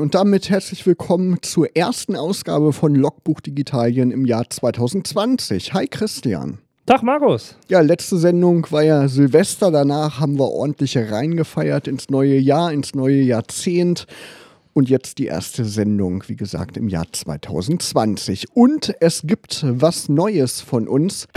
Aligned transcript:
Und 0.00 0.14
damit 0.14 0.48
herzlich 0.48 0.86
willkommen 0.86 1.42
zur 1.42 1.76
ersten 1.76 2.16
Ausgabe 2.16 2.72
von 2.72 2.94
Logbuch 2.94 3.42
Digitalien 3.42 4.12
im 4.12 4.24
Jahr 4.24 4.48
2020. 4.48 5.74
Hi 5.74 5.86
Christian. 5.86 6.56
Tag 6.86 7.02
Markus. 7.02 7.54
Ja, 7.68 7.80
letzte 7.80 8.16
Sendung 8.16 8.66
war 8.70 8.82
ja 8.82 9.08
Silvester. 9.08 9.70
Danach 9.70 10.18
haben 10.18 10.38
wir 10.38 10.48
ordentlich 10.48 10.96
reingefeiert 10.96 11.86
ins 11.86 12.08
neue 12.08 12.38
Jahr, 12.38 12.72
ins 12.72 12.94
neue 12.94 13.20
Jahrzehnt. 13.20 14.06
Und 14.72 14.88
jetzt 14.88 15.18
die 15.18 15.26
erste 15.26 15.66
Sendung, 15.66 16.24
wie 16.28 16.36
gesagt, 16.36 16.78
im 16.78 16.88
Jahr 16.88 17.06
2020. 17.12 18.46
Und 18.54 18.94
es 19.00 19.20
gibt 19.24 19.66
was 19.68 20.08
Neues 20.08 20.62
von 20.62 20.88
uns. 20.88 21.28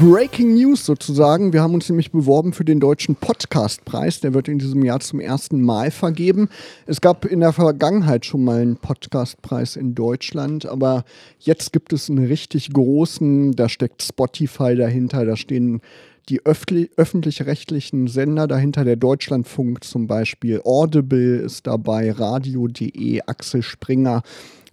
Breaking 0.00 0.54
News 0.54 0.86
sozusagen. 0.86 1.52
Wir 1.52 1.60
haben 1.60 1.74
uns 1.74 1.90
nämlich 1.90 2.10
beworben 2.10 2.54
für 2.54 2.64
den 2.64 2.80
Deutschen 2.80 3.16
Podcastpreis. 3.16 4.20
Der 4.20 4.32
wird 4.32 4.48
in 4.48 4.58
diesem 4.58 4.82
Jahr 4.82 5.00
zum 5.00 5.20
ersten 5.20 5.60
Mal 5.60 5.90
vergeben. 5.90 6.48
Es 6.86 7.02
gab 7.02 7.26
in 7.26 7.40
der 7.40 7.52
Vergangenheit 7.52 8.24
schon 8.24 8.42
mal 8.42 8.62
einen 8.62 8.78
Podcastpreis 8.78 9.76
in 9.76 9.94
Deutschland, 9.94 10.64
aber 10.64 11.04
jetzt 11.38 11.74
gibt 11.74 11.92
es 11.92 12.08
einen 12.08 12.24
richtig 12.24 12.72
großen. 12.72 13.52
Da 13.52 13.68
steckt 13.68 14.02
Spotify 14.02 14.74
dahinter, 14.74 15.26
da 15.26 15.36
stehen 15.36 15.82
die 16.30 16.40
öffentlich-rechtlichen 16.46 18.06
Sender 18.06 18.46
dahinter, 18.46 18.84
der 18.84 18.96
Deutschlandfunk 18.96 19.84
zum 19.84 20.06
Beispiel, 20.06 20.62
Audible 20.64 21.40
ist 21.40 21.66
dabei, 21.66 22.12
Radio.de, 22.12 23.20
Axel 23.26 23.62
Springer. 23.62 24.22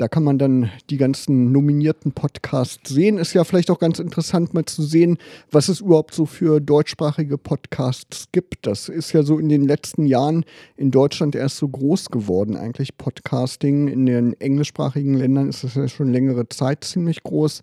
Da 0.00 0.08
kann 0.08 0.24
man 0.24 0.38
dann 0.38 0.70
die 0.88 0.96
ganzen 0.96 1.52
nominierten 1.52 2.12
Podcasts 2.12 2.88
sehen. 2.88 3.18
Ist 3.18 3.34
ja 3.34 3.44
vielleicht 3.44 3.70
auch 3.70 3.78
ganz 3.78 3.98
interessant 3.98 4.54
mal 4.54 4.64
zu 4.64 4.82
sehen, 4.82 5.18
was 5.50 5.68
es 5.68 5.80
überhaupt 5.80 6.14
so 6.14 6.24
für 6.24 6.58
deutschsprachige 6.58 7.36
Podcasts 7.36 8.28
gibt. 8.32 8.66
Das 8.66 8.88
ist 8.88 9.12
ja 9.12 9.22
so 9.22 9.38
in 9.38 9.50
den 9.50 9.66
letzten 9.66 10.06
Jahren 10.06 10.46
in 10.78 10.90
Deutschland 10.90 11.34
erst 11.34 11.58
so 11.58 11.68
groß 11.68 12.08
geworden, 12.08 12.56
eigentlich 12.56 12.96
Podcasting. 12.96 13.88
In 13.88 14.06
den 14.06 14.40
englischsprachigen 14.40 15.12
Ländern 15.12 15.50
ist 15.50 15.64
es 15.64 15.74
ja 15.74 15.86
schon 15.86 16.10
längere 16.10 16.48
Zeit 16.48 16.82
ziemlich 16.82 17.22
groß 17.22 17.60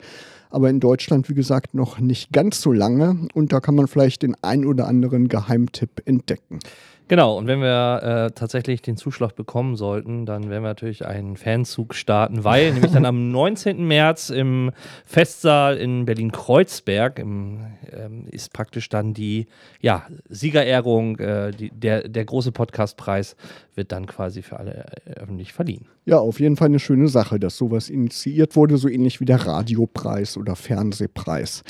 aber 0.49 0.69
in 0.69 0.79
Deutschland, 0.79 1.27
wie 1.27 1.33
gesagt, 1.33 1.73
noch 1.73 1.99
nicht 1.99 2.31
ganz 2.31 2.61
so 2.61 2.71
lange. 2.71 3.27
Und 3.33 3.51
da 3.51 3.59
kann 3.59 3.75
man 3.75 3.87
vielleicht 3.87 4.21
den 4.21 4.33
ein 4.41 4.65
oder 4.65 4.87
anderen 4.87 5.27
Geheimtipp 5.27 6.01
entdecken. 6.05 6.59
Genau, 7.09 7.37
und 7.37 7.47
wenn 7.47 7.61
wir 7.61 8.01
äh, 8.03 8.31
tatsächlich 8.31 8.81
den 8.81 8.97
Zuschlag 8.97 9.33
bekommen 9.35 9.77
sollten, 9.77 10.25
dann 10.25 10.49
werden 10.49 10.63
wir 10.63 10.69
natürlich 10.69 11.05
einen 11.05 11.37
Fanzug 11.37 11.95
starten, 11.95 12.43
weil 12.43 12.73
nämlich 12.73 12.91
dann 12.91 13.05
am 13.05 13.31
19. 13.31 13.87
März 13.87 14.29
im 14.29 14.71
Festsaal 15.05 15.77
in 15.77 16.05
Berlin-Kreuzberg 16.05 17.19
ähm, 17.19 17.65
ist 18.29 18.51
praktisch 18.51 18.89
dann 18.89 19.13
die 19.13 19.47
ja, 19.79 20.05
Siegerehrung, 20.27 21.17
äh, 21.19 21.51
die, 21.51 21.69
der, 21.69 22.09
der 22.09 22.25
große 22.25 22.51
Podcastpreis 22.51 23.37
wird 23.75 23.93
dann 23.93 24.05
quasi 24.05 24.41
für 24.41 24.59
alle 24.59 24.85
äh, 25.05 25.11
öffentlich 25.11 25.53
verliehen. 25.53 25.85
Ja, 26.05 26.17
auf 26.17 26.41
jeden 26.41 26.57
Fall 26.57 26.67
eine 26.67 26.79
schöne 26.79 27.07
Sache, 27.07 27.39
dass 27.39 27.57
sowas 27.57 27.89
initiiert 27.89 28.57
wurde, 28.57 28.77
so 28.77 28.89
ähnlich 28.89 29.21
wie 29.21 29.25
der 29.25 29.45
Radiopreis 29.45 30.35
oder 30.35 30.57
Fernsehpreis. 30.57 31.63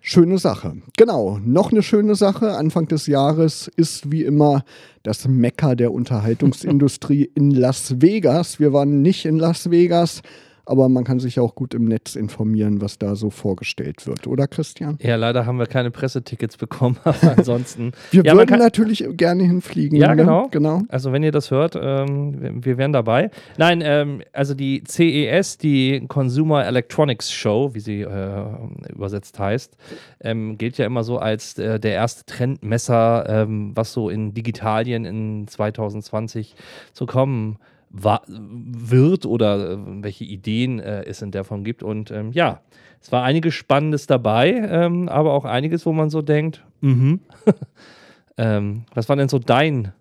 Schöne 0.00 0.38
Sache. 0.38 0.76
Genau, 0.96 1.38
noch 1.44 1.72
eine 1.72 1.82
schöne 1.82 2.14
Sache. 2.14 2.56
Anfang 2.56 2.86
des 2.86 3.06
Jahres 3.06 3.68
ist 3.76 4.10
wie 4.10 4.24
immer 4.24 4.64
das 5.02 5.26
Mekka 5.26 5.74
der 5.74 5.92
Unterhaltungsindustrie 5.92 7.30
in 7.34 7.50
Las 7.50 8.00
Vegas. 8.00 8.60
Wir 8.60 8.72
waren 8.72 9.02
nicht 9.02 9.26
in 9.26 9.38
Las 9.38 9.70
Vegas, 9.70 10.22
aber 10.68 10.88
man 10.88 11.04
kann 11.04 11.18
sich 11.18 11.40
auch 11.40 11.54
gut 11.54 11.72
im 11.72 11.86
Netz 11.86 12.14
informieren, 12.14 12.82
was 12.82 12.98
da 12.98 13.16
so 13.16 13.30
vorgestellt 13.30 14.06
wird, 14.06 14.26
oder 14.26 14.46
Christian? 14.46 14.98
Ja, 15.00 15.16
leider 15.16 15.46
haben 15.46 15.58
wir 15.58 15.66
keine 15.66 15.90
Pressetickets 15.90 16.58
bekommen, 16.58 16.98
aber 17.04 17.38
ansonsten. 17.38 17.92
wir 18.10 18.22
ja, 18.22 18.34
würden 18.34 18.58
natürlich 18.58 19.04
gerne 19.12 19.44
hinfliegen. 19.44 19.98
Ja, 19.98 20.10
ne? 20.10 20.16
genau. 20.16 20.48
genau. 20.50 20.82
Also, 20.88 21.12
wenn 21.12 21.22
ihr 21.22 21.32
das 21.32 21.50
hört, 21.50 21.78
ähm, 21.80 22.64
wir 22.64 22.76
wären 22.76 22.92
dabei. 22.92 23.30
Nein, 23.56 23.80
ähm, 23.82 24.22
also 24.32 24.54
die 24.54 24.84
CES, 24.86 25.56
die 25.56 26.04
Consumer 26.06 26.66
Electronics 26.66 27.32
Show, 27.32 27.70
wie 27.72 27.80
sie 27.80 28.02
äh, 28.02 28.44
übersetzt 28.92 29.38
heißt, 29.38 29.76
ähm, 30.20 30.58
gilt 30.58 30.76
ja 30.76 30.84
immer 30.84 31.02
so 31.02 31.18
als 31.18 31.58
äh, 31.58 31.80
der 31.80 31.92
erste 31.92 32.26
Trendmesser, 32.26 33.24
ähm, 33.28 33.72
was 33.74 33.92
so 33.92 34.10
in 34.10 34.34
Digitalien 34.34 35.06
in 35.06 35.48
2020 35.48 36.54
zu 36.92 37.06
kommen 37.06 37.58
wird 37.90 39.26
oder 39.26 39.72
äh, 39.72 39.78
welche 40.02 40.24
Ideen 40.24 40.78
äh, 40.78 41.04
es 41.04 41.22
in 41.22 41.30
der 41.30 41.44
Form 41.44 41.64
gibt. 41.64 41.82
Und 41.82 42.10
ähm, 42.10 42.32
ja, 42.32 42.60
es 43.00 43.10
war 43.12 43.24
einiges 43.24 43.54
Spannendes 43.54 44.06
dabei, 44.06 44.50
ähm, 44.50 45.08
aber 45.08 45.32
auch 45.32 45.44
einiges, 45.44 45.86
wo 45.86 45.92
man 45.92 46.10
so 46.10 46.22
denkt, 46.22 46.64
mhm. 46.80 47.20
ähm, 48.36 48.84
was 48.94 49.08
war 49.08 49.16
denn 49.16 49.28
so 49.28 49.38
dein, 49.38 49.92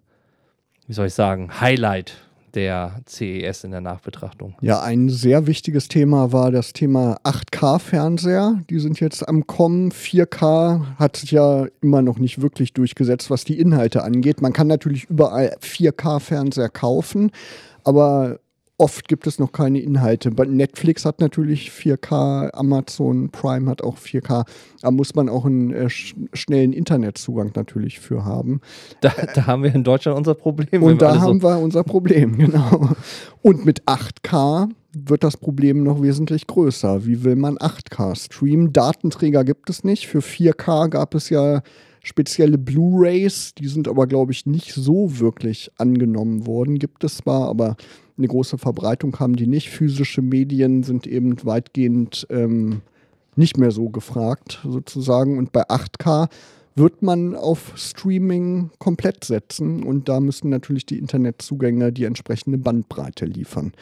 wie 0.88 0.94
soll 0.94 1.08
ich 1.08 1.14
sagen, 1.14 1.62
Highlight 1.62 2.27
der 2.58 3.02
CES 3.06 3.64
in 3.66 3.72
der 3.72 3.82
Nachbetrachtung? 3.82 4.56
Ja, 4.62 4.82
ein 4.82 5.10
sehr 5.10 5.46
wichtiges 5.46 5.88
Thema 5.88 6.32
war 6.34 6.50
das 6.50 6.74
Thema 6.74 7.18
8K-Fernseher. 7.24 8.64
Die 8.68 8.80
sind 8.80 9.00
jetzt 9.00 9.28
am 9.28 9.46
Kommen. 9.46 9.92
4K 9.92 10.96
hat 10.98 11.18
sich 11.18 11.32
ja 11.32 11.68
immer 11.82 12.02
noch 12.02 12.18
nicht 12.18 12.42
wirklich 12.42 12.74
durchgesetzt, 12.74 13.30
was 13.30 13.44
die 13.44 13.60
Inhalte 13.60 14.04
angeht. 14.04 14.42
Man 14.42 14.54
kann 14.54 14.66
natürlich 14.66 15.06
überall 15.06 15.56
4K-Fernseher 15.62 16.70
kaufen, 16.70 17.32
aber 17.84 18.40
oft 18.78 19.08
gibt 19.08 19.26
es 19.26 19.40
noch 19.40 19.52
keine 19.52 19.80
Inhalte. 19.80 20.30
Netflix 20.30 21.06
hat 21.06 21.20
natürlich 21.20 21.72
4K, 21.72 22.52
Amazon 22.54 23.30
Prime 23.30 23.70
hat 23.70 23.82
auch 23.82 23.98
4K. 23.98 24.46
Da 24.82 24.92
muss 24.92 25.16
man 25.16 25.30
auch 25.30 25.46
einen 25.46 25.74
äh, 25.74 25.90
sch 25.90 26.16
schnellen 26.34 26.74
Internetzugang 26.74 27.52
natürlich 27.56 28.00
für 28.00 28.24
haben. 28.24 28.62
Da, 29.02 29.12
da, 29.34 29.48
haben 29.48 29.64
wir 29.64 29.74
in 29.74 29.84
Deutschland 29.84 30.18
unser 30.18 30.36
Problem. 30.36 30.84
Und 30.84 31.02
da 31.02 31.20
haben 31.20 31.42
so 31.42 31.48
wir 31.48 31.58
unser 31.60 31.84
Problem, 31.84 32.38
genau. 32.38 32.92
Und 33.42 33.66
mit 33.66 33.84
8K 33.84 34.70
wird 34.94 35.24
das 35.24 35.38
Problem 35.38 35.84
noch 35.84 36.02
wesentlich 36.02 36.48
größer. 36.48 37.06
Wie 37.06 37.24
will 37.24 37.36
man 37.36 37.58
8K 37.58 38.16
streamen? 38.16 38.74
Datenträger 38.74 39.44
gibt 39.44 39.70
es 39.70 39.84
nicht. 39.84 40.08
Für 40.08 40.20
4K 40.20 40.90
gab 40.90 41.16
es 41.16 41.30
ja 41.30 41.62
spezielle 42.04 42.58
Blu-rays, 42.58 43.54
die 43.56 43.68
sind 43.68 43.88
aber, 43.88 44.08
glaube 44.08 44.32
ich, 44.32 44.46
nicht 44.46 44.74
so 44.74 45.20
wirklich 45.20 45.72
angenommen 45.78 46.46
worden. 46.48 46.80
Gibt 46.80 47.04
es 47.04 47.18
zwar, 47.18 47.50
aber 47.50 47.76
eine 48.18 48.28
große 48.28 48.58
Verbreitung 48.58 49.20
haben 49.20 49.36
die 49.36 49.48
nicht. 49.48 49.70
Physische 49.70 50.22
Medien 50.22 50.84
sind 50.84 51.08
eben 51.08 51.36
weitgehend 51.46 52.28
ähm, 52.30 52.82
nicht 53.36 53.58
mehr 53.58 53.72
so 53.72 53.90
gefragt, 53.90 54.60
sozusagen. 54.64 55.38
Und 55.38 55.52
bei 55.52 55.70
8K 55.70 56.30
wird 56.76 57.02
man 57.02 57.36
auf 57.36 57.74
Streaming 57.76 58.72
komplett 58.80 59.24
setzen 59.24 59.84
und 59.84 60.10
da 60.10 60.20
müssen 60.20 60.50
natürlich 60.50 60.86
die 60.86 61.00
Internetzugänge 61.00 61.92
die 61.92 62.04
entsprechende 62.04 62.58
Bandbreite 62.58 63.26
liefern. 63.26 63.74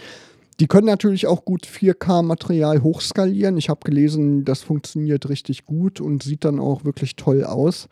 Die 0.61 0.67
können 0.67 0.87
natürlich 0.87 1.27
auch 1.27 1.43
gut 1.43 1.65
4K-Material 1.65 2.81
hochskalieren. 2.81 3.57
Ich 3.57 3.67
habe 3.67 3.81
gelesen, 3.83 4.45
das 4.45 4.61
funktioniert 4.61 5.27
richtig 5.27 5.65
gut 5.65 5.99
und 5.99 6.23
sieht 6.23 6.45
dann 6.45 6.61
auch 6.61 6.85
wirklich 6.85 7.17
toll 7.17 7.43
aus 7.43 7.89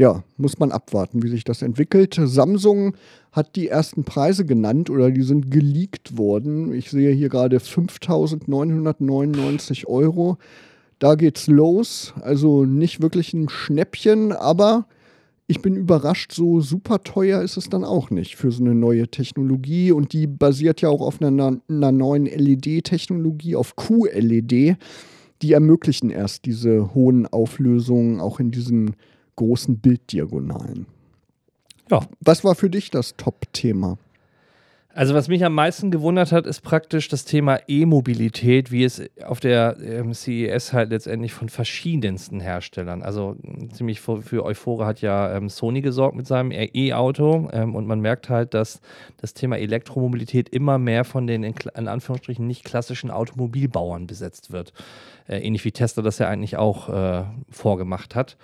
ja, 0.00 0.24
muss 0.38 0.58
man 0.58 0.72
abwarten, 0.72 1.22
wie 1.22 1.28
sich 1.28 1.44
das 1.44 1.60
entwickelt. 1.60 2.18
Samsung 2.18 2.96
hat 3.32 3.54
die 3.54 3.68
ersten 3.68 4.04
Preise 4.04 4.46
genannt 4.46 4.88
oder 4.88 5.10
die 5.10 5.20
sind 5.20 5.50
geleakt 5.50 6.16
worden. 6.16 6.72
Ich 6.72 6.90
sehe 6.90 7.12
hier 7.12 7.28
gerade 7.28 7.58
5.999 7.58 9.86
Euro. 9.88 10.38
Da 11.00 11.16
geht's 11.16 11.48
los. 11.48 12.14
Also 12.22 12.64
nicht 12.64 13.02
wirklich 13.02 13.34
ein 13.34 13.50
Schnäppchen, 13.50 14.32
aber 14.32 14.86
ich 15.46 15.60
bin 15.60 15.76
überrascht, 15.76 16.32
so 16.32 16.62
super 16.62 17.02
teuer 17.02 17.42
ist 17.42 17.58
es 17.58 17.68
dann 17.68 17.84
auch 17.84 18.08
nicht 18.08 18.36
für 18.36 18.52
so 18.52 18.64
eine 18.64 18.74
neue 18.74 19.08
Technologie. 19.08 19.92
Und 19.92 20.14
die 20.14 20.26
basiert 20.26 20.80
ja 20.80 20.88
auch 20.88 21.02
auf 21.02 21.20
einer, 21.20 21.60
einer 21.68 21.92
neuen 21.92 22.24
LED-Technologie, 22.24 23.54
auf 23.54 23.76
QLED. 23.76 24.78
Die 25.42 25.52
ermöglichen 25.52 26.08
erst 26.08 26.46
diese 26.46 26.94
hohen 26.94 27.26
Auflösungen 27.26 28.18
auch 28.18 28.40
in 28.40 28.50
diesen 28.50 28.96
großen 29.40 29.78
Bilddiagonalen. 29.78 30.84
Ja. 31.90 32.00
Was 32.20 32.44
war 32.44 32.54
für 32.54 32.68
dich 32.68 32.90
das 32.90 33.16
Top-Thema? 33.16 33.96
Also 34.92 35.14
was 35.14 35.28
mich 35.28 35.44
am 35.44 35.54
meisten 35.54 35.90
gewundert 35.92 36.32
hat, 36.32 36.46
ist 36.46 36.62
praktisch 36.62 37.08
das 37.08 37.24
Thema 37.24 37.60
E-Mobilität, 37.68 38.72
wie 38.72 38.82
es 38.82 39.00
auf 39.24 39.38
der 39.38 39.76
ähm, 39.80 40.12
CES 40.12 40.72
halt 40.72 40.90
letztendlich 40.90 41.32
von 41.32 41.48
verschiedensten 41.48 42.40
Herstellern, 42.40 43.02
also 43.02 43.36
ziemlich 43.72 44.00
für, 44.00 44.44
Euphore 44.44 44.84
hat 44.84 45.00
ja 45.00 45.36
ähm, 45.36 45.48
Sony 45.48 45.80
gesorgt 45.80 46.16
mit 46.16 46.26
seinem 46.26 46.50
E-Auto 46.52 47.48
ähm, 47.52 47.76
und 47.76 47.86
man 47.86 48.00
merkt 48.00 48.28
halt, 48.28 48.52
dass 48.52 48.80
das 49.18 49.32
Thema 49.32 49.58
Elektromobilität 49.58 50.48
immer 50.48 50.78
mehr 50.78 51.04
von 51.04 51.28
den 51.28 51.44
in, 51.44 51.54
in 51.76 51.88
Anführungsstrichen 51.88 52.46
nicht 52.46 52.64
klassischen 52.64 53.12
Automobilbauern 53.12 54.08
besetzt 54.08 54.50
wird. 54.50 54.72
Äh, 55.28 55.38
ähnlich 55.38 55.64
wie 55.64 55.72
Tesla 55.72 56.02
das 56.02 56.18
ja 56.18 56.28
eigentlich 56.28 56.56
auch 56.56 56.88
äh, 56.88 57.24
vorgemacht 57.48 58.16
hat. 58.16 58.36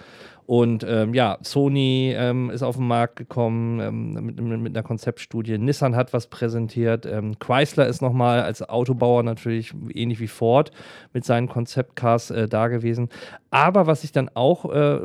Und 0.46 0.86
ähm, 0.88 1.12
ja, 1.12 1.38
Sony 1.42 2.14
ähm, 2.16 2.50
ist 2.50 2.62
auf 2.62 2.76
den 2.76 2.86
Markt 2.86 3.16
gekommen 3.16 3.80
ähm, 3.80 4.12
mit, 4.12 4.40
mit, 4.40 4.76
einer 4.76 4.84
Konzeptstudie. 4.84 5.58
Nissan 5.58 5.96
hat 5.96 6.12
was 6.12 6.28
präsentiert. 6.28 7.04
Ähm, 7.04 7.36
Chrysler 7.40 7.88
ist 7.88 8.00
nochmal 8.00 8.42
als 8.42 8.62
Autobauer 8.62 9.24
natürlich 9.24 9.74
ähnlich 9.92 10.20
wie 10.20 10.28
Ford 10.28 10.70
mit 11.12 11.24
seinen 11.24 11.48
Konzeptcars 11.48 12.30
äh, 12.30 12.48
da 12.48 12.68
gewesen. 12.68 13.08
Aber 13.50 13.88
was 13.88 14.04
ich 14.04 14.12
dann 14.12 14.30
auch 14.34 14.72
äh, 14.72 15.00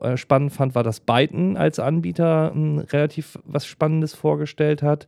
äh 0.00 0.16
spannend 0.16 0.52
fand, 0.52 0.74
war, 0.74 0.82
dass 0.82 0.98
Byton 0.98 1.56
als 1.56 1.78
Anbieter 1.78 2.52
relativ 2.92 3.38
was 3.44 3.66
Spannendes 3.66 4.14
vorgestellt 4.14 4.82
hat. 4.82 5.06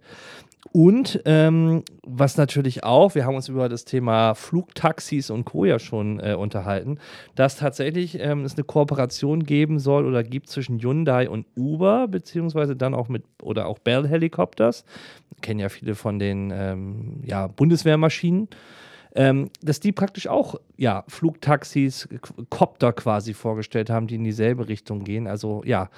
Und 0.71 1.21
ähm, 1.25 1.83
was 2.07 2.37
natürlich 2.37 2.85
auch, 2.85 3.15
wir 3.15 3.27
haben 3.27 3.35
uns 3.35 3.49
über 3.49 3.69
das 3.69 3.85
Thema 3.85 4.35
Flugtaxis 4.35 5.29
und 5.29 5.45
Co. 5.45 5.65
ja 5.65 5.79
schon 5.79 6.21
äh, 6.21 6.35
unterhalten, 6.35 6.99
dass 7.35 7.57
tatsächlich 7.57 8.19
ähm, 8.21 8.45
es 8.45 8.55
eine 8.55 8.65
Kooperation 8.65 9.43
geben 9.43 9.81
soll 9.81 10.07
oder 10.07 10.23
gibt 10.23 10.49
zwischen 10.49 10.79
Hyundai 10.81 11.29
und 11.29 11.47
Uber, 11.57 12.07
beziehungsweise 12.07 12.77
dann 12.77 12.95
auch 12.95 13.09
mit 13.09 13.25
oder 13.43 13.67
auch 13.67 13.81
Bell 13.81 14.07
Helicopters. 14.07 14.85
Kennen 15.41 15.59
ja 15.59 15.69
viele 15.69 15.97
von 15.97 16.21
den 16.21 16.53
ähm, 16.55 17.23
ja, 17.25 17.49
Bundeswehrmaschinen 17.49 18.49
ähm, 19.15 19.51
dass 19.63 19.81
die 19.81 19.93
praktisch 19.93 20.27
auch 20.27 20.57
ja, 20.77 21.05
Flugtaxis, 21.09 22.09
Copter 22.49 22.93
quasi 22.93 23.35
vorgestellt 23.35 23.91
haben, 23.91 24.07
die 24.07 24.15
in 24.15 24.25
dieselbe 24.25 24.69
Richtung 24.69 25.05
gehen. 25.05 25.27
Also 25.27 25.63
ja, 25.65 25.91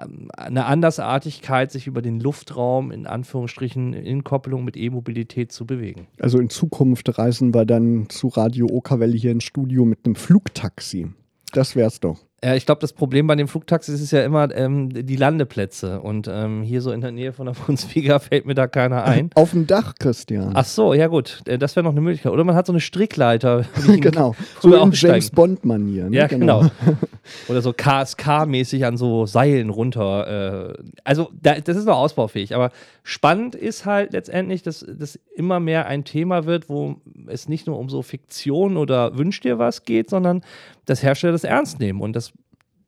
ähm, 0.00 0.28
eine 0.36 0.66
Andersartigkeit, 0.66 1.70
sich 1.70 1.86
über 1.86 2.02
den 2.02 2.18
Luftraum 2.20 2.90
in 2.90 3.06
Anführungsstrichen 3.06 3.94
in 3.94 4.24
Koppelung 4.24 4.64
mit 4.64 4.76
E-Mobilität 4.76 5.52
zu 5.52 5.66
bewegen. 5.66 6.08
Also 6.20 6.38
in 6.38 6.50
Zukunft 6.50 7.16
reisen 7.16 7.54
wir 7.54 7.64
dann 7.64 8.08
zu 8.08 8.28
Radio 8.28 8.66
Okawelle 8.70 9.16
hier 9.16 9.30
ins 9.30 9.44
Studio 9.44 9.84
mit 9.84 10.00
einem 10.04 10.16
Flugtaxi. 10.16 11.08
Das 11.52 11.76
wär's 11.76 12.00
doch. 12.00 12.18
Ja, 12.44 12.56
ich 12.56 12.66
glaube, 12.66 12.80
das 12.80 12.92
Problem 12.92 13.28
bei 13.28 13.36
den 13.36 13.46
Flugtaxis 13.46 14.00
ist 14.00 14.10
ja 14.10 14.24
immer 14.24 14.52
ähm, 14.52 14.88
die 15.06 15.14
Landeplätze. 15.14 16.00
Und 16.00 16.28
ähm, 16.28 16.62
hier 16.62 16.82
so 16.82 16.90
in 16.90 17.00
der 17.00 17.12
Nähe 17.12 17.32
von 17.32 17.46
der 17.46 17.52
Bundesliga 17.66 18.18
fällt 18.18 18.46
mir 18.46 18.54
da 18.54 18.66
keiner 18.66 19.04
ein. 19.04 19.30
Auf 19.36 19.52
dem 19.52 19.68
Dach, 19.68 19.94
Christian. 19.98 20.50
Ach 20.54 20.64
so, 20.64 20.92
ja 20.92 21.06
gut. 21.06 21.40
Äh, 21.46 21.58
das 21.58 21.76
wäre 21.76 21.84
noch 21.84 21.92
eine 21.92 22.00
Möglichkeit. 22.00 22.32
Oder 22.32 22.42
man 22.42 22.56
hat 22.56 22.66
so 22.66 22.72
eine 22.72 22.80
Strickleiter. 22.80 23.64
genau. 23.86 24.34
So 24.60 24.74
in 24.74 24.90
James 24.90 25.30
Bond-Manier. 25.30 26.10
Ne? 26.10 26.16
Ja, 26.16 26.26
genau. 26.26 26.60
genau. 26.60 26.70
Oder 27.48 27.62
so 27.62 27.70
KSK-mäßig 27.70 28.84
an 28.86 28.96
so 28.96 29.24
Seilen 29.26 29.70
runter. 29.70 30.72
Äh, 30.72 30.82
also, 31.04 31.30
da, 31.40 31.60
das 31.60 31.76
ist 31.76 31.86
noch 31.86 31.98
ausbaufähig. 31.98 32.56
Aber 32.56 32.72
spannend 33.02 33.54
ist 33.54 33.84
halt 33.84 34.12
letztendlich, 34.12 34.62
dass 34.62 34.84
das 34.88 35.18
immer 35.34 35.60
mehr 35.60 35.86
ein 35.86 36.04
Thema 36.04 36.44
wird, 36.44 36.68
wo 36.68 37.00
es 37.26 37.48
nicht 37.48 37.66
nur 37.66 37.78
um 37.78 37.88
so 37.88 38.02
Fiktion 38.02 38.76
oder 38.76 39.16
Wünsch 39.18 39.40
dir 39.40 39.58
was 39.58 39.84
geht, 39.84 40.10
sondern 40.10 40.42
dass 40.84 41.02
Hersteller 41.02 41.32
das 41.32 41.44
ernst 41.44 41.80
nehmen 41.80 42.00
und 42.00 42.14
dass 42.14 42.32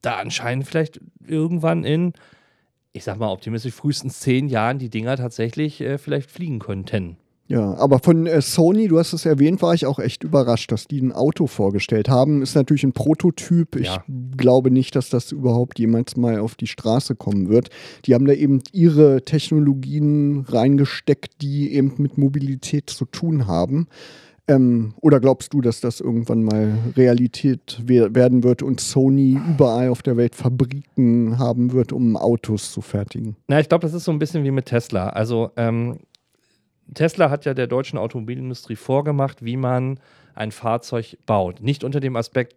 da 0.03 0.17
anscheinend 0.17 0.67
vielleicht 0.67 1.01
irgendwann 1.27 1.85
in, 1.85 2.13
ich 2.93 3.05
sag 3.05 3.19
mal 3.19 3.31
optimistisch, 3.31 3.75
frühestens 3.75 4.21
zehn 4.21 4.49
Jahren 4.49 4.79
die 4.79 4.91
Dinger 4.91 5.17
tatsächlich 5.17 5.81
äh, 5.81 5.99
vielleicht 5.99 6.31
fliegen 6.31 6.59
könnten. 6.59 7.17
Ja, 7.47 7.75
aber 7.75 7.99
von 7.99 8.27
äh, 8.27 8.41
Sony, 8.41 8.89
du 8.89 8.99
hast 8.99 9.13
es 9.13 9.27
erwähnt, 9.27 9.61
war 9.61 9.75
ich 9.75 9.85
auch 9.85 9.99
echt 9.99 10.25
überrascht, 10.25 10.73
dass 10.73 10.87
die 10.87 11.01
ein 11.01 11.13
Auto 11.13 11.47
vorgestellt 11.47 12.09
haben. 12.09 12.41
Ist 12.41 12.55
natürlich 12.55 12.85
ein 12.85 12.93
Prototyp. 12.93 13.77
Ich 13.77 13.87
ja. 13.87 14.05
glaube 14.37 14.71
nicht, 14.71 14.97
dass 14.97 15.11
das 15.11 15.31
überhaupt 15.31 15.79
jemals 15.79 16.17
mal 16.17 16.39
auf 16.39 16.55
die 16.55 16.67
Straße 16.67 17.17
kommen 17.17 17.51
wird. 17.51 17.69
Die 18.07 18.15
haben 18.15 18.25
da 18.27 18.33
eben 18.33 18.63
ihre 18.73 19.23
Technologien 19.23 20.47
reingesteckt, 20.49 21.43
die 21.43 21.75
eben 21.75 21.95
mit 21.99 22.17
Mobilität 22.17 22.89
zu 22.89 23.05
tun 23.05 23.47
haben. 23.47 23.89
Ähm, 24.47 24.95
oder 25.01 25.21
glaubst 25.21 25.55
du, 25.55 25.61
dass 25.61 25.81
das 25.81 26.01
irgendwann 26.01 26.43
mal 26.43 26.79
Realität 26.97 27.81
we 27.87 28.15
werden 28.15 28.43
wird 28.43 28.63
und 28.63 28.81
Sony 28.81 29.39
überall 29.49 29.89
auf 29.89 30.03
der 30.03 30.17
Welt 30.17 30.35
Fabriken 30.35 31.39
haben 31.39 31.73
wird, 31.73 31.93
um 31.93 32.17
Autos 32.17 32.73
zu 32.73 32.83
fertigen? 32.83 33.37
Na, 33.49 33.61
ich 33.61 33.69
glaube, 33.69 33.83
das 33.83 33.95
ist 33.95 34.05
so 34.05 34.13
ein 34.13 34.19
bisschen 34.19 34.45
wie 34.45 34.51
mit 34.51 34.67
Tesla. 34.67 35.09
Also 35.09 35.51
ähm, 35.57 35.99
Tesla 36.93 37.31
hat 37.31 37.45
ja 37.45 37.55
der 37.55 37.67
deutschen 37.67 37.99
Automobilindustrie 37.99 38.77
vorgemacht, 38.77 39.45
wie 39.45 39.57
man 39.57 39.99
ein 40.35 40.53
Fahrzeug 40.53 41.17
baut. 41.27 41.61
Nicht 41.61 41.85
unter 41.85 42.01
dem 42.01 42.17
Aspekt 42.17 42.57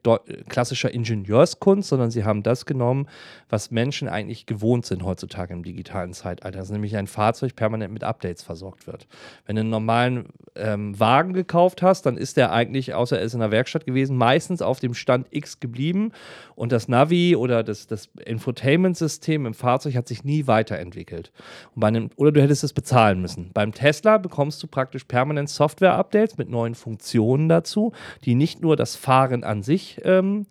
klassischer 0.49 0.93
Ingenieurskunst, 0.93 1.89
sondern 1.89 2.11
sie 2.11 2.23
haben 2.23 2.43
das 2.43 2.65
genommen, 2.65 3.07
was 3.49 3.71
Menschen 3.71 4.07
eigentlich 4.07 4.45
gewohnt 4.45 4.85
sind 4.85 5.03
heutzutage 5.03 5.53
im 5.53 5.63
digitalen 5.63 6.13
Zeitalter. 6.13 6.57
Das 6.57 6.67
ist 6.67 6.73
nämlich 6.73 6.97
ein 6.97 7.07
Fahrzeug 7.07 7.55
permanent 7.55 7.93
mit 7.93 8.03
Updates 8.03 8.43
versorgt 8.43 8.87
wird. 8.87 9.07
Wenn 9.45 9.55
du 9.55 9.61
einen 9.61 9.69
normalen 9.69 10.29
ähm, 10.55 10.99
Wagen 10.99 11.33
gekauft 11.33 11.81
hast, 11.81 12.05
dann 12.05 12.17
ist 12.17 12.37
der 12.37 12.51
eigentlich, 12.51 12.93
außer 12.93 13.19
er 13.19 13.25
ist 13.25 13.33
in 13.33 13.39
der 13.39 13.51
Werkstatt 13.51 13.85
gewesen, 13.85 14.17
meistens 14.17 14.61
auf 14.61 14.79
dem 14.79 14.93
Stand 14.93 15.27
X 15.31 15.59
geblieben 15.59 16.11
und 16.55 16.71
das 16.71 16.87
Navi 16.87 17.35
oder 17.35 17.63
das, 17.63 17.87
das 17.87 18.09
Infotainment-System 18.25 19.45
im 19.45 19.53
Fahrzeug 19.53 19.95
hat 19.95 20.07
sich 20.07 20.23
nie 20.23 20.47
weiterentwickelt. 20.47 21.31
Einem, 21.79 22.09
oder 22.17 22.33
du 22.33 22.41
hättest 22.41 22.65
es 22.65 22.73
bezahlen 22.73 23.21
müssen. 23.21 23.51
Beim 23.53 23.71
Tesla 23.71 24.17
bekommst 24.17 24.61
du 24.61 24.67
praktisch 24.67 25.05
permanent 25.05 25.49
Software-Updates 25.49 26.37
mit 26.37 26.49
neuen 26.49 26.75
Funktionen 26.75 27.47
dazu 27.47 27.66
dazu, 27.67 27.91
die 28.23 28.35
nicht 28.35 28.61
nur 28.61 28.75
das 28.75 28.95
Fahren 28.95 29.43
an 29.43 29.63
sich 29.63 29.99
ähm, 30.03 30.45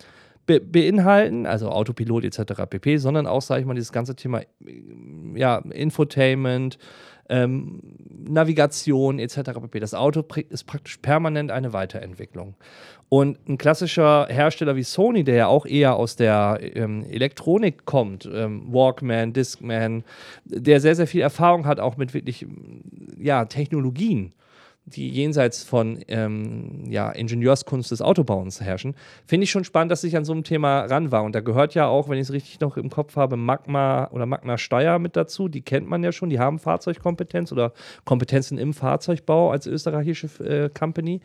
be 0.46 0.60
beinhalten, 0.60 1.46
also 1.46 1.70
Autopilot 1.70 2.24
etc. 2.24 2.62
pp., 2.68 2.98
sondern 2.98 3.26
auch, 3.26 3.42
sage 3.42 3.60
ich 3.60 3.66
mal, 3.66 3.74
dieses 3.74 3.92
ganze 3.92 4.14
Thema 4.14 4.42
ja, 5.34 5.58
Infotainment, 5.58 6.78
ähm, 7.28 7.80
Navigation 8.28 9.18
etc. 9.18 9.52
pp. 9.60 9.80
Das 9.80 9.94
Auto 9.94 10.24
ist 10.48 10.64
praktisch 10.64 10.98
permanent 10.98 11.50
eine 11.50 11.72
Weiterentwicklung. 11.72 12.54
Und 13.08 13.48
ein 13.48 13.58
klassischer 13.58 14.26
Hersteller 14.28 14.76
wie 14.76 14.82
Sony, 14.82 15.24
der 15.24 15.34
ja 15.36 15.46
auch 15.46 15.64
eher 15.64 15.96
aus 15.96 16.16
der 16.16 16.58
ähm, 16.60 17.04
Elektronik 17.08 17.84
kommt, 17.84 18.28
ähm, 18.32 18.72
Walkman, 18.72 19.32
Discman, 19.32 20.04
der 20.44 20.80
sehr, 20.80 20.96
sehr 20.96 21.06
viel 21.06 21.20
Erfahrung 21.20 21.66
hat, 21.66 21.80
auch 21.80 21.96
mit 21.96 22.14
wirklich 22.14 22.46
ja, 23.18 23.44
Technologien 23.44 24.32
die 24.86 25.08
jenseits 25.08 25.64
von 25.64 25.98
ähm, 26.06 26.84
ja, 26.88 27.10
Ingenieurskunst 27.10 27.90
des 27.90 28.00
Autobauens 28.00 28.60
herrschen, 28.60 28.94
finde 29.26 29.44
ich 29.44 29.50
schon 29.50 29.64
spannend, 29.64 29.90
dass 29.90 30.04
ich 30.04 30.16
an 30.16 30.24
so 30.24 30.32
einem 30.32 30.44
Thema 30.44 30.82
ran 30.82 31.10
war. 31.10 31.24
Und 31.24 31.34
da 31.34 31.40
gehört 31.40 31.74
ja 31.74 31.88
auch, 31.88 32.08
wenn 32.08 32.18
ich 32.18 32.28
es 32.28 32.32
richtig 32.32 32.60
noch 32.60 32.76
im 32.76 32.88
Kopf 32.88 33.16
habe, 33.16 33.36
Magma 33.36 34.08
oder 34.12 34.26
Magna 34.26 34.56
Steyr 34.58 35.00
mit 35.00 35.16
dazu. 35.16 35.48
Die 35.48 35.62
kennt 35.62 35.88
man 35.88 36.04
ja 36.04 36.12
schon, 36.12 36.30
die 36.30 36.38
haben 36.38 36.60
Fahrzeugkompetenz 36.60 37.50
oder 37.50 37.72
Kompetenzen 38.04 38.58
im 38.58 38.72
Fahrzeugbau 38.72 39.50
als 39.50 39.66
österreichische 39.66 40.26
äh, 40.44 40.70
Company. 40.70 41.20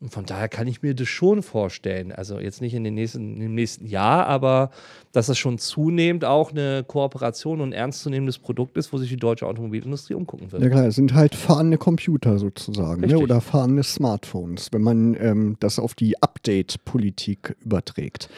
Und 0.00 0.10
von 0.10 0.24
daher 0.24 0.48
kann 0.48 0.66
ich 0.66 0.80
mir 0.80 0.94
das 0.94 1.08
schon 1.08 1.42
vorstellen. 1.42 2.10
Also 2.10 2.38
jetzt 2.38 2.62
nicht 2.62 2.72
in 2.72 2.84
den 2.84 2.94
nächsten, 2.94 3.38
im 3.38 3.54
nächsten 3.54 3.86
Jahr, 3.86 4.26
aber 4.26 4.70
dass 5.12 5.26
das 5.26 5.36
schon 5.36 5.58
zunehmend 5.58 6.24
auch 6.24 6.52
eine 6.52 6.84
Kooperation 6.86 7.60
und 7.60 7.70
ein 7.70 7.72
ernstzunehmendes 7.74 8.38
Produkt 8.38 8.78
ist, 8.78 8.94
wo 8.94 8.98
sich 8.98 9.10
die 9.10 9.16
deutsche 9.16 9.46
Automobilindustrie 9.46 10.14
umgucken 10.14 10.50
wird. 10.52 10.62
Ja 10.62 10.70
klar, 10.70 10.86
es 10.86 10.94
sind 10.94 11.12
halt 11.12 11.34
fahrende 11.34 11.76
Computer 11.76 12.38
sozusagen 12.38 13.02
ne? 13.02 13.18
oder 13.18 13.42
fahrende 13.42 13.82
Smartphones, 13.82 14.72
wenn 14.72 14.82
man 14.82 15.16
ähm, 15.20 15.56
das 15.60 15.78
auf 15.78 15.94
die 15.94 16.20
Update-Politik 16.22 17.56
überträgt. 17.62 18.30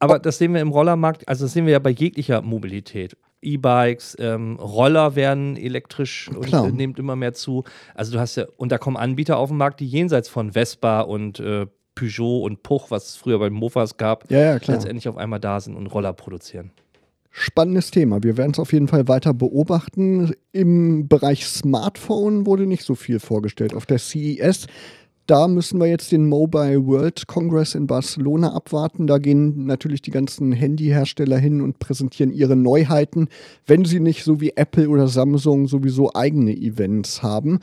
Aber 0.00 0.18
das 0.18 0.38
sehen 0.38 0.52
wir 0.52 0.60
im 0.60 0.70
Rollermarkt, 0.70 1.28
also 1.28 1.44
das 1.44 1.52
sehen 1.52 1.66
wir 1.66 1.72
ja 1.72 1.78
bei 1.78 1.90
jeglicher 1.90 2.42
Mobilität. 2.42 3.16
E-Bikes, 3.44 4.16
ähm, 4.18 4.56
Roller 4.56 5.14
werden 5.16 5.56
elektrisch 5.56 6.30
Klar. 6.42 6.64
und 6.64 6.76
nimmt 6.76 6.98
immer 6.98 7.16
mehr 7.16 7.34
zu. 7.34 7.64
Also 7.94 8.12
du 8.12 8.20
hast 8.20 8.36
ja, 8.36 8.46
und 8.56 8.72
da 8.72 8.78
kommen 8.78 8.96
Anbieter 8.96 9.38
auf 9.38 9.50
den 9.50 9.58
Markt, 9.58 9.80
die 9.80 9.86
jenseits 9.86 10.28
von 10.28 10.52
Vespa 10.52 11.00
und 11.00 11.40
äh, 11.40 11.66
Peugeot 11.94 12.42
und 12.42 12.62
Puch, 12.62 12.90
was 12.90 13.10
es 13.10 13.16
früher 13.16 13.38
bei 13.38 13.50
Mofas 13.50 13.96
gab, 13.96 14.30
ja, 14.30 14.56
ja, 14.56 14.60
letztendlich 14.66 15.08
auf 15.08 15.16
einmal 15.16 15.40
da 15.40 15.60
sind 15.60 15.76
und 15.76 15.86
Roller 15.86 16.12
produzieren. 16.12 16.72
Spannendes 17.36 17.90
Thema. 17.90 18.22
Wir 18.22 18.36
werden 18.36 18.52
es 18.52 18.60
auf 18.60 18.72
jeden 18.72 18.86
Fall 18.86 19.08
weiter 19.08 19.34
beobachten. 19.34 20.34
Im 20.52 21.08
Bereich 21.08 21.46
Smartphone 21.46 22.46
wurde 22.46 22.64
nicht 22.64 22.84
so 22.84 22.94
viel 22.94 23.18
vorgestellt. 23.18 23.74
Auf 23.74 23.86
der 23.86 23.98
CES 23.98 24.68
da 25.26 25.48
müssen 25.48 25.80
wir 25.80 25.86
jetzt 25.86 26.12
den 26.12 26.28
Mobile 26.28 26.86
World 26.86 27.26
Congress 27.26 27.74
in 27.74 27.86
Barcelona 27.86 28.52
abwarten. 28.52 29.06
Da 29.06 29.18
gehen 29.18 29.64
natürlich 29.64 30.02
die 30.02 30.10
ganzen 30.10 30.52
Handyhersteller 30.52 31.38
hin 31.38 31.62
und 31.62 31.78
präsentieren 31.78 32.30
ihre 32.30 32.56
Neuheiten, 32.56 33.28
wenn 33.66 33.84
sie 33.84 34.00
nicht 34.00 34.24
so 34.24 34.40
wie 34.40 34.52
Apple 34.56 34.88
oder 34.88 35.08
Samsung 35.08 35.66
sowieso 35.66 36.12
eigene 36.14 36.54
Events 36.54 37.22
haben. 37.22 37.60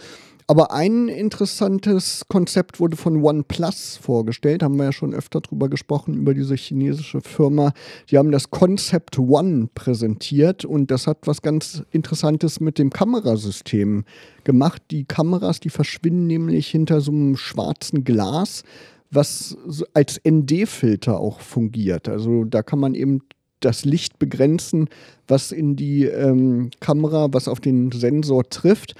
Aber 0.51 0.73
ein 0.73 1.07
interessantes 1.07 2.25
Konzept 2.27 2.81
wurde 2.81 2.97
von 2.97 3.23
OnePlus 3.23 3.95
vorgestellt, 3.95 4.63
haben 4.63 4.75
wir 4.75 4.83
ja 4.83 4.91
schon 4.91 5.13
öfter 5.13 5.39
drüber 5.39 5.69
gesprochen, 5.69 6.13
über 6.13 6.33
diese 6.33 6.55
chinesische 6.55 7.21
Firma. 7.21 7.71
Die 8.09 8.17
haben 8.17 8.33
das 8.33 8.49
Concept 8.51 9.17
One 9.17 9.69
präsentiert 9.73 10.65
und 10.65 10.91
das 10.91 11.07
hat 11.07 11.19
was 11.23 11.41
ganz 11.41 11.83
Interessantes 11.91 12.59
mit 12.59 12.79
dem 12.79 12.89
Kamerasystem 12.89 14.03
gemacht. 14.43 14.81
Die 14.91 15.05
Kameras, 15.05 15.61
die 15.61 15.69
verschwinden 15.69 16.27
nämlich 16.27 16.67
hinter 16.67 16.99
so 16.99 17.13
einem 17.13 17.37
schwarzen 17.37 18.03
Glas, 18.03 18.63
was 19.09 19.55
als 19.93 20.19
ND-Filter 20.27 21.17
auch 21.17 21.39
fungiert. 21.39 22.09
Also 22.09 22.43
da 22.43 22.61
kann 22.61 22.79
man 22.79 22.93
eben 22.93 23.21
das 23.61 23.85
Licht 23.85 24.19
begrenzen, 24.19 24.89
was 25.29 25.53
in 25.53 25.77
die 25.77 26.03
ähm, 26.03 26.71
Kamera, 26.81 27.29
was 27.31 27.47
auf 27.47 27.61
den 27.61 27.93
Sensor 27.93 28.49
trifft. 28.49 28.95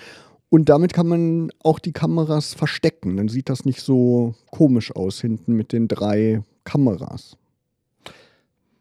Und 0.54 0.68
damit 0.68 0.92
kann 0.92 1.08
man 1.08 1.50
auch 1.64 1.80
die 1.80 1.94
Kameras 1.94 2.54
verstecken. 2.54 3.16
Dann 3.16 3.30
sieht 3.30 3.48
das 3.48 3.64
nicht 3.64 3.80
so 3.80 4.36
komisch 4.52 4.94
aus 4.94 5.22
hinten 5.22 5.54
mit 5.54 5.72
den 5.72 5.88
drei 5.88 6.44
Kameras. 6.66 7.38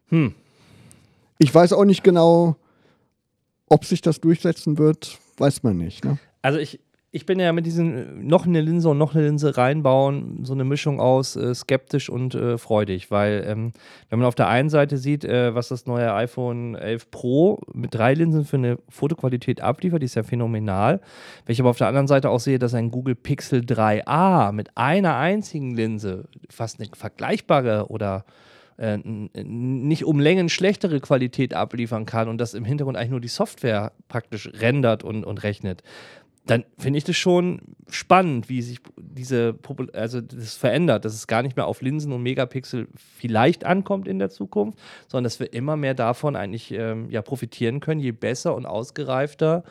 Hm. 0.09 0.35
Ich 1.37 1.55
weiß 1.55 1.71
auch 1.71 1.85
nicht 1.85 2.03
genau, 2.03 2.57
ob 3.67 3.85
sich 3.85 4.01
das 4.01 4.19
durchsetzen 4.19 4.77
wird, 4.77 5.17
weiß 5.37 5.63
man 5.63 5.77
nicht. 5.77 6.03
Ne? 6.03 6.19
Also 6.41 6.59
ich, 6.59 6.81
ich 7.13 7.25
bin 7.25 7.39
ja 7.39 7.51
mit 7.51 7.65
diesen 7.65 7.97
äh, 7.97 8.05
noch 8.23 8.45
eine 8.45 8.61
Linse 8.61 8.89
und 8.89 8.97
noch 8.97 9.13
eine 9.13 9.25
Linse 9.25 9.57
reinbauen, 9.57 10.45
so 10.45 10.53
eine 10.53 10.63
Mischung 10.63 10.99
aus 10.99 11.35
äh, 11.35 11.53
skeptisch 11.53 12.09
und 12.09 12.35
äh, 12.35 12.57
freudig, 12.57 13.11
weil 13.11 13.43
ähm, 13.45 13.73
wenn 14.09 14.19
man 14.19 14.27
auf 14.27 14.35
der 14.35 14.47
einen 14.47 14.69
Seite 14.69 14.97
sieht, 14.97 15.25
äh, 15.25 15.53
was 15.53 15.67
das 15.67 15.85
neue 15.85 16.13
iPhone 16.13 16.75
11 16.75 17.11
Pro 17.11 17.59
mit 17.73 17.93
drei 17.93 18.13
Linsen 18.13 18.45
für 18.45 18.57
eine 18.57 18.77
Fotoqualität 18.87 19.61
abliefert, 19.61 20.01
die 20.01 20.05
ist 20.05 20.15
ja 20.15 20.23
phänomenal. 20.23 21.01
Wenn 21.45 21.53
ich 21.53 21.59
aber 21.59 21.69
auf 21.69 21.77
der 21.77 21.87
anderen 21.87 22.07
Seite 22.07 22.29
auch 22.29 22.39
sehe, 22.39 22.59
dass 22.59 22.73
ein 22.73 22.91
Google 22.91 23.15
Pixel 23.15 23.59
3a 23.59 24.53
mit 24.53 24.77
einer 24.77 25.17
einzigen 25.17 25.75
Linse 25.75 26.29
fast 26.49 26.79
eine 26.79 26.89
vergleichbare 26.95 27.87
oder 27.89 28.23
äh, 28.77 28.97
nicht 29.03 30.05
um 30.05 30.19
Längen 30.19 30.49
schlechtere 30.49 31.01
Qualität 31.01 31.53
abliefern 31.53 32.05
kann 32.05 32.29
und 32.29 32.39
das 32.39 32.53
im 32.53 32.65
Hintergrund 32.65 32.97
eigentlich 32.97 33.11
nur 33.11 33.21
die 33.21 33.27
Software 33.27 33.91
praktisch 34.07 34.49
rendert 34.59 35.03
und, 35.03 35.23
und 35.23 35.43
rechnet, 35.43 35.83
dann 36.45 36.65
finde 36.77 36.97
ich 36.97 37.03
das 37.03 37.17
schon 37.17 37.61
spannend, 37.89 38.49
wie 38.49 38.61
sich 38.61 38.79
diese 38.97 39.53
Popul 39.53 39.91
also 39.91 40.21
das 40.21 40.55
verändert, 40.55 41.05
dass 41.05 41.13
es 41.13 41.27
gar 41.27 41.43
nicht 41.43 41.55
mehr 41.55 41.67
auf 41.67 41.81
Linsen 41.81 42.11
und 42.11 42.23
Megapixel 42.23 42.87
vielleicht 42.95 43.63
ankommt 43.63 44.07
in 44.07 44.17
der 44.17 44.29
Zukunft, 44.29 44.79
sondern 45.07 45.25
dass 45.25 45.39
wir 45.39 45.53
immer 45.53 45.77
mehr 45.77 45.93
davon 45.93 46.35
eigentlich 46.35 46.71
ähm, 46.71 47.09
ja, 47.09 47.21
profitieren 47.21 47.79
können, 47.79 47.99
je 47.99 48.11
besser 48.11 48.55
und 48.55 48.65
ausgereifter 48.65 49.63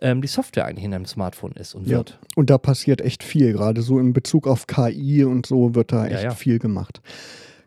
ähm, 0.00 0.22
die 0.22 0.28
Software 0.28 0.66
eigentlich 0.66 0.84
in 0.84 0.94
einem 0.94 1.06
Smartphone 1.06 1.52
ist 1.52 1.74
und 1.74 1.86
ja. 1.86 1.98
wird. 1.98 2.18
Und 2.34 2.50
da 2.50 2.58
passiert 2.58 3.00
echt 3.00 3.22
viel, 3.22 3.52
gerade 3.52 3.82
so 3.82 3.98
in 3.98 4.12
Bezug 4.12 4.46
auf 4.46 4.66
KI 4.66 5.24
und 5.24 5.46
so 5.46 5.74
wird 5.74 5.92
da 5.92 6.06
echt 6.06 6.14
ja, 6.14 6.22
ja. 6.22 6.30
viel 6.34 6.58
gemacht. 6.58 7.00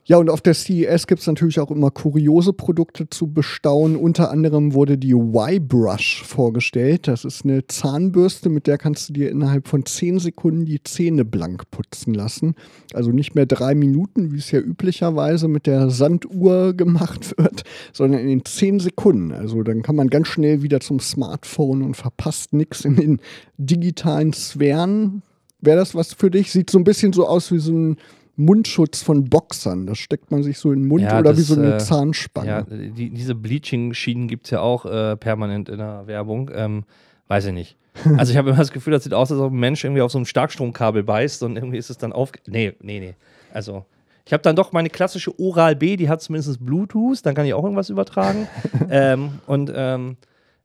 Ja, 0.09 0.17
und 0.17 0.31
auf 0.31 0.41
der 0.41 0.55
CES 0.55 1.05
gibt 1.05 1.21
es 1.21 1.27
natürlich 1.27 1.59
auch 1.59 1.69
immer 1.69 1.91
kuriose 1.91 2.51
Produkte 2.51 3.11
zu 3.11 3.31
bestaunen. 3.31 3.95
Unter 3.95 4.31
anderem 4.31 4.73
wurde 4.73 4.97
die 4.97 5.11
Y-Brush 5.11 6.23
vorgestellt. 6.23 7.07
Das 7.07 7.25
ist 7.25 7.45
eine 7.45 7.67
Zahnbürste, 7.67 8.49
mit 8.49 8.65
der 8.65 8.79
kannst 8.79 9.09
du 9.09 9.13
dir 9.13 9.29
innerhalb 9.29 9.67
von 9.67 9.85
10 9.85 10.17
Sekunden 10.17 10.65
die 10.65 10.81
Zähne 10.81 11.25
blank 11.25 11.69
putzen 11.69 12.15
lassen. 12.15 12.55
Also 12.91 13.11
nicht 13.11 13.35
mehr 13.35 13.45
drei 13.45 13.75
Minuten, 13.75 14.31
wie 14.31 14.39
es 14.39 14.49
ja 14.49 14.59
üblicherweise 14.59 15.47
mit 15.47 15.67
der 15.67 15.91
Sanduhr 15.91 16.73
gemacht 16.73 17.35
wird, 17.37 17.61
sondern 17.93 18.27
in 18.27 18.43
10 18.43 18.79
Sekunden. 18.79 19.31
Also 19.31 19.61
dann 19.61 19.83
kann 19.83 19.95
man 19.95 20.07
ganz 20.07 20.27
schnell 20.29 20.63
wieder 20.63 20.79
zum 20.79 20.99
Smartphone 20.99 21.83
und 21.83 21.95
verpasst 21.95 22.51
nichts 22.51 22.83
in 22.83 22.95
den 22.95 23.21
digitalen 23.59 24.33
Sphären. 24.33 25.21
Wäre 25.61 25.77
das 25.77 25.93
was 25.93 26.13
für 26.13 26.31
dich? 26.31 26.51
Sieht 26.51 26.71
so 26.71 26.79
ein 26.79 26.83
bisschen 26.83 27.13
so 27.13 27.27
aus 27.27 27.51
wie 27.51 27.59
so 27.59 27.73
ein 27.73 27.97
Mundschutz 28.39 29.01
von 29.01 29.25
Boxern. 29.25 29.85
Das 29.85 29.97
steckt 29.97 30.31
man 30.31 30.43
sich 30.43 30.57
so 30.57 30.71
in 30.71 30.83
den 30.83 30.87
Mund 30.87 31.03
ja, 31.03 31.19
oder 31.19 31.31
das, 31.31 31.37
wie 31.37 31.43
so 31.43 31.55
eine 31.55 31.75
äh, 31.75 31.77
Zahnspange. 31.77 32.47
Ja, 32.47 32.61
die, 32.63 33.09
diese 33.09 33.35
Bleaching-Schienen 33.35 34.27
gibt 34.27 34.45
es 34.45 34.51
ja 34.51 34.61
auch 34.61 34.85
äh, 34.85 35.17
permanent 35.17 35.69
in 35.69 35.77
der 35.77 36.07
Werbung. 36.07 36.49
Ähm, 36.53 36.85
weiß 37.27 37.45
ich 37.45 37.53
nicht. 37.53 37.75
Also 38.17 38.31
ich 38.31 38.37
habe 38.37 38.49
immer 38.49 38.57
das 38.57 38.71
Gefühl, 38.71 38.93
das 38.93 39.03
sieht 39.03 39.13
aus, 39.13 39.29
als 39.31 39.41
ob 39.41 39.51
ein 39.51 39.59
Mensch 39.59 39.83
irgendwie 39.83 40.01
auf 40.01 40.11
so 40.11 40.17
einem 40.17 40.25
Starkstromkabel 40.25 41.03
beißt 41.03 41.43
und 41.43 41.57
irgendwie 41.57 41.77
ist 41.77 41.89
es 41.89 41.97
dann 41.97 42.13
auf. 42.13 42.31
Nee, 42.47 42.73
nee, 42.81 42.99
nee. 42.99 43.15
Also 43.53 43.85
ich 44.25 44.31
habe 44.31 44.41
dann 44.41 44.55
doch 44.55 44.71
meine 44.71 44.89
klassische 44.89 45.37
Oral 45.37 45.75
B, 45.75 45.97
die 45.97 46.07
hat 46.07 46.21
zumindest 46.21 46.65
Bluetooth, 46.65 47.25
dann 47.25 47.35
kann 47.35 47.45
ich 47.45 47.53
auch 47.53 47.63
irgendwas 47.63 47.89
übertragen. 47.89 48.47
ähm, 48.89 49.39
und 49.47 49.71
ähm, 49.75 50.15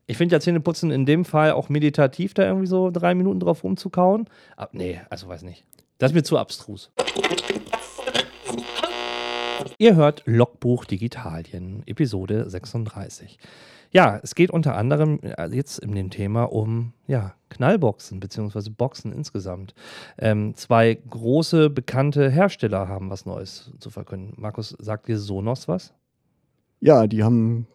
ich 0.06 0.16
finde 0.16 0.36
ja 0.36 0.40
Zähneputzen 0.40 0.90
in 0.92 1.06
dem 1.06 1.24
Fall 1.24 1.52
auch 1.52 1.68
meditativ, 1.68 2.34
da 2.34 2.44
irgendwie 2.44 2.66
so 2.66 2.90
drei 2.92 3.14
Minuten 3.14 3.40
drauf 3.40 3.64
rumzukauen. 3.64 4.28
Aber 4.56 4.70
nee, 4.72 5.00
also 5.10 5.26
weiß 5.26 5.42
nicht. 5.42 5.64
Das 5.98 6.10
ist 6.10 6.14
mir 6.14 6.22
zu 6.22 6.38
abstrus. 6.38 6.90
Ihr 9.78 9.96
hört 9.96 10.22
Logbuch 10.24 10.84
Digitalien, 10.84 11.82
Episode 11.86 12.48
36. 12.48 13.38
Ja, 13.90 14.20
es 14.22 14.36
geht 14.36 14.50
unter 14.50 14.76
anderem 14.76 15.18
äh, 15.22 15.46
jetzt 15.48 15.80
in 15.80 15.94
dem 15.94 16.10
Thema 16.10 16.44
um 16.44 16.92
ja, 17.08 17.34
Knallboxen 17.48 18.20
bzw. 18.20 18.70
Boxen 18.70 19.12
insgesamt. 19.12 19.74
Ähm, 20.16 20.54
zwei 20.54 20.94
große 20.94 21.70
bekannte 21.70 22.30
Hersteller 22.30 22.86
haben 22.86 23.10
was 23.10 23.26
Neues 23.26 23.72
zu 23.80 23.90
verkünden. 23.90 24.34
Markus, 24.36 24.76
sagt 24.78 25.08
dir 25.08 25.18
Sonos 25.18 25.66
was? 25.66 25.92
Ja, 26.80 27.08
die 27.08 27.24
haben 27.24 27.66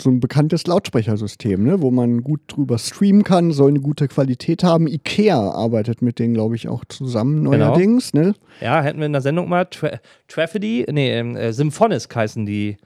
so 0.00 0.10
ein 0.10 0.20
bekanntes 0.20 0.66
Lautsprechersystem, 0.66 1.62
ne, 1.62 1.82
wo 1.82 1.90
man 1.90 2.22
gut 2.22 2.40
drüber 2.48 2.78
streamen 2.78 3.24
kann, 3.24 3.52
soll 3.52 3.70
eine 3.70 3.80
gute 3.80 4.08
Qualität 4.08 4.62
haben. 4.62 4.86
IKEA 4.86 5.38
arbeitet 5.38 6.02
mit 6.02 6.18
denen, 6.18 6.34
glaube 6.34 6.56
ich, 6.56 6.68
auch 6.68 6.84
zusammen 6.84 7.44
genau. 7.44 7.56
neuerdings. 7.56 8.12
Genau. 8.12 8.28
Ne? 8.28 8.34
Ja, 8.60 8.82
hätten 8.82 8.98
wir 8.98 9.06
in 9.06 9.12
der 9.12 9.22
Sendung 9.22 9.48
mal 9.48 9.64
Tra 9.66 9.98
Traffidy, 10.28 10.86
nee, 10.90 11.12
ähm, 11.12 11.36
äh, 11.36 11.52
Symphonisk 11.52 12.14
heißen 12.14 12.46
die 12.46 12.76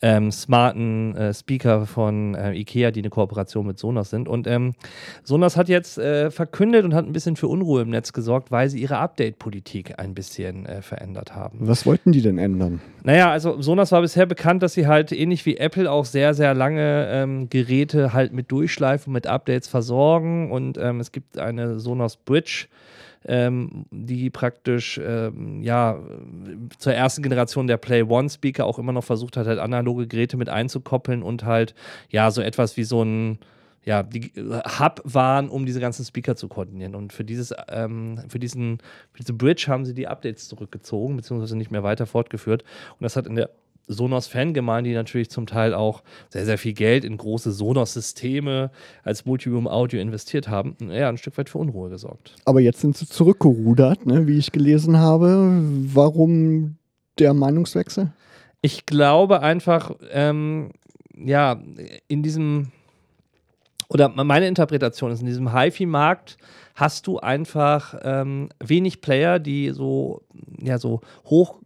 ähm, 0.00 0.30
smarten 0.30 1.16
äh, 1.16 1.34
Speaker 1.34 1.86
von 1.86 2.34
äh, 2.34 2.54
IKEA, 2.54 2.90
die 2.90 3.00
eine 3.00 3.10
Kooperation 3.10 3.66
mit 3.66 3.78
Sonos 3.78 4.10
sind. 4.10 4.28
Und 4.28 4.46
ähm, 4.46 4.74
Sonos 5.24 5.56
hat 5.56 5.68
jetzt 5.68 5.98
äh, 5.98 6.30
verkündet 6.30 6.84
und 6.84 6.94
hat 6.94 7.06
ein 7.06 7.12
bisschen 7.12 7.36
für 7.36 7.48
Unruhe 7.48 7.82
im 7.82 7.90
Netz 7.90 8.12
gesorgt, 8.12 8.50
weil 8.50 8.68
sie 8.68 8.80
ihre 8.80 8.98
Update-Politik 8.98 9.98
ein 9.98 10.14
bisschen 10.14 10.66
äh, 10.66 10.82
verändert 10.82 11.34
haben. 11.34 11.58
Was 11.62 11.84
wollten 11.84 12.12
die 12.12 12.22
denn 12.22 12.38
ändern? 12.38 12.80
Naja, 13.02 13.30
also 13.30 13.60
Sonos 13.60 13.90
war 13.90 14.02
bisher 14.02 14.26
bekannt, 14.26 14.62
dass 14.62 14.74
sie 14.74 14.86
halt 14.86 15.10
ähnlich 15.12 15.44
wie 15.46 15.56
Apple 15.56 15.90
auch 15.90 16.04
sehr, 16.04 16.34
sehr 16.34 16.54
lange 16.54 17.08
ähm, 17.10 17.48
Geräte 17.50 18.12
halt 18.12 18.32
mit 18.32 18.52
Durchschleifen, 18.52 19.12
mit 19.12 19.26
Updates 19.26 19.66
versorgen. 19.66 20.52
Und 20.52 20.78
ähm, 20.78 21.00
es 21.00 21.10
gibt 21.10 21.38
eine 21.38 21.80
Sonos 21.80 22.16
Bridge 22.16 22.66
ähm, 23.24 23.86
die 23.90 24.30
praktisch 24.30 25.00
ähm, 25.02 25.62
ja 25.62 25.98
zur 26.78 26.94
ersten 26.94 27.22
Generation 27.22 27.66
der 27.66 27.76
Play 27.76 28.02
One 28.02 28.30
Speaker 28.30 28.64
auch 28.64 28.78
immer 28.78 28.92
noch 28.92 29.04
versucht 29.04 29.36
hat, 29.36 29.46
halt 29.46 29.58
analoge 29.58 30.06
Geräte 30.06 30.36
mit 30.36 30.48
einzukoppeln 30.48 31.22
und 31.22 31.44
halt 31.44 31.74
ja 32.10 32.30
so 32.30 32.40
etwas 32.42 32.76
wie 32.76 32.84
so 32.84 33.02
ein 33.02 33.38
ja, 33.84 34.02
die 34.02 34.32
Hub 34.78 35.00
waren, 35.04 35.48
um 35.48 35.64
diese 35.64 35.80
ganzen 35.80 36.04
Speaker 36.04 36.36
zu 36.36 36.48
koordinieren. 36.48 36.94
Und 36.94 37.12
für 37.14 37.24
dieses, 37.24 37.54
ähm, 37.68 38.20
für 38.28 38.38
diesen, 38.38 38.78
für 39.12 39.20
diese 39.20 39.32
Bridge 39.32 39.64
haben 39.68 39.86
sie 39.86 39.94
die 39.94 40.06
Updates 40.06 40.46
zurückgezogen, 40.46 41.16
beziehungsweise 41.16 41.56
nicht 41.56 41.70
mehr 41.70 41.82
weiter 41.82 42.04
fortgeführt. 42.04 42.64
Und 42.98 43.04
das 43.04 43.16
hat 43.16 43.26
in 43.26 43.36
der 43.36 43.48
Sonos-Fangemeinde, 43.88 44.90
die 44.90 44.94
natürlich 44.94 45.30
zum 45.30 45.46
Teil 45.46 45.74
auch 45.74 46.02
sehr, 46.28 46.44
sehr 46.44 46.58
viel 46.58 46.74
Geld 46.74 47.04
in 47.04 47.16
große 47.16 47.52
Sonos-Systeme 47.52 48.70
als 49.02 49.24
Multiroom-Audio 49.24 50.00
investiert 50.00 50.48
haben, 50.48 50.76
ja, 50.90 51.08
ein 51.08 51.18
Stück 51.18 51.36
weit 51.38 51.48
für 51.48 51.58
Unruhe 51.58 51.90
gesorgt. 51.90 52.34
Aber 52.44 52.60
jetzt 52.60 52.80
sind 52.80 52.96
sie 52.96 53.06
zurückgerudert, 53.06 54.06
ne, 54.06 54.26
wie 54.26 54.38
ich 54.38 54.52
gelesen 54.52 54.98
habe. 54.98 55.60
Warum 55.92 56.76
der 57.18 57.34
Meinungswechsel? 57.34 58.12
Ich 58.60 58.86
glaube 58.86 59.40
einfach, 59.40 59.92
ähm, 60.10 60.70
ja, 61.16 61.60
in 62.08 62.22
diesem, 62.22 62.68
oder 63.88 64.08
meine 64.08 64.48
Interpretation 64.48 65.10
ist, 65.10 65.20
in 65.20 65.26
diesem 65.26 65.52
HiFi-Markt 65.52 66.36
hast 66.74 67.06
du 67.06 67.18
einfach 67.18 67.98
ähm, 68.02 68.50
wenig 68.64 69.00
Player, 69.00 69.38
die 69.38 69.70
so, 69.70 70.22
ja, 70.60 70.78
so 70.78 71.00
hoch 71.24 71.60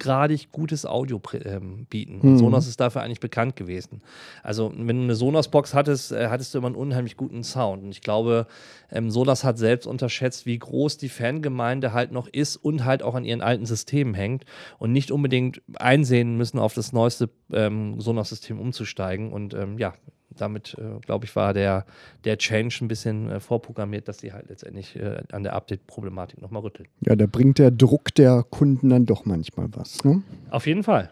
hochgradig 0.00 0.50
gutes 0.52 0.86
Audio 0.86 1.20
ähm, 1.44 1.86
bieten. 1.88 2.20
Und 2.20 2.32
mhm. 2.32 2.38
Sonos 2.38 2.66
ist 2.66 2.80
dafür 2.80 3.02
eigentlich 3.02 3.20
bekannt 3.20 3.56
gewesen. 3.56 4.02
Also, 4.42 4.72
wenn 4.76 4.96
du 4.96 5.02
eine 5.04 5.14
Sonos-Box 5.14 5.74
hattest, 5.74 6.12
äh, 6.12 6.28
hattest 6.28 6.54
du 6.54 6.58
immer 6.58 6.68
einen 6.68 6.76
unheimlich 6.76 7.16
guten 7.16 7.44
Sound. 7.44 7.82
Und 7.82 7.90
ich 7.90 8.00
glaube, 8.00 8.46
ähm, 8.90 9.10
Sonos 9.10 9.44
hat 9.44 9.58
selbst 9.58 9.86
unterschätzt, 9.86 10.46
wie 10.46 10.58
groß 10.58 10.96
die 10.98 11.08
Fangemeinde 11.08 11.92
halt 11.92 12.12
noch 12.12 12.28
ist 12.28 12.56
und 12.56 12.84
halt 12.84 13.02
auch 13.02 13.14
an 13.14 13.24
ihren 13.24 13.42
alten 13.42 13.66
Systemen 13.66 14.14
hängt 14.14 14.44
und 14.78 14.92
nicht 14.92 15.10
unbedingt 15.10 15.62
einsehen 15.76 16.36
müssen, 16.36 16.58
auf 16.58 16.74
das 16.74 16.92
neueste 16.92 17.30
ähm, 17.52 18.00
Sonos-System 18.00 18.58
umzusteigen. 18.58 19.32
Und 19.32 19.54
ähm, 19.54 19.78
ja, 19.78 19.94
damit, 20.36 20.76
äh, 20.78 21.00
glaube 21.00 21.24
ich, 21.24 21.36
war 21.36 21.52
der, 21.52 21.84
der 22.24 22.38
Change 22.38 22.78
ein 22.82 22.88
bisschen 22.88 23.30
äh, 23.30 23.40
vorprogrammiert, 23.40 24.08
dass 24.08 24.18
sie 24.18 24.32
halt 24.32 24.48
letztendlich 24.48 24.96
äh, 24.96 25.22
an 25.32 25.42
der 25.42 25.54
Update-Problematik 25.54 26.40
nochmal 26.40 26.62
rütteln. 26.62 26.88
Ja, 27.00 27.16
da 27.16 27.26
bringt 27.26 27.58
der 27.58 27.70
Druck 27.70 28.14
der 28.14 28.44
Kunden 28.48 28.88
dann 28.88 29.06
doch 29.06 29.24
manchmal 29.24 29.68
was. 29.72 30.02
Ne? 30.04 30.22
Auf 30.50 30.66
jeden 30.66 30.82
Fall. 30.82 31.10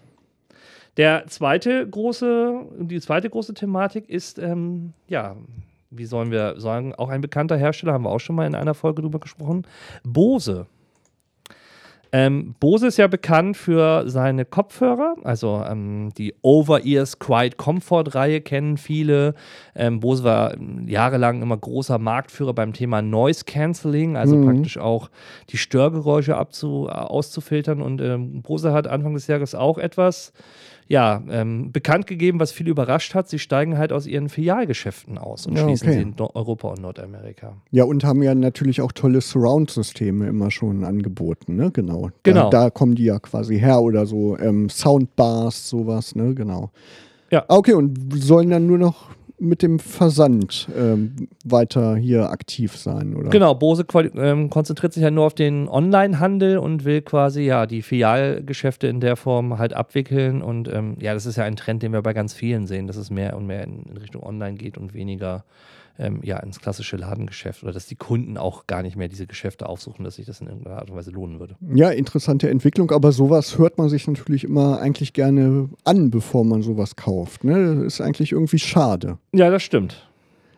Der 0.96 1.26
zweite 1.28 1.88
große, 1.88 2.66
die 2.80 3.00
zweite 3.00 3.30
große 3.30 3.54
Thematik 3.54 4.08
ist, 4.08 4.38
ähm, 4.38 4.94
ja, 5.06 5.36
wie 5.90 6.06
sollen 6.06 6.30
wir 6.30 6.60
sagen, 6.60 6.94
auch 6.94 7.08
ein 7.08 7.20
bekannter 7.20 7.56
Hersteller, 7.56 7.92
haben 7.92 8.04
wir 8.04 8.10
auch 8.10 8.18
schon 8.18 8.36
mal 8.36 8.46
in 8.46 8.54
einer 8.54 8.74
Folge 8.74 9.02
drüber 9.02 9.20
gesprochen, 9.20 9.66
Bose. 10.02 10.66
Ähm, 12.12 12.54
Bose 12.58 12.86
ist 12.86 12.96
ja 12.96 13.06
bekannt 13.06 13.56
für 13.56 14.08
seine 14.08 14.44
Kopfhörer, 14.44 15.16
also 15.24 15.62
ähm, 15.68 16.10
die 16.16 16.34
Over-Ears 16.42 17.18
Quiet 17.18 17.56
Comfort-Reihe 17.56 18.40
kennen 18.40 18.78
viele. 18.78 19.34
Ähm, 19.74 20.00
Bose 20.00 20.24
war 20.24 20.56
jahrelang 20.86 21.42
immer 21.42 21.56
großer 21.56 21.98
Marktführer 21.98 22.54
beim 22.54 22.72
Thema 22.72 23.02
Noise 23.02 23.44
Cancelling, 23.44 24.16
also 24.16 24.36
mhm. 24.36 24.44
praktisch 24.46 24.78
auch 24.78 25.10
die 25.50 25.58
Störgeräusche 25.58 26.36
abzu 26.36 26.88
auszufiltern. 26.88 27.82
Und 27.82 28.00
ähm, 28.00 28.42
Bose 28.42 28.72
hat 28.72 28.86
Anfang 28.86 29.14
des 29.14 29.26
Jahres 29.26 29.54
auch 29.54 29.76
etwas 29.76 30.32
ja, 30.88 31.22
ähm, 31.28 31.70
bekannt 31.70 32.06
gegeben, 32.06 32.40
was 32.40 32.50
viele 32.50 32.70
überrascht 32.70 33.14
hat. 33.14 33.28
Sie 33.28 33.38
steigen 33.38 33.76
halt 33.76 33.92
aus 33.92 34.06
ihren 34.06 34.30
Filialgeschäften 34.30 35.18
aus 35.18 35.46
und 35.46 35.56
ja, 35.56 35.64
schließen 35.64 35.88
okay. 35.88 35.96
sie 35.98 36.02
in 36.02 36.14
Europa 36.18 36.68
und 36.68 36.80
Nordamerika. 36.80 37.56
Ja, 37.70 37.84
und 37.84 38.04
haben 38.04 38.22
ja 38.22 38.34
natürlich 38.34 38.80
auch 38.80 38.92
tolle 38.92 39.20
Surround-Systeme 39.20 40.26
immer 40.26 40.50
schon 40.50 40.84
angeboten, 40.84 41.56
ne? 41.56 41.70
Genau. 41.70 42.10
Genau. 42.22 42.48
Da, 42.48 42.64
da 42.64 42.70
kommen 42.70 42.94
die 42.94 43.04
ja 43.04 43.18
quasi 43.18 43.58
her 43.58 43.82
oder 43.82 44.06
so 44.06 44.38
ähm, 44.38 44.70
Soundbars, 44.70 45.68
sowas, 45.68 46.14
ne? 46.14 46.34
Genau. 46.34 46.70
Ja. 47.30 47.44
Ah, 47.48 47.56
okay, 47.56 47.74
und 47.74 48.14
sollen 48.14 48.48
dann 48.48 48.66
nur 48.66 48.78
noch 48.78 49.10
mit 49.40 49.62
dem 49.62 49.78
Versand 49.78 50.68
ähm, 50.76 51.28
weiter 51.44 51.96
hier 51.96 52.30
aktiv 52.30 52.76
sein, 52.76 53.14
oder? 53.14 53.30
Genau, 53.30 53.54
Bose 53.54 53.84
ähm, 54.16 54.50
konzentriert 54.50 54.92
sich 54.92 55.02
ja 55.02 55.10
nur 55.10 55.26
auf 55.26 55.34
den 55.34 55.68
Online-Handel 55.68 56.58
und 56.58 56.84
will 56.84 57.02
quasi 57.02 57.42
ja 57.42 57.66
die 57.66 57.82
Filialgeschäfte 57.82 58.86
in 58.86 59.00
der 59.00 59.16
Form 59.16 59.58
halt 59.58 59.72
abwickeln. 59.74 60.42
Und 60.42 60.68
ähm, 60.68 60.96
ja, 61.00 61.14
das 61.14 61.26
ist 61.26 61.36
ja 61.36 61.44
ein 61.44 61.56
Trend, 61.56 61.82
den 61.82 61.92
wir 61.92 62.02
bei 62.02 62.12
ganz 62.12 62.34
vielen 62.34 62.66
sehen, 62.66 62.86
dass 62.86 62.96
es 62.96 63.10
mehr 63.10 63.36
und 63.36 63.46
mehr 63.46 63.64
in, 63.64 63.82
in 63.84 63.96
Richtung 63.96 64.22
Online 64.22 64.56
geht 64.56 64.76
und 64.76 64.94
weniger 64.94 65.44
ähm, 65.98 66.20
ja, 66.22 66.38
ins 66.38 66.60
klassische 66.60 66.96
Ladengeschäft 66.96 67.62
oder 67.62 67.72
dass 67.72 67.86
die 67.86 67.96
Kunden 67.96 68.36
auch 68.38 68.66
gar 68.66 68.82
nicht 68.82 68.96
mehr 68.96 69.08
diese 69.08 69.26
Geschäfte 69.26 69.68
aufsuchen, 69.68 70.04
dass 70.04 70.16
sich 70.16 70.26
das 70.26 70.40
in 70.40 70.46
irgendeiner 70.46 70.76
Art 70.76 70.90
und 70.90 70.96
Weise 70.96 71.10
lohnen 71.10 71.40
würde. 71.40 71.56
Ja, 71.74 71.90
interessante 71.90 72.48
Entwicklung, 72.48 72.90
aber 72.90 73.12
sowas 73.12 73.58
hört 73.58 73.78
man 73.78 73.88
sich 73.88 74.06
natürlich 74.06 74.44
immer 74.44 74.80
eigentlich 74.80 75.12
gerne 75.12 75.68
an, 75.84 76.10
bevor 76.10 76.44
man 76.44 76.62
sowas 76.62 76.96
kauft. 76.96 77.44
Ne? 77.44 77.76
Das 77.76 77.94
ist 77.94 78.00
eigentlich 78.00 78.32
irgendwie 78.32 78.58
schade. 78.58 79.18
Ja, 79.32 79.50
das 79.50 79.62
stimmt. 79.62 80.04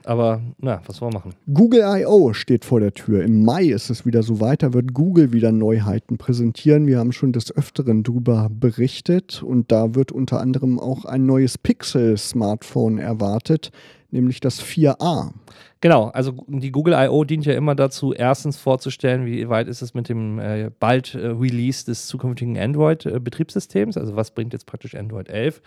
Aber 0.04 0.40
na, 0.58 0.80
was 0.86 1.00
wollen 1.00 1.12
wir 1.12 1.18
machen? 1.18 1.34
Google 1.52 1.82
I.O. 1.84 2.32
steht 2.32 2.64
vor 2.64 2.80
der 2.80 2.92
Tür. 2.92 3.22
Im 3.22 3.44
Mai 3.44 3.64
ist 3.64 3.90
es 3.90 4.06
wieder 4.06 4.22
so 4.22 4.40
weiter, 4.40 4.72
wird 4.72 4.94
Google 4.94 5.32
wieder 5.32 5.52
Neuheiten 5.52 6.16
präsentieren. 6.16 6.86
Wir 6.86 6.98
haben 6.98 7.12
schon 7.12 7.32
des 7.32 7.54
Öfteren 7.54 8.02
darüber 8.02 8.48
berichtet 8.50 9.42
und 9.42 9.70
da 9.70 9.94
wird 9.94 10.10
unter 10.10 10.40
anderem 10.40 10.78
auch 10.78 11.04
ein 11.04 11.26
neues 11.26 11.58
Pixel-Smartphone 11.58 12.98
erwartet 12.98 13.72
nämlich 14.12 14.40
das 14.40 14.62
4a. 14.62 15.32
Genau, 15.82 16.08
also 16.08 16.34
die 16.46 16.72
Google 16.72 16.92
I.O. 16.94 17.24
dient 17.24 17.46
ja 17.46 17.54
immer 17.54 17.74
dazu, 17.74 18.12
erstens 18.12 18.58
vorzustellen, 18.58 19.24
wie 19.24 19.48
weit 19.48 19.66
ist 19.66 19.80
es 19.80 19.94
mit 19.94 20.10
dem 20.10 20.38
äh, 20.38 20.70
bald 20.78 21.14
äh, 21.14 21.28
Release 21.28 21.86
des 21.86 22.06
zukünftigen 22.06 22.58
Android-Betriebssystems, 22.58 23.96
also 23.96 24.14
was 24.14 24.32
bringt 24.32 24.52
jetzt 24.52 24.66
praktisch 24.66 24.94
Android 24.94 25.30
11. 25.30 25.62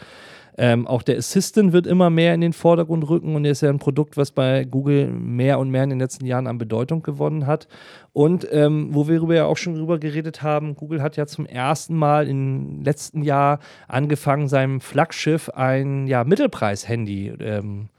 Ähm, 0.56 0.86
auch 0.86 1.02
der 1.02 1.18
Assistant 1.18 1.74
wird 1.74 1.88
immer 1.88 2.12
mehr 2.12 2.36
in 2.36 2.42
den 2.42 2.54
Vordergrund 2.54 3.10
rücken 3.10 3.36
und 3.36 3.46
ist 3.46 3.62
ja 3.62 3.70
ein 3.70 3.80
Produkt, 3.80 4.16
was 4.16 4.30
bei 4.30 4.66
Google 4.66 5.08
mehr 5.08 5.58
und 5.58 5.72
mehr 5.72 5.84
in 5.84 5.90
den 5.90 6.00
letzten 6.00 6.28
Jahren 6.28 6.46
an 6.46 6.60
Bedeutung 6.60 7.02
gewonnen 7.02 7.48
hat. 7.48 7.68
Und 8.12 8.48
ähm, 8.52 8.90
wo 8.92 9.08
wir 9.08 9.36
ja 9.36 9.46
auch 9.46 9.58
schon 9.58 9.74
drüber 9.74 9.98
geredet 9.98 10.44
haben, 10.44 10.76
Google 10.76 11.02
hat 11.02 11.18
ja 11.18 11.26
zum 11.26 11.48
ersten 11.48 11.96
Mal 11.96 12.28
im 12.28 12.84
letzten 12.84 13.24
Jahr 13.24 13.58
angefangen, 13.88 14.48
seinem 14.48 14.80
Flaggschiff 14.80 15.50
ein 15.50 16.06
ja, 16.06 16.24
Mittelpreis-Handy 16.24 17.34
ähm, 17.40 17.90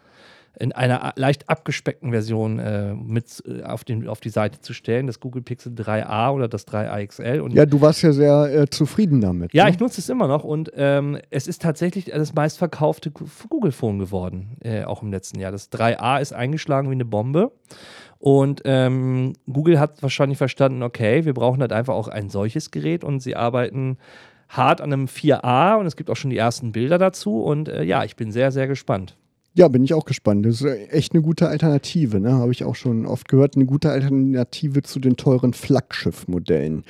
in 0.59 0.73
einer 0.73 1.13
leicht 1.17 1.49
abgespeckten 1.49 2.11
Version 2.11 2.59
äh, 2.59 2.95
mit 2.95 3.43
äh, 3.47 3.62
auf, 3.62 3.85
den, 3.85 4.07
auf 4.09 4.21
die 4.21 4.31
Seite 4.31 4.61
zu 4.61 4.73
stellen, 4.73 5.07
das 5.07 5.21
Google 5.21 5.43
Pixel 5.43 5.73
3a 5.73 6.33
oder 6.33 6.49
das 6.49 6.67
3a 6.67 7.07
XL. 7.07 7.40
Und 7.40 7.55
ja, 7.55 7.67
du 7.67 7.81
warst 7.81 8.03
ja 8.03 8.12
sehr 8.12 8.62
äh, 8.62 8.71
zufrieden 8.71 9.21
damit. 9.21 9.53
Ja, 9.53 9.64
ne? 9.64 9.71
ich 9.71 9.81
nutze 9.81 10.01
es 10.01 10.09
immer 10.09 10.29
noch 10.29 10.45
und 10.45 10.71
ähm, 10.77 11.19
es 11.31 11.47
ist 11.47 11.62
tatsächlich 11.62 12.07
das 12.07 12.35
meistverkaufte 12.35 13.11
Google 13.49 13.73
Phone 13.73 13.99
geworden, 13.99 14.57
äh, 14.61 14.85
auch 14.85 15.03
im 15.03 15.11
letzten 15.11 15.40
Jahr. 15.40 15.53
Das 15.53 15.73
3a 15.73 16.21
ist 16.21 16.33
eingeschlagen 16.33 16.88
wie 16.90 16.95
eine 16.95 17.05
Bombe. 17.05 17.53
Und 18.19 18.62
ähm, 18.64 19.35
Google 19.53 19.79
hat 19.79 20.03
wahrscheinlich 20.03 20.38
verstanden, 20.38 20.83
okay, 20.83 21.25
wir 21.27 21.35
brauchen 21.35 21.61
halt 21.61 21.73
einfach 21.73 21.95
auch 21.95 22.09
ein 22.09 22.31
solches 22.31 22.71
Gerät 22.71 23.05
und 23.05 23.21
sie 23.21 23.37
arbeiten 23.37 23.99
hart 24.49 24.81
an 24.81 24.93
einem 24.93 25.07
4a 25.07 25.79
und 25.79 25.87
es 25.87 25.97
gibt 25.97 26.11
auch 26.11 26.17
schon 26.17 26.31
die 26.31 26.38
ersten 26.38 26.73
Bilder 26.73 26.97
dazu. 26.97 27.43
Und 27.43 27.69
äh, 27.69 27.83
ja, 27.83 28.05
ich 28.05 28.17
bin 28.17 28.33
sehr, 28.33 28.51
sehr 28.51 28.67
gespannt. 28.67 29.17
Ja, 29.57 29.69
bin 29.69 29.85
ich 29.85 29.95
auch 29.95 30.05
gespannt. 30.05 30.45
Das 30.45 30.61
ist 30.61 30.67
echt 30.90 31.12
eine 31.12 31.23
gute 31.23 31.49
Alternative, 31.49 32.19
ne? 32.19 32.33
Habe 32.33 32.51
ich 32.51 32.64
auch 32.64 32.75
schon 32.75 33.07
oft 33.07 33.29
gehört. 33.29 33.55
Eine 33.55 33.67
gute 33.67 33.90
Alternative 33.90 34.83
zu 34.83 34.99
den 34.99 35.17
teuren 35.17 35.53
Flaggschiff-Modellen. 35.53 36.83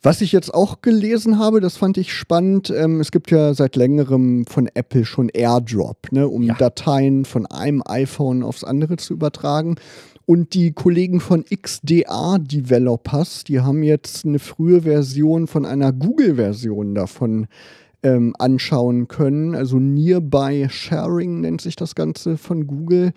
Was 0.00 0.20
ich 0.20 0.30
jetzt 0.30 0.54
auch 0.54 0.80
gelesen 0.80 1.38
habe, 1.38 1.60
das 1.60 1.76
fand 1.76 1.96
ich 1.96 2.12
spannend. 2.12 2.70
Ähm, 2.70 3.00
es 3.00 3.10
gibt 3.10 3.32
ja 3.32 3.52
seit 3.54 3.74
längerem 3.74 4.44
von 4.46 4.68
Apple 4.74 5.04
schon 5.04 5.28
AirDrop, 5.28 6.12
ne, 6.12 6.28
um 6.28 6.44
ja. 6.44 6.54
Dateien 6.54 7.24
von 7.24 7.46
einem 7.46 7.82
iPhone 7.84 8.44
aufs 8.44 8.62
andere 8.62 8.96
zu 8.96 9.14
übertragen. 9.14 9.76
Und 10.26 10.54
die 10.54 10.72
Kollegen 10.72 11.20
von 11.20 11.44
XDA 11.44 12.38
Developers, 12.38 13.44
die 13.44 13.60
haben 13.60 13.82
jetzt 13.82 14.24
eine 14.24 14.38
frühe 14.38 14.82
Version 14.82 15.46
von 15.46 15.66
einer 15.66 15.92
Google-Version 15.92 16.94
davon 16.94 17.46
ähm, 18.04 18.34
anschauen 18.38 19.08
können. 19.08 19.56
Also 19.56 19.78
Nearby 19.78 20.68
Sharing 20.70 21.40
nennt 21.40 21.60
sich 21.60 21.74
das 21.74 21.96
Ganze 21.96 22.36
von 22.36 22.68
Google. 22.68 23.12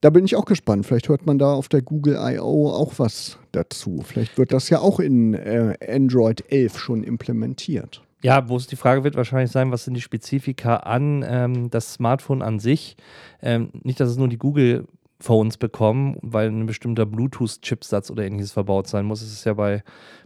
Da 0.00 0.08
bin 0.10 0.24
ich 0.24 0.34
auch 0.34 0.46
gespannt. 0.46 0.86
Vielleicht 0.86 1.10
hört 1.10 1.26
man 1.26 1.38
da 1.38 1.52
auf 1.52 1.68
der 1.68 1.82
Google 1.82 2.16
I.O. 2.18 2.70
auch 2.70 2.94
was 2.98 3.38
dazu. 3.52 4.02
Vielleicht 4.02 4.38
wird 4.38 4.52
das 4.52 4.70
ja 4.70 4.80
auch 4.80 4.98
in 4.98 5.34
äh, 5.34 5.76
Android 5.86 6.42
11 6.50 6.78
schon 6.78 7.04
implementiert. 7.04 8.02
Ja, 8.22 8.48
wo 8.48 8.56
es 8.56 8.66
die 8.66 8.76
Frage 8.76 9.04
wird 9.04 9.16
wahrscheinlich 9.16 9.50
sein, 9.50 9.70
was 9.70 9.84
sind 9.84 9.94
die 9.94 10.00
Spezifika 10.00 10.76
an 10.76 11.24
ähm, 11.26 11.70
das 11.70 11.94
Smartphone 11.94 12.42
an 12.42 12.58
sich? 12.58 12.96
Ähm, 13.42 13.70
nicht, 13.82 14.00
dass 14.00 14.10
es 14.10 14.16
nur 14.16 14.28
die 14.28 14.38
Google 14.38 14.86
Phones 15.20 15.58
bekommen, 15.58 16.16
weil 16.22 16.48
ein 16.48 16.66
bestimmter 16.66 17.04
Bluetooth-Chipsatz 17.04 18.10
oder 18.10 18.24
ähnliches 18.24 18.52
verbaut 18.52 18.88
sein 18.88 19.04
muss. 19.04 19.20
Es 19.20 19.32
ist 19.32 19.44
ja 19.44 19.54
bei 19.54 19.82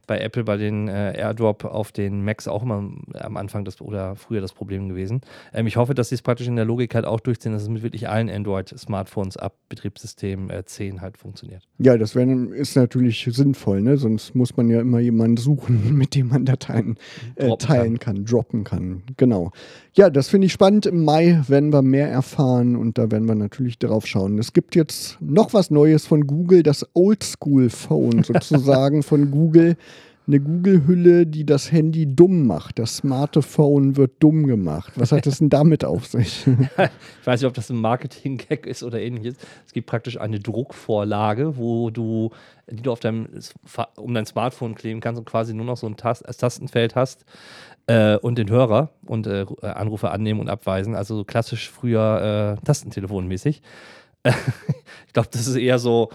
bei 0.06 0.18
Apple 0.18 0.44
bei 0.44 0.56
den 0.56 0.88
äh, 0.88 1.16
AirDrop 1.16 1.64
auf 1.64 1.92
den 1.92 2.24
Macs 2.24 2.48
auch 2.48 2.62
immer 2.62 2.90
am 3.14 3.36
Anfang 3.36 3.64
das 3.64 3.80
oder 3.80 4.16
früher 4.16 4.40
das 4.40 4.52
Problem 4.52 4.88
gewesen. 4.88 5.20
Ähm, 5.52 5.66
ich 5.66 5.76
hoffe, 5.76 5.94
dass 5.94 6.08
sie 6.08 6.14
es 6.14 6.22
praktisch 6.22 6.46
in 6.46 6.56
der 6.56 6.64
Logik 6.64 6.94
halt 6.94 7.04
auch 7.04 7.20
durchziehen, 7.20 7.52
dass 7.52 7.62
es 7.62 7.68
mit 7.68 7.82
wirklich 7.82 8.08
allen 8.08 8.30
Android-Smartphones 8.30 9.36
ab 9.36 9.54
Betriebssystem 9.68 10.50
äh, 10.50 10.64
10 10.64 11.00
halt 11.00 11.18
funktioniert. 11.18 11.62
Ja, 11.78 11.96
das 11.96 12.14
wär, 12.14 12.26
ist 12.52 12.76
natürlich 12.76 13.28
sinnvoll, 13.30 13.82
ne? 13.82 13.96
sonst 13.96 14.34
muss 14.34 14.56
man 14.56 14.68
ja 14.68 14.80
immer 14.80 15.00
jemanden 15.00 15.36
suchen, 15.36 15.94
mit 15.96 16.14
dem 16.14 16.28
man 16.28 16.44
Dateien 16.44 16.96
äh, 17.36 17.56
teilen 17.56 17.98
kann. 17.98 18.16
kann, 18.16 18.24
droppen 18.24 18.64
kann. 18.64 19.02
Genau. 19.16 19.52
Ja, 19.92 20.10
das 20.10 20.28
finde 20.28 20.46
ich 20.46 20.52
spannend. 20.52 20.86
Im 20.86 21.04
Mai 21.04 21.42
werden 21.46 21.72
wir 21.72 21.82
mehr 21.82 22.10
erfahren 22.10 22.76
und 22.76 22.98
da 22.98 23.10
werden 23.10 23.28
wir 23.28 23.34
natürlich 23.34 23.78
drauf 23.78 24.06
schauen. 24.06 24.38
Es 24.38 24.52
gibt 24.52 24.74
jetzt 24.74 25.18
noch 25.20 25.54
was 25.54 25.70
Neues 25.70 26.06
von 26.06 26.26
Google, 26.26 26.62
das 26.62 26.86
Oldschool 26.94 27.70
Phone 27.70 28.22
sozusagen 28.24 29.02
von 29.02 29.30
Google 29.30 29.76
eine 30.26 30.40
Google-Hülle, 30.40 31.26
die 31.26 31.44
das 31.44 31.70
Handy 31.70 32.14
dumm 32.14 32.46
macht. 32.46 32.78
Das 32.78 32.96
Smartphone 32.96 33.96
wird 33.96 34.22
dumm 34.22 34.46
gemacht. 34.46 34.92
Was 34.96 35.12
hat 35.12 35.26
das 35.26 35.38
denn 35.38 35.50
damit 35.50 35.84
auf 35.84 36.06
sich? 36.06 36.46
ich 36.46 37.26
weiß 37.26 37.40
nicht, 37.40 37.48
ob 37.48 37.54
das 37.54 37.68
ein 37.68 37.76
Marketing-Gag 37.76 38.66
ist 38.66 38.82
oder 38.82 39.00
ähnliches. 39.00 39.36
Es 39.66 39.72
gibt 39.72 39.86
praktisch 39.86 40.18
eine 40.18 40.40
Druckvorlage, 40.40 41.58
wo 41.58 41.90
du, 41.90 42.30
die 42.70 42.82
du 42.82 42.92
auf 42.92 43.00
deinem, 43.00 43.28
um 43.96 44.14
dein 44.14 44.24
Smartphone 44.24 44.74
kleben 44.74 45.00
kannst 45.00 45.18
und 45.18 45.26
quasi 45.26 45.52
nur 45.52 45.66
noch 45.66 45.76
so 45.76 45.86
ein 45.86 45.96
Tast 45.96 46.24
Tastenfeld 46.38 46.94
hast 46.94 47.26
äh, 47.86 48.16
und 48.16 48.38
den 48.38 48.48
Hörer 48.48 48.90
und 49.04 49.26
äh, 49.26 49.44
Anrufe 49.60 50.10
annehmen 50.10 50.40
und 50.40 50.48
abweisen. 50.48 50.94
Also 50.94 51.16
so 51.16 51.24
klassisch 51.24 51.70
früher 51.70 52.56
äh, 52.58 52.64
Tastentelefonmäßig. 52.64 53.60
ich 55.06 55.12
glaube, 55.12 55.28
das 55.30 55.46
ist 55.46 55.56
eher 55.56 55.78
so 55.78 56.08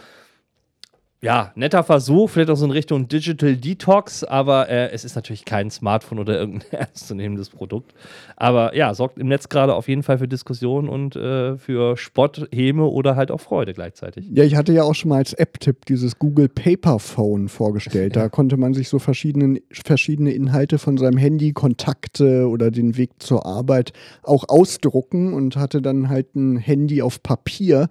ja, 1.21 1.51
netter 1.55 1.83
Versuch, 1.83 2.29
vielleicht 2.29 2.49
auch 2.49 2.55
so 2.55 2.63
in 2.63 2.71
Richtung 2.71 3.09
Digital 3.09 3.57
Detox, 3.57 4.23
aber 4.23 4.69
äh, 4.69 4.91
es 4.91 5.03
ist 5.03 5.15
natürlich 5.15 5.43
kein 5.43 5.69
Smartphone 5.69 6.17
oder 6.17 6.39
irgendein 6.39 6.71
ernstzunehmendes 6.79 7.49
Produkt. 7.49 7.93
Aber 8.37 8.73
ja, 8.73 8.93
sorgt 8.93 9.17
im 9.17 9.27
Netz 9.27 9.49
gerade 9.49 9.75
auf 9.75 9.89
jeden 9.89 10.01
Fall 10.01 10.17
für 10.17 10.29
Diskussionen 10.29 10.87
und 10.87 11.17
äh, 11.17 11.57
für 11.57 11.97
Spott, 11.97 12.47
Häme 12.53 12.85
oder 12.85 13.17
halt 13.17 13.31
auch 13.31 13.41
Freude 13.41 13.73
gleichzeitig. 13.73 14.29
Ja, 14.31 14.45
ich 14.45 14.55
hatte 14.55 14.71
ja 14.71 14.83
auch 14.83 14.95
schon 14.95 15.09
mal 15.09 15.17
als 15.17 15.33
App-Tipp 15.33 15.85
dieses 15.87 16.19
Google 16.19 16.47
Paper 16.47 16.99
Phone 16.99 17.49
vorgestellt. 17.49 18.15
Da 18.15 18.29
konnte 18.29 18.55
man 18.55 18.73
sich 18.73 18.87
so 18.87 18.97
verschiedene, 18.97 19.61
verschiedene 19.71 20.31
Inhalte 20.31 20.79
von 20.79 20.97
seinem 20.97 21.17
Handy, 21.17 21.51
Kontakte 21.51 22.47
oder 22.47 22.71
den 22.71 22.95
Weg 22.95 23.11
zur 23.19 23.45
Arbeit 23.45 23.91
auch 24.23 24.45
ausdrucken 24.47 25.33
und 25.33 25.57
hatte 25.57 25.81
dann 25.81 26.07
halt 26.07 26.33
ein 26.35 26.55
Handy 26.55 27.01
auf 27.01 27.21
Papier 27.21 27.89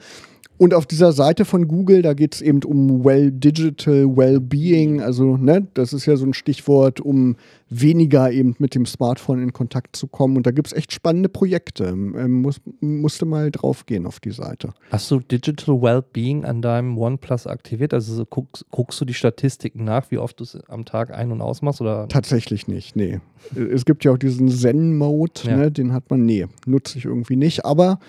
und 0.58 0.74
auf 0.74 0.86
dieser 0.86 1.12
Seite 1.12 1.44
von 1.44 1.68
Google, 1.68 2.02
da 2.02 2.14
geht 2.14 2.34
es 2.34 2.42
eben 2.42 2.62
um 2.64 3.04
Well 3.04 3.30
Digital 3.30 4.16
Wellbeing, 4.16 5.00
also 5.00 5.36
ne, 5.36 5.68
das 5.74 5.92
ist 5.92 6.06
ja 6.06 6.16
so 6.16 6.26
ein 6.26 6.34
Stichwort, 6.34 7.00
um 7.00 7.36
weniger 7.70 8.32
eben 8.32 8.56
mit 8.58 8.74
dem 8.74 8.84
Smartphone 8.84 9.40
in 9.40 9.52
Kontakt 9.52 9.94
zu 9.94 10.08
kommen. 10.08 10.36
Und 10.36 10.46
da 10.46 10.50
gibt 10.50 10.66
es 10.66 10.72
echt 10.72 10.92
spannende 10.92 11.28
Projekte. 11.28 11.84
Ähm, 11.84 12.42
muss, 12.42 12.60
musste 12.80 13.24
mal 13.24 13.50
drauf 13.50 13.86
gehen 13.86 14.06
auf 14.06 14.20
die 14.20 14.30
Seite. 14.30 14.70
Hast 14.90 15.10
du 15.10 15.20
Digital 15.20 15.80
Wellbeing 15.80 16.44
an 16.44 16.60
deinem 16.60 16.98
OnePlus 16.98 17.46
aktiviert? 17.46 17.94
Also 17.94 18.14
so 18.14 18.24
guckst, 18.24 18.66
guckst 18.70 19.00
du 19.00 19.04
die 19.04 19.14
Statistiken 19.14 19.84
nach, 19.84 20.10
wie 20.10 20.18
oft 20.18 20.40
du 20.40 20.44
es 20.44 20.58
am 20.68 20.84
Tag 20.84 21.12
ein- 21.12 21.30
und 21.30 21.40
ausmachst? 21.40 21.80
Oder? 21.80 22.08
Tatsächlich 22.08 22.66
nicht, 22.66 22.96
nee. 22.96 23.20
Es 23.54 23.84
gibt 23.84 24.04
ja 24.04 24.12
auch 24.12 24.18
diesen 24.18 24.48
Zen-Mode, 24.48 25.40
ja. 25.44 25.56
ne, 25.56 25.70
den 25.70 25.92
hat 25.92 26.10
man, 26.10 26.26
nee, 26.26 26.46
nutze 26.66 26.98
ich 26.98 27.04
irgendwie 27.04 27.36
nicht. 27.36 27.64
Aber 27.64 28.00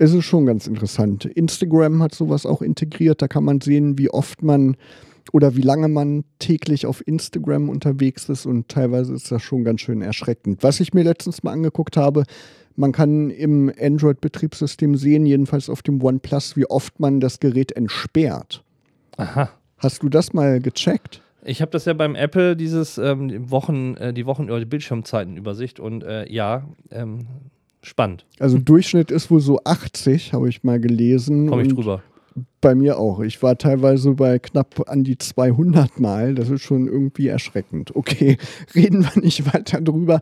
es 0.00 0.14
ist 0.14 0.24
schon 0.24 0.46
ganz 0.46 0.66
interessant. 0.66 1.26
Instagram 1.26 2.02
hat 2.02 2.14
sowas 2.14 2.46
auch 2.46 2.62
integriert. 2.62 3.20
Da 3.20 3.28
kann 3.28 3.44
man 3.44 3.60
sehen, 3.60 3.98
wie 3.98 4.08
oft 4.08 4.42
man 4.42 4.78
oder 5.30 5.56
wie 5.56 5.60
lange 5.60 5.88
man 5.88 6.24
täglich 6.38 6.86
auf 6.86 7.06
Instagram 7.06 7.68
unterwegs 7.68 8.26
ist 8.30 8.46
und 8.46 8.68
teilweise 8.68 9.12
ist 9.12 9.30
das 9.30 9.42
schon 9.42 9.62
ganz 9.62 9.82
schön 9.82 10.00
erschreckend. 10.00 10.62
Was 10.62 10.80
ich 10.80 10.94
mir 10.94 11.02
letztens 11.02 11.42
mal 11.42 11.52
angeguckt 11.52 11.98
habe, 11.98 12.24
man 12.76 12.92
kann 12.92 13.28
im 13.28 13.70
Android-Betriebssystem 13.78 14.96
sehen, 14.96 15.26
jedenfalls 15.26 15.68
auf 15.68 15.82
dem 15.82 16.02
OnePlus, 16.02 16.56
wie 16.56 16.64
oft 16.64 16.98
man 16.98 17.20
das 17.20 17.38
Gerät 17.38 17.72
entsperrt. 17.72 18.64
Aha. 19.18 19.50
Hast 19.76 20.02
du 20.02 20.08
das 20.08 20.32
mal 20.32 20.60
gecheckt? 20.60 21.20
Ich 21.44 21.60
habe 21.60 21.72
das 21.72 21.84
ja 21.84 21.92
beim 21.92 22.14
Apple, 22.14 22.56
dieses 22.56 22.96
ähm, 22.96 23.50
Wochen, 23.50 23.96
äh, 23.96 24.14
die 24.14 24.24
Wochen 24.24 24.44
oder 24.44 24.60
die 24.60 24.64
Bildschirmzeitenübersicht 24.64 25.78
und 25.78 26.04
äh, 26.04 26.30
ja, 26.32 26.66
ähm, 26.90 27.26
spannend. 27.82 28.26
Also 28.38 28.58
Durchschnitt 28.58 29.10
ist 29.10 29.30
wohl 29.30 29.40
so 29.40 29.60
80, 29.64 30.32
habe 30.32 30.48
ich 30.48 30.62
mal 30.62 30.80
gelesen. 30.80 31.48
Komme 31.48 31.62
ich 31.62 31.74
drüber. 31.74 32.02
Bei 32.60 32.74
mir 32.74 32.98
auch. 32.98 33.20
Ich 33.20 33.42
war 33.42 33.58
teilweise 33.58 34.12
bei 34.12 34.38
knapp 34.38 34.88
an 34.88 35.02
die 35.02 35.18
200 35.18 35.98
Mal. 35.98 36.34
Das 36.34 36.48
ist 36.50 36.62
schon 36.62 36.86
irgendwie 36.86 37.28
erschreckend. 37.28 37.96
Okay, 37.96 38.36
reden 38.74 39.02
wir 39.02 39.22
nicht 39.22 39.52
weiter 39.52 39.80
drüber. 39.80 40.20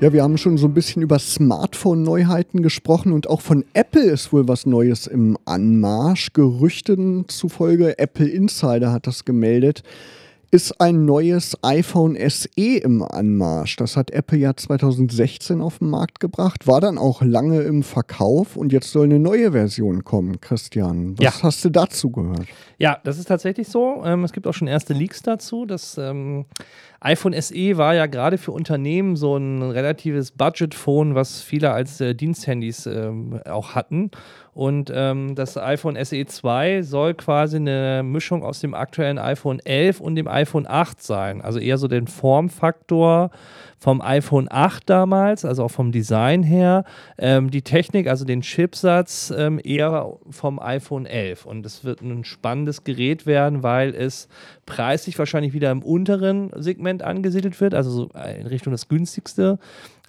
Ja, 0.00 0.12
wir 0.12 0.22
haben 0.22 0.38
schon 0.38 0.58
so 0.58 0.66
ein 0.66 0.74
bisschen 0.74 1.02
über 1.02 1.18
Smartphone-Neuheiten 1.18 2.62
gesprochen 2.62 3.12
und 3.12 3.28
auch 3.28 3.40
von 3.40 3.64
Apple 3.74 4.02
ist 4.02 4.32
wohl 4.32 4.48
was 4.48 4.66
Neues 4.66 5.06
im 5.06 5.38
Anmarsch. 5.44 6.32
Gerüchten 6.32 7.26
zufolge, 7.28 7.98
Apple 7.98 8.28
Insider 8.28 8.92
hat 8.92 9.06
das 9.06 9.24
gemeldet 9.24 9.82
ist 10.54 10.80
ein 10.80 11.04
neues 11.04 11.58
iPhone 11.62 12.16
SE 12.30 12.48
im 12.54 13.02
Anmarsch. 13.02 13.74
Das 13.74 13.96
hat 13.96 14.12
Apple 14.12 14.38
ja 14.38 14.54
2016 14.54 15.60
auf 15.60 15.80
den 15.80 15.90
Markt 15.90 16.20
gebracht, 16.20 16.68
war 16.68 16.80
dann 16.80 16.96
auch 16.96 17.22
lange 17.22 17.62
im 17.62 17.82
Verkauf 17.82 18.54
und 18.54 18.72
jetzt 18.72 18.92
soll 18.92 19.06
eine 19.06 19.18
neue 19.18 19.50
Version 19.50 20.04
kommen, 20.04 20.40
Christian. 20.40 21.18
Was 21.18 21.24
ja. 21.24 21.42
hast 21.42 21.64
du 21.64 21.70
dazu 21.70 22.10
gehört? 22.10 22.46
Ja, 22.78 22.98
das 23.02 23.18
ist 23.18 23.26
tatsächlich 23.26 23.66
so. 23.66 24.02
Ähm, 24.04 24.22
es 24.22 24.32
gibt 24.32 24.46
auch 24.46 24.54
schon 24.54 24.68
erste 24.68 24.92
Leaks 24.92 25.22
dazu. 25.22 25.66
Das 25.66 25.98
ähm, 25.98 26.44
iPhone 27.00 27.34
SE 27.40 27.76
war 27.76 27.94
ja 27.96 28.06
gerade 28.06 28.38
für 28.38 28.52
Unternehmen 28.52 29.16
so 29.16 29.36
ein 29.36 29.60
relatives 29.60 30.30
Budget-Phone, 30.30 31.16
was 31.16 31.42
viele 31.42 31.72
als 31.72 32.00
äh, 32.00 32.14
Diensthandys 32.14 32.86
ähm, 32.86 33.40
auch 33.44 33.74
hatten. 33.74 34.12
Und 34.54 34.88
das 34.88 35.56
iPhone 35.56 35.96
SE 36.04 36.24
2 36.24 36.82
soll 36.82 37.14
quasi 37.14 37.56
eine 37.56 38.04
Mischung 38.04 38.44
aus 38.44 38.60
dem 38.60 38.72
aktuellen 38.72 39.18
iPhone 39.18 39.58
11 39.58 39.98
und 39.98 40.14
dem 40.14 40.28
iPhone 40.28 40.43
8 40.46 41.02
sein. 41.02 41.40
Also 41.40 41.58
eher 41.58 41.78
so 41.78 41.88
den 41.88 42.06
Formfaktor 42.06 43.30
vom 43.78 44.00
iPhone 44.00 44.48
8 44.50 44.88
damals, 44.88 45.44
also 45.44 45.64
auch 45.64 45.70
vom 45.70 45.92
Design 45.92 46.42
her. 46.42 46.84
Ähm, 47.18 47.50
die 47.50 47.62
Technik, 47.62 48.08
also 48.08 48.24
den 48.24 48.40
Chipsatz, 48.40 49.32
ähm, 49.36 49.60
eher 49.62 50.16
vom 50.30 50.58
iPhone 50.58 51.06
11. 51.06 51.44
Und 51.44 51.66
es 51.66 51.84
wird 51.84 52.00
ein 52.00 52.24
spannendes 52.24 52.84
Gerät 52.84 53.26
werden, 53.26 53.62
weil 53.62 53.94
es 53.94 54.28
preislich 54.66 55.18
wahrscheinlich 55.18 55.52
wieder 55.52 55.70
im 55.70 55.82
unteren 55.82 56.50
Segment 56.56 57.02
angesiedelt 57.02 57.60
wird, 57.60 57.74
also 57.74 57.90
so 57.90 58.10
in 58.38 58.46
Richtung 58.46 58.72
das 58.72 58.88
günstigste 58.88 59.58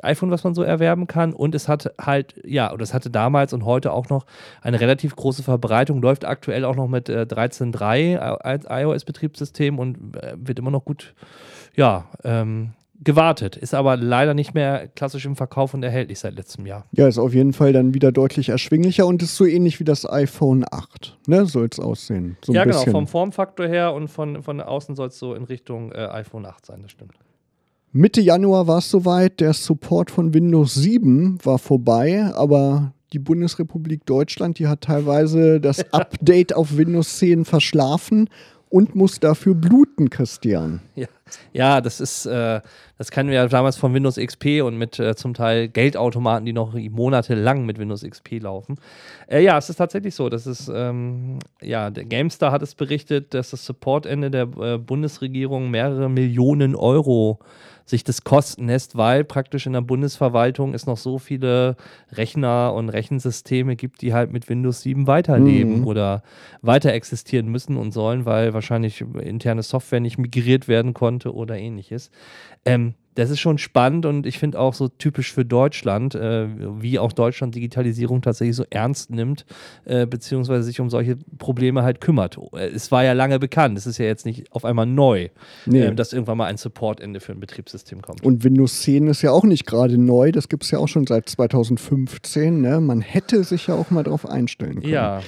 iPhone, 0.04 0.32
was 0.32 0.44
man 0.44 0.54
so 0.54 0.64
erwerben 0.64 1.08
kann. 1.08 1.34
Und 1.34 1.56
es 1.56 1.68
hat 1.68 1.94
halt, 2.00 2.36
ja, 2.46 2.72
und 2.72 2.82
es 2.82 2.94
hatte 2.94 3.10
damals 3.10 3.54
und 3.54 3.66
heute 3.66 3.92
auch 3.92 4.10
noch 4.10 4.26
eine 4.62 4.80
relativ 4.80 5.16
große 5.16 5.44
Verbreitung, 5.44 6.02
läuft 6.02 6.26
aktuell 6.26 6.66
auch 6.66 6.76
noch 6.76 6.88
mit 6.88 7.10
äh, 7.10 7.26
13.3 7.30 8.18
als 8.18 8.66
iOS-Betriebssystem 8.70 9.80
und 9.80 10.16
äh, 10.16 10.34
wird 10.38 10.60
immer 10.60 10.72
noch 10.72 10.86
gut, 10.86 11.14
ja, 11.76 12.06
ähm, 12.24 12.72
gewartet, 13.04 13.58
ist 13.58 13.74
aber 13.74 13.98
leider 13.98 14.34
nicht 14.34 14.54
mehr 14.54 14.88
klassisch 14.88 15.26
im 15.26 15.36
Verkauf 15.36 15.74
und 15.74 15.84
erhältlich 15.84 16.20
seit 16.20 16.36
letztem 16.36 16.66
Jahr. 16.66 16.86
Ja, 16.92 17.08
ist 17.08 17.18
auf 17.18 17.34
jeden 17.34 17.54
Fall 17.54 17.74
dann 17.74 17.94
wieder 17.94 18.12
deutlich 18.12 18.50
erschwinglicher 18.50 19.06
und 19.06 19.22
ist 19.22 19.36
so 19.36 19.46
ähnlich 19.46 19.80
wie 19.80 19.84
das 19.84 20.10
iPhone 20.10 20.64
8, 20.70 21.18
ne? 21.28 21.46
Soll 21.46 21.68
es 21.72 21.80
aussehen. 21.80 22.38
So 22.44 22.54
ja, 22.54 22.64
genau, 22.64 22.84
vom 22.86 23.08
Formfaktor 23.08 23.68
her 23.68 23.94
und 23.94 24.08
von, 24.08 24.42
von 24.44 24.62
außen 24.62 24.96
soll 24.96 25.10
es 25.10 25.20
so 25.20 25.34
in 25.34 25.44
Richtung 25.44 25.92
äh, 25.92 26.08
iPhone 26.08 26.46
8 26.46 26.66
sein, 26.66 26.80
das 26.84 26.92
stimmt. 26.92 27.14
Mitte 27.98 28.20
Januar 28.20 28.68
war 28.68 28.80
es 28.80 28.90
soweit, 28.90 29.40
der 29.40 29.54
Support 29.54 30.12
von 30.12 30.34
Windows 30.34 30.74
7 30.74 31.38
war 31.46 31.58
vorbei, 31.58 32.30
aber 32.36 32.92
die 33.14 33.20
Bundesrepublik 33.20 34.06
Deutschland, 34.06 34.60
die 34.60 34.68
hat 34.68 34.82
teilweise 34.82 35.62
das 35.62 35.80
Update 35.94 36.54
auf 36.54 36.76
Windows 36.76 37.20
10 37.20 37.46
verschlafen 37.46 38.30
und 38.68 38.96
muss 38.96 39.22
dafür 39.22 39.56
bluten, 39.56 40.10
Christian. 40.10 40.82
Ja, 40.96 41.08
ja 41.54 41.82
das 41.82 42.00
ist, 42.00 42.26
äh, 42.26 42.62
das 42.98 43.12
kennen 43.12 43.30
wir 43.30 43.36
ja 43.36 43.48
damals 43.48 43.76
von 43.78 43.94
Windows 43.94 44.16
XP 44.16 44.62
und 44.64 44.78
mit 44.78 45.00
äh, 45.00 45.16
zum 45.16 45.34
Teil 45.34 45.68
Geldautomaten, 45.68 46.46
die 46.46 46.54
noch 46.54 46.74
monatelang 46.74 47.66
mit 47.66 47.78
Windows 47.78 48.04
XP 48.04 48.42
laufen. 48.42 48.78
Äh, 49.28 49.44
ja, 49.44 49.58
es 49.58 49.70
ist 49.70 49.78
tatsächlich 49.78 50.16
so. 50.16 50.30
Das 50.30 50.48
ist, 50.48 50.72
ähm, 50.74 51.40
ja, 51.62 51.90
der 51.90 52.06
GameStar 52.06 52.52
hat 52.52 52.62
es 52.62 52.76
berichtet, 52.76 53.34
dass 53.34 53.50
das 53.50 53.66
Supportende 53.66 54.32
der 54.32 54.48
äh, 54.60 54.78
Bundesregierung 54.78 55.72
mehrere 55.72 56.10
Millionen 56.10 56.76
Euro 56.76 57.40
sich 57.86 58.04
das 58.04 58.24
kosten 58.24 58.68
lässt, 58.68 58.98
weil 58.98 59.24
praktisch 59.24 59.68
in 59.68 59.74
der 59.74 59.82
Bundesverwaltung 59.82 60.74
es 60.74 60.88
noch 60.88 60.98
so 60.98 61.20
viele 61.20 61.76
Rechner 62.12 62.74
und 62.74 62.90
Rechensysteme 62.90 63.76
gibt, 63.76 64.02
die 64.02 64.12
halt 64.12 64.32
mit 64.32 64.50
Windows 64.50 64.82
7 64.82 65.06
weiterleben 65.06 65.82
mhm. 65.82 65.88
oder 65.88 66.24
weiter 66.64 66.94
existieren 66.94 67.48
müssen 67.48 67.78
und 67.78 67.92
sollen, 67.92 68.26
weil 68.26 68.56
wahrscheinlich 68.56 69.02
interne 69.22 69.62
Software 69.62 70.00
nicht 70.00 70.18
migriert 70.18 70.68
werden 70.68 70.96
konnte 70.96 71.15
oder 71.24 71.58
ähnliches. 71.58 72.12
Ähm, 72.66 72.96
das 73.16 73.30
ist 73.30 73.40
schon 73.40 73.58
spannend 73.58 74.06
und 74.06 74.26
ich 74.26 74.38
finde 74.38 74.60
auch 74.60 74.74
so 74.74 74.90
typisch 74.90 75.34
für 75.34 75.46
Deutschland, 75.46 76.16
äh, 76.16 76.48
wie 76.82 77.00
auch 77.00 77.14
Deutschland 77.14 77.56
Digitalisierung 77.56 78.22
tatsächlich 78.22 78.58
so 78.58 78.66
ernst 78.70 79.10
nimmt, 79.10 79.46
äh, 79.86 80.06
beziehungsweise 80.06 80.64
sich 80.64 80.82
um 80.82 80.90
solche 80.90 81.18
Probleme 81.38 81.84
halt 81.84 82.02
kümmert. 82.02 82.38
Äh, 82.54 82.68
es 82.68 82.92
war 82.92 83.04
ja 83.06 83.14
lange 83.14 83.40
bekannt, 83.40 83.78
es 83.78 83.88
ist 83.88 83.98
ja 83.98 84.06
jetzt 84.06 84.26
nicht 84.26 84.52
auf 84.52 84.66
einmal 84.66 84.86
neu, 84.86 85.30
nee. 85.66 85.82
äh, 85.82 85.96
dass 85.96 86.12
irgendwann 86.12 86.38
mal 86.38 86.48
ein 86.48 86.58
Supportende 86.58 87.22
für 87.22 87.32
ein 87.32 87.40
Betriebssystem 87.40 88.02
kommt. 88.02 88.22
Und 88.24 88.44
Windows 88.44 88.82
10 88.82 89.08
ist 89.08 89.22
ja 89.22 89.32
auch 89.32 89.46
nicht 89.46 89.66
gerade 89.66 89.98
neu, 89.98 90.34
das 90.34 90.50
gibt 90.50 90.64
es 90.64 90.72
ja 90.72 90.80
auch 90.80 90.90
schon 90.90 91.08
seit 91.08 91.30
2015. 91.30 92.62
Ne? 92.62 92.82
Man 92.82 93.00
hätte 93.00 93.46
sich 93.46 93.68
ja 93.68 93.76
auch 93.76 93.92
mal 93.92 94.04
darauf 94.04 94.28
einstellen 94.28 94.82
können. 94.82 94.94
Ja. 94.94 95.22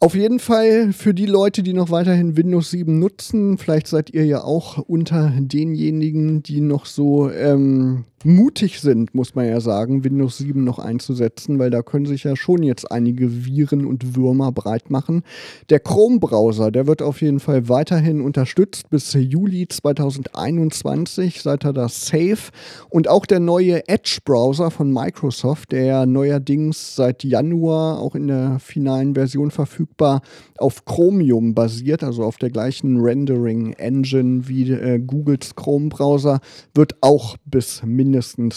Auf 0.00 0.14
jeden 0.14 0.38
Fall 0.38 0.92
für 0.92 1.14
die 1.14 1.26
Leute, 1.26 1.62
die 1.62 1.72
noch 1.72 1.90
weiterhin 1.90 2.36
Windows 2.36 2.70
7 2.70 2.98
nutzen, 2.98 3.58
vielleicht 3.58 3.86
seid 3.86 4.10
ihr 4.10 4.24
ja 4.24 4.42
auch 4.42 4.78
unter 4.78 5.32
denjenigen, 5.36 6.42
die 6.42 6.60
noch 6.60 6.86
so 6.86 7.30
ähm, 7.30 8.04
mutig 8.24 8.80
sind, 8.80 9.14
muss 9.14 9.34
man 9.34 9.46
ja 9.46 9.60
sagen, 9.60 10.02
Windows 10.02 10.38
7 10.38 10.64
noch 10.64 10.78
einzusetzen, 10.78 11.58
weil 11.58 11.70
da 11.70 11.82
können 11.82 12.06
sich 12.06 12.24
ja 12.24 12.36
schon 12.36 12.62
jetzt 12.62 12.90
einige 12.90 13.44
Viren 13.44 13.84
und 13.84 14.16
Würmer 14.16 14.50
breit 14.50 14.90
machen. 14.90 15.22
Der 15.68 15.80
Chrome-Browser, 15.80 16.70
der 16.70 16.86
wird 16.86 17.02
auf 17.02 17.20
jeden 17.20 17.40
Fall 17.40 17.68
weiterhin 17.68 18.20
unterstützt 18.20 18.88
bis 18.88 19.12
Juli 19.12 19.68
2021, 19.68 21.42
seid 21.42 21.64
ihr 21.64 21.72
da 21.72 21.88
safe. 21.88 22.50
Und 22.88 23.08
auch 23.08 23.26
der 23.26 23.40
neue 23.40 23.86
Edge-Browser 23.88 24.70
von 24.70 24.90
Microsoft, 24.90 25.72
der 25.72 26.06
neuerdings 26.06 26.96
seit 26.96 27.24
Januar 27.24 28.00
auch 28.00 28.14
in 28.14 28.28
der 28.28 28.58
finalen 28.58 29.14
Version 29.14 29.50
verfügbar 29.50 30.22
auf 30.56 30.84
Chromium 30.86 31.54
basiert, 31.54 32.02
also 32.02 32.24
auf 32.24 32.38
der 32.38 32.50
gleichen 32.50 33.00
Rendering-Engine 33.00 34.48
wie 34.48 34.70
äh, 34.70 34.98
Googles 34.98 35.54
Chrome-Browser, 35.54 36.40
wird 36.74 36.96
auch 37.02 37.36
bis 37.44 37.82
mindestens 37.84 38.13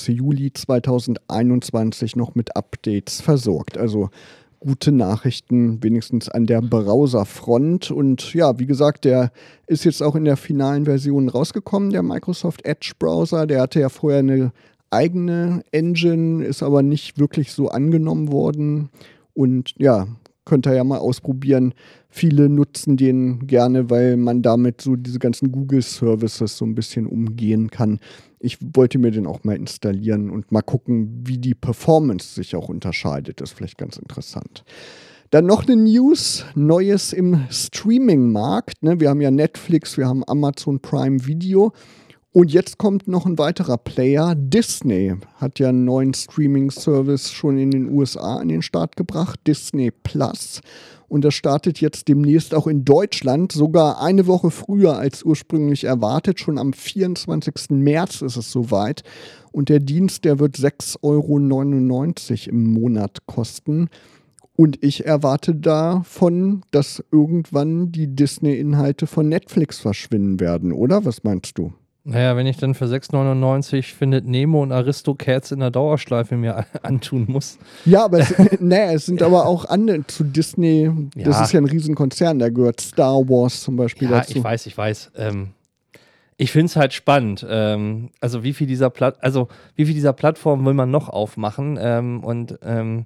Juli 0.07 0.51
2021 0.53 2.15
noch 2.15 2.35
mit 2.35 2.55
Updates 2.55 3.21
versorgt. 3.21 3.77
Also 3.77 4.09
gute 4.59 4.91
Nachrichten, 4.91 5.83
wenigstens 5.83 6.29
an 6.29 6.45
der 6.45 6.61
Browserfront. 6.61 7.91
Und 7.91 8.33
ja, 8.33 8.59
wie 8.59 8.65
gesagt, 8.65 9.05
der 9.05 9.31
ist 9.67 9.85
jetzt 9.85 10.01
auch 10.01 10.15
in 10.15 10.25
der 10.25 10.37
finalen 10.37 10.85
Version 10.85 11.29
rausgekommen, 11.29 11.91
der 11.91 12.03
Microsoft 12.03 12.65
Edge 12.65 12.93
Browser. 12.97 13.47
Der 13.47 13.61
hatte 13.61 13.79
ja 13.79 13.89
vorher 13.89 14.19
eine 14.19 14.51
eigene 14.89 15.63
Engine, 15.71 16.43
ist 16.43 16.63
aber 16.63 16.81
nicht 16.81 17.19
wirklich 17.19 17.51
so 17.51 17.69
angenommen 17.69 18.31
worden. 18.31 18.89
Und 19.33 19.73
ja, 19.77 20.07
könnt 20.45 20.65
ihr 20.65 20.73
ja 20.73 20.83
mal 20.83 20.99
ausprobieren. 20.99 21.73
Viele 22.09 22.49
nutzen 22.49 22.97
den 22.97 23.45
gerne, 23.47 23.89
weil 23.89 24.17
man 24.17 24.41
damit 24.41 24.81
so 24.81 24.95
diese 24.95 25.19
ganzen 25.19 25.51
Google-Services 25.51 26.57
so 26.57 26.65
ein 26.65 26.73
bisschen 26.73 27.05
umgehen 27.05 27.69
kann. 27.69 27.99
Ich 28.39 28.57
wollte 28.61 28.99
mir 28.99 29.11
den 29.11 29.27
auch 29.27 29.43
mal 29.43 29.55
installieren 29.55 30.29
und 30.29 30.51
mal 30.51 30.61
gucken, 30.61 31.23
wie 31.25 31.37
die 31.37 31.55
Performance 31.55 32.35
sich 32.35 32.55
auch 32.55 32.69
unterscheidet. 32.69 33.41
Das 33.41 33.51
ist 33.51 33.57
vielleicht 33.57 33.77
ganz 33.77 33.97
interessant. 33.97 34.63
Dann 35.31 35.45
noch 35.45 35.67
eine 35.67 35.75
News, 35.75 36.45
Neues 36.55 37.11
im 37.11 37.45
Streaming-Markt. 37.49 38.81
Ne? 38.81 38.99
Wir 38.99 39.09
haben 39.09 39.19
ja 39.19 39.31
Netflix, 39.31 39.97
wir 39.97 40.07
haben 40.07 40.23
Amazon 40.25 40.79
Prime 40.79 41.25
Video. 41.25 41.73
Und 42.31 42.53
jetzt 42.53 42.77
kommt 42.77 43.07
noch 43.07 43.25
ein 43.25 43.37
weiterer 43.37 43.77
Player. 43.77 44.35
Disney 44.35 45.15
hat 45.35 45.59
ja 45.59 45.69
einen 45.69 45.85
neuen 45.85 46.13
Streaming-Service 46.13 47.31
schon 47.31 47.57
in 47.57 47.71
den 47.71 47.91
USA 47.91 48.37
an 48.37 48.49
den 48.49 48.61
Start 48.61 48.95
gebracht, 48.95 49.39
Disney 49.47 49.91
Plus. 49.91 50.61
Und 51.07 51.23
das 51.23 51.33
startet 51.33 51.79
jetzt 51.79 52.09
demnächst 52.09 52.53
auch 52.53 52.67
in 52.67 52.83
Deutschland, 52.83 53.51
sogar 53.53 54.01
eine 54.01 54.27
Woche 54.27 54.51
früher 54.51 54.97
als 54.97 55.23
ursprünglich 55.23 55.85
erwartet. 55.85 56.39
Schon 56.39 56.57
am 56.57 56.73
24. 56.73 57.69
März 57.69 58.21
ist 58.21 58.35
es 58.35 58.51
soweit. 58.51 59.03
Und 59.51 59.69
der 59.69 59.79
Dienst, 59.79 60.25
der 60.25 60.39
wird 60.39 60.57
6,99 60.57 61.01
Euro 61.03 62.49
im 62.49 62.73
Monat 62.73 63.25
kosten. 63.25 63.89
Und 64.57 64.83
ich 64.83 65.05
erwarte 65.05 65.55
davon, 65.55 66.61
dass 66.71 67.03
irgendwann 67.11 67.91
die 67.91 68.07
Disney-Inhalte 68.13 69.07
von 69.07 69.29
Netflix 69.29 69.79
verschwinden 69.79 70.39
werden, 70.39 70.73
oder? 70.73 71.05
Was 71.05 71.23
meinst 71.23 71.57
du? 71.57 71.73
Naja, 72.09 72.37
wenn 72.37 72.47
ich 72.47 72.55
dann 72.55 72.73
für 72.73 72.85
6,99 72.85 73.93
findet 73.93 74.25
Nemo 74.25 74.63
und 74.63 74.71
Aristocats 74.71 75.51
in 75.51 75.59
der 75.59 75.71
Dauerschleife 75.71 76.37
mir 76.37 76.65
antun 76.81 77.25
muss. 77.27 77.57
Ja, 77.83 78.05
aber 78.05 78.19
es, 78.19 78.33
naja, 78.61 78.93
es 78.93 79.07
sind 79.07 79.21
aber 79.21 79.45
auch 79.45 79.65
andere 79.65 80.07
zu 80.07 80.23
Disney. 80.23 80.89
Das 81.15 81.35
Ja. 81.37 81.43
ist 81.43 81.51
ja 81.51 81.59
ein 81.59 81.65
Riesenkonzern, 81.65 82.39
da 82.39 82.47
gehört 82.47 82.79
Star 82.79 83.17
Wars 83.27 83.61
zum 83.61 83.75
Beispiel 83.75 84.09
Ja, 84.09 84.19
dazu. 84.19 84.37
ich 84.37 84.43
weiß, 84.43 84.65
ich 84.67 84.77
weiß. 84.77 85.11
Ähm, 85.17 85.49
ich 86.37 86.51
finde 86.53 86.67
es 86.67 86.77
halt 86.77 86.93
spannend. 86.93 87.45
Ähm, 87.49 88.09
also 88.21 88.41
wie 88.41 88.53
viel 88.53 88.67
dieser 88.67 88.89
Platt, 88.89 89.17
also 89.21 89.49
wie 89.75 89.83
viel 89.85 89.93
dieser 89.95 90.13
Plattform 90.13 90.65
will 90.65 90.75
man 90.75 90.89
noch 90.89 91.09
aufmachen? 91.09 91.77
Ähm, 91.81 92.23
und 92.23 92.57
ähm, 92.63 93.05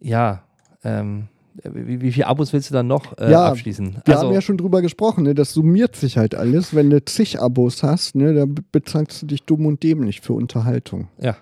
ja, 0.00 0.42
ähm, 0.82 1.28
wie, 1.64 2.00
wie 2.00 2.12
viele 2.12 2.26
Abos 2.26 2.52
willst 2.52 2.70
du 2.70 2.74
dann 2.74 2.86
noch 2.86 3.16
äh, 3.18 3.30
Ja, 3.30 3.46
abschließen? 3.48 3.98
Wir 4.04 4.14
also, 4.14 4.26
haben 4.28 4.34
ja 4.34 4.40
schon 4.40 4.56
drüber 4.56 4.80
gesprochen, 4.82 5.24
ne? 5.24 5.34
das 5.34 5.52
summiert 5.52 5.96
sich 5.96 6.16
halt 6.18 6.34
alles. 6.34 6.74
Wenn 6.74 6.90
du 6.90 7.04
zig 7.04 7.40
Abos 7.40 7.82
hast, 7.82 8.14
ne, 8.14 8.32
da 8.34 8.46
be- 8.46 8.62
bezahlst 8.72 9.22
du 9.22 9.26
dich 9.26 9.42
dumm 9.44 9.66
und 9.66 9.82
dämlich 9.82 10.20
für 10.20 10.32
Unterhaltung. 10.32 11.08
Ja. 11.18 11.36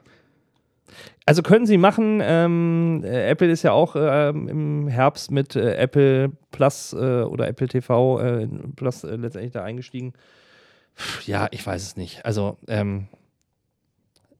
Also 1.26 1.42
können 1.42 1.64
sie 1.66 1.78
machen. 1.78 2.20
Ähm, 2.22 3.02
äh, 3.04 3.28
Apple 3.30 3.48
ist 3.50 3.62
ja 3.62 3.70
auch 3.72 3.94
ähm, 3.96 4.48
im 4.48 4.88
Herbst 4.88 5.30
mit 5.30 5.54
äh, 5.54 5.74
Apple 5.76 6.32
Plus 6.50 6.92
äh, 6.92 7.22
oder 7.22 7.46
Apple 7.46 7.68
TV 7.68 8.20
äh, 8.20 8.48
Plus 8.74 9.04
äh, 9.04 9.14
letztendlich 9.14 9.52
da 9.52 9.62
eingestiegen. 9.62 10.12
Pff, 10.96 11.28
Ja, 11.28 11.46
ich 11.52 11.64
weiß 11.64 11.82
es 11.82 11.96
nicht. 11.96 12.24
Also 12.24 12.56
ähm, 12.66 13.06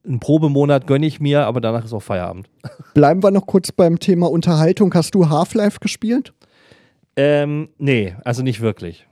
einen 0.06 0.20
Probemonat 0.20 0.86
gönne 0.86 1.06
ich 1.06 1.20
mir, 1.20 1.46
aber 1.46 1.60
danach 1.60 1.84
ist 1.84 1.92
auch 1.92 2.02
Feierabend. 2.02 2.48
Bleiben 2.94 3.22
wir 3.22 3.30
noch 3.30 3.46
kurz 3.46 3.72
beim 3.72 3.98
Thema 3.98 4.30
Unterhaltung. 4.30 4.92
Hast 4.94 5.14
du 5.14 5.28
Half-Life 5.28 5.78
gespielt? 5.80 6.32
Ähm, 7.16 7.68
nee, 7.78 8.14
also 8.24 8.42
nicht 8.42 8.60
wirklich. 8.60 9.06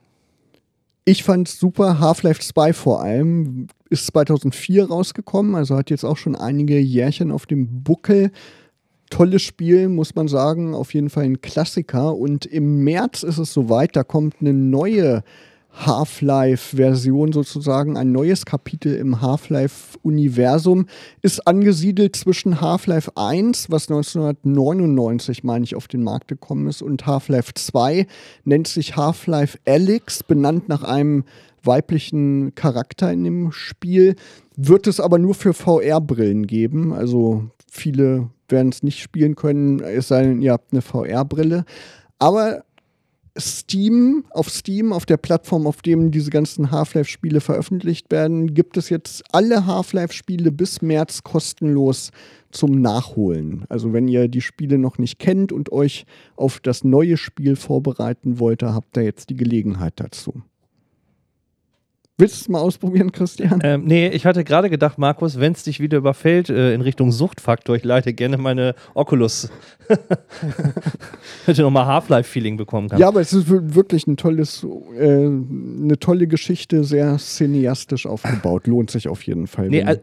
Ich 1.04 1.24
fand's 1.24 1.58
super. 1.58 2.00
Half-Life 2.00 2.40
2 2.40 2.72
vor 2.72 3.02
allem 3.02 3.68
ist 3.90 4.06
2004 4.08 4.88
rausgekommen, 4.88 5.54
also 5.54 5.76
hat 5.76 5.90
jetzt 5.90 6.04
auch 6.04 6.18
schon 6.18 6.36
einige 6.36 6.78
Jährchen 6.78 7.30
auf 7.30 7.46
dem 7.46 7.82
Buckel. 7.82 8.30
Tolles 9.10 9.40
Spiel, 9.40 9.88
muss 9.88 10.14
man 10.14 10.28
sagen. 10.28 10.74
Auf 10.74 10.92
jeden 10.92 11.08
Fall 11.08 11.24
ein 11.24 11.40
Klassiker. 11.40 12.14
Und 12.14 12.44
im 12.44 12.84
März 12.84 13.22
ist 13.22 13.38
es 13.38 13.54
soweit, 13.54 13.96
da 13.96 14.04
kommt 14.04 14.36
eine 14.40 14.52
neue 14.52 15.22
Half-Life-Version 15.72 17.32
sozusagen, 17.32 17.96
ein 17.96 18.10
neues 18.10 18.44
Kapitel 18.44 18.94
im 18.94 19.20
Half-Life-Universum, 19.20 20.86
ist 21.22 21.46
angesiedelt 21.46 22.16
zwischen 22.16 22.60
Half-Life 22.60 23.12
1, 23.14 23.70
was 23.70 23.88
1999, 23.88 25.44
meine 25.44 25.64
ich, 25.64 25.76
auf 25.76 25.88
den 25.88 26.02
Markt 26.02 26.28
gekommen 26.28 26.66
ist, 26.68 26.82
und 26.82 27.06
Half-Life 27.06 27.52
2, 27.54 28.06
nennt 28.44 28.66
sich 28.66 28.96
Half-Life 28.96 29.58
Alyx, 29.66 30.22
benannt 30.22 30.68
nach 30.68 30.82
einem 30.82 31.24
weiblichen 31.62 32.54
Charakter 32.54 33.12
in 33.12 33.24
dem 33.24 33.52
Spiel, 33.52 34.16
wird 34.56 34.86
es 34.86 35.00
aber 35.00 35.18
nur 35.18 35.34
für 35.34 35.54
VR-Brillen 35.54 36.46
geben, 36.46 36.92
also 36.92 37.50
viele 37.70 38.30
werden 38.48 38.70
es 38.70 38.82
nicht 38.82 39.00
spielen 39.00 39.36
können, 39.36 39.80
es 39.80 40.08
sei 40.08 40.22
denn, 40.22 40.40
ihr 40.40 40.52
habt 40.52 40.72
eine 40.72 40.82
VR-Brille. 40.82 41.64
Aber 42.18 42.64
Steam, 43.38 44.24
auf 44.30 44.50
Steam, 44.50 44.92
auf 44.92 45.06
der 45.06 45.16
Plattform, 45.16 45.66
auf 45.66 45.82
dem 45.82 46.10
diese 46.10 46.30
ganzen 46.30 46.70
Half-Life-Spiele 46.70 47.40
veröffentlicht 47.40 48.10
werden, 48.10 48.54
gibt 48.54 48.76
es 48.76 48.88
jetzt 48.88 49.22
alle 49.32 49.66
Half-Life-Spiele 49.66 50.50
bis 50.50 50.82
März 50.82 51.22
kostenlos 51.22 52.10
zum 52.50 52.80
Nachholen. 52.80 53.64
Also 53.68 53.92
wenn 53.92 54.08
ihr 54.08 54.28
die 54.28 54.40
Spiele 54.40 54.78
noch 54.78 54.98
nicht 54.98 55.18
kennt 55.18 55.52
und 55.52 55.70
euch 55.70 56.06
auf 56.36 56.60
das 56.60 56.84
neue 56.84 57.16
Spiel 57.16 57.56
vorbereiten 57.56 58.38
wollt, 58.38 58.62
habt 58.62 58.96
ihr 58.96 59.04
jetzt 59.04 59.30
die 59.30 59.36
Gelegenheit 59.36 59.94
dazu. 59.96 60.42
Willst 62.20 62.34
du 62.34 62.40
es 62.42 62.48
mal 62.48 62.58
ausprobieren, 62.60 63.12
Christian? 63.12 63.60
Ähm, 63.62 63.84
nee, 63.84 64.08
ich 64.08 64.26
hatte 64.26 64.42
gerade 64.42 64.68
gedacht, 64.68 64.98
Markus, 64.98 65.38
wenn 65.38 65.52
es 65.52 65.62
dich 65.62 65.78
wieder 65.78 65.98
überfällt 65.98 66.50
äh, 66.50 66.74
in 66.74 66.80
Richtung 66.80 67.12
Suchtfaktor, 67.12 67.76
ich 67.76 67.84
leite 67.84 68.12
gerne 68.12 68.36
meine 68.38 68.74
Oculus. 68.94 69.50
Hätte 71.46 71.62
nochmal 71.62 71.86
Half-Life-Feeling 71.86 72.56
bekommen 72.56 72.88
kann. 72.88 72.98
Ja, 72.98 73.06
aber 73.08 73.20
es 73.20 73.32
ist 73.32 73.48
wir- 73.50 73.74
wirklich 73.76 74.06
ein 74.08 74.16
tolles, 74.16 74.66
äh, 74.98 75.04
eine 75.06 75.96
tolle 76.00 76.26
Geschichte, 76.26 76.82
sehr 76.82 77.16
cineastisch 77.18 78.04
aufgebaut. 78.04 78.66
Lohnt 78.66 78.90
sich 78.90 79.06
auf 79.08 79.22
jeden 79.22 79.46
Fall. 79.46 79.68
Nee, 79.68 79.84
also, 79.84 80.00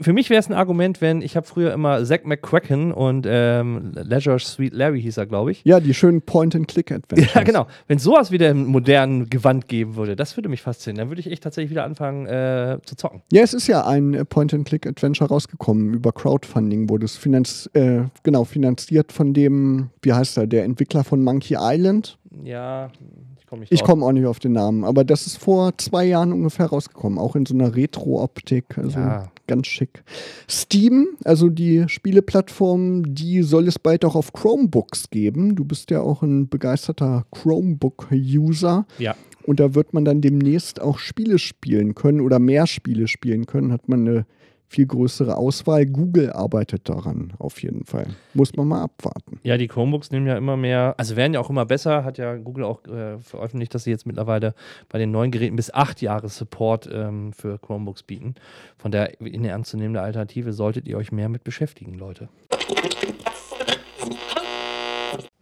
für 0.00 0.12
mich 0.12 0.30
wäre 0.30 0.38
es 0.40 0.48
ein 0.48 0.54
Argument, 0.54 1.00
wenn 1.00 1.20
ich 1.20 1.36
habe 1.36 1.46
früher 1.46 1.72
immer 1.72 2.04
Zack 2.04 2.26
McCracken 2.26 2.92
und 2.92 3.26
ähm, 3.28 3.90
Leisure 3.94 4.38
Sweet 4.38 4.72
Larry 4.72 5.02
hieß 5.02 5.16
er, 5.16 5.26
glaube 5.26 5.50
ich. 5.50 5.62
ja, 5.64 5.80
die 5.80 5.94
schönen 5.94 6.22
Point-and-Click-Adventures. 6.22 7.26
Ja, 7.34 7.42
genau. 7.42 7.66
Wenn 7.88 7.98
sowas 7.98 8.30
wieder 8.30 8.50
im 8.50 8.66
modernen 8.66 9.28
Gewand 9.28 9.66
geben 9.68 9.96
würde, 9.96 10.14
das 10.14 10.36
würde 10.36 10.48
mich 10.48 10.62
faszinieren. 10.62 10.98
Dann 10.98 11.08
würde 11.10 11.20
ich 11.20 11.30
echt 11.30 11.42
tatsächlich 11.42 11.55
wieder 11.56 11.84
anfangen 11.84 12.26
äh, 12.26 12.78
zu 12.84 12.96
zocken. 12.96 13.22
Ja, 13.32 13.42
es 13.42 13.54
ist 13.54 13.66
ja 13.66 13.86
ein 13.86 14.24
Point-and-Click-Adventure 14.28 15.28
rausgekommen. 15.28 15.94
Über 15.94 16.12
Crowdfunding 16.12 16.88
wurde 16.88 17.04
es 17.06 17.16
finanz 17.16 17.68
äh, 17.74 18.02
genau, 18.22 18.44
finanziert 18.44 19.12
von 19.12 19.34
dem, 19.34 19.90
wie 20.02 20.12
heißt 20.12 20.36
er, 20.38 20.46
der 20.46 20.64
Entwickler 20.64 21.04
von 21.04 21.22
Monkey 21.24 21.56
Island. 21.58 22.18
Ja, 22.44 22.90
ich 23.38 23.46
komme 23.46 23.60
nicht 23.60 23.72
Ich 23.72 23.82
komme 23.82 24.04
auch 24.04 24.12
nicht 24.12 24.26
auf 24.26 24.38
den 24.38 24.52
Namen, 24.52 24.84
aber 24.84 25.04
das 25.04 25.26
ist 25.26 25.38
vor 25.38 25.76
zwei 25.78 26.04
Jahren 26.04 26.32
ungefähr 26.32 26.66
rausgekommen. 26.66 27.18
Auch 27.18 27.34
in 27.36 27.46
so 27.46 27.54
einer 27.54 27.74
Retro-Optik. 27.74 28.76
Also 28.76 28.98
Ja. 28.98 29.30
ganz 29.46 29.68
schick. 29.68 30.02
Steam, 30.50 31.06
also 31.24 31.48
die 31.48 31.84
Spieleplattform, 31.88 33.14
die 33.14 33.42
soll 33.42 33.68
es 33.68 33.78
bald 33.78 34.04
auch 34.04 34.16
auf 34.16 34.32
Chromebooks 34.32 35.10
geben. 35.10 35.54
Du 35.54 35.64
bist 35.64 35.90
ja 35.90 36.00
auch 36.00 36.22
ein 36.22 36.48
begeisterter 36.48 37.24
Chromebook-User. 37.30 38.86
Ja. 38.98 39.14
Und 39.46 39.60
da 39.60 39.74
wird 39.74 39.94
man 39.94 40.04
dann 40.04 40.20
demnächst 40.20 40.80
auch 40.80 40.98
Spiele 40.98 41.38
spielen 41.38 41.94
können 41.94 42.20
oder 42.20 42.38
mehr 42.38 42.66
Spiele 42.66 43.06
spielen 43.06 43.46
können. 43.46 43.72
Hat 43.72 43.88
man 43.88 44.00
eine 44.00 44.26
viel 44.68 44.86
größere 44.86 45.36
Auswahl. 45.36 45.86
Google 45.86 46.32
arbeitet 46.32 46.88
daran 46.88 47.32
auf 47.38 47.62
jeden 47.62 47.84
Fall. 47.84 48.08
Muss 48.34 48.56
man 48.56 48.66
mal 48.66 48.82
abwarten. 48.82 49.38
Ja, 49.44 49.56
die 49.56 49.68
Chromebooks 49.68 50.10
nehmen 50.10 50.26
ja 50.26 50.36
immer 50.36 50.56
mehr, 50.56 50.94
also 50.98 51.16
werden 51.16 51.34
ja 51.34 51.40
auch 51.40 51.50
immer 51.50 51.66
besser, 51.66 52.04
hat 52.04 52.18
ja 52.18 52.36
Google 52.36 52.64
auch 52.64 52.84
äh, 52.86 53.18
veröffentlicht, 53.18 53.74
dass 53.74 53.84
sie 53.84 53.90
jetzt 53.90 54.06
mittlerweile 54.06 54.54
bei 54.88 54.98
den 54.98 55.10
neuen 55.12 55.30
Geräten 55.30 55.56
bis 55.56 55.72
acht 55.72 56.02
Jahre 56.02 56.28
Support 56.28 56.88
ähm, 56.92 57.32
für 57.32 57.58
Chromebooks 57.58 58.02
bieten. 58.02 58.34
Von 58.76 58.90
der 58.90 59.20
in 59.20 59.36
eine 59.36 59.48
ernstzunehmende 59.50 60.00
Alternative 60.00 60.52
solltet 60.52 60.88
ihr 60.88 60.96
euch 60.96 61.12
mehr 61.12 61.28
mit 61.28 61.44
beschäftigen, 61.44 61.94
Leute. 61.94 62.28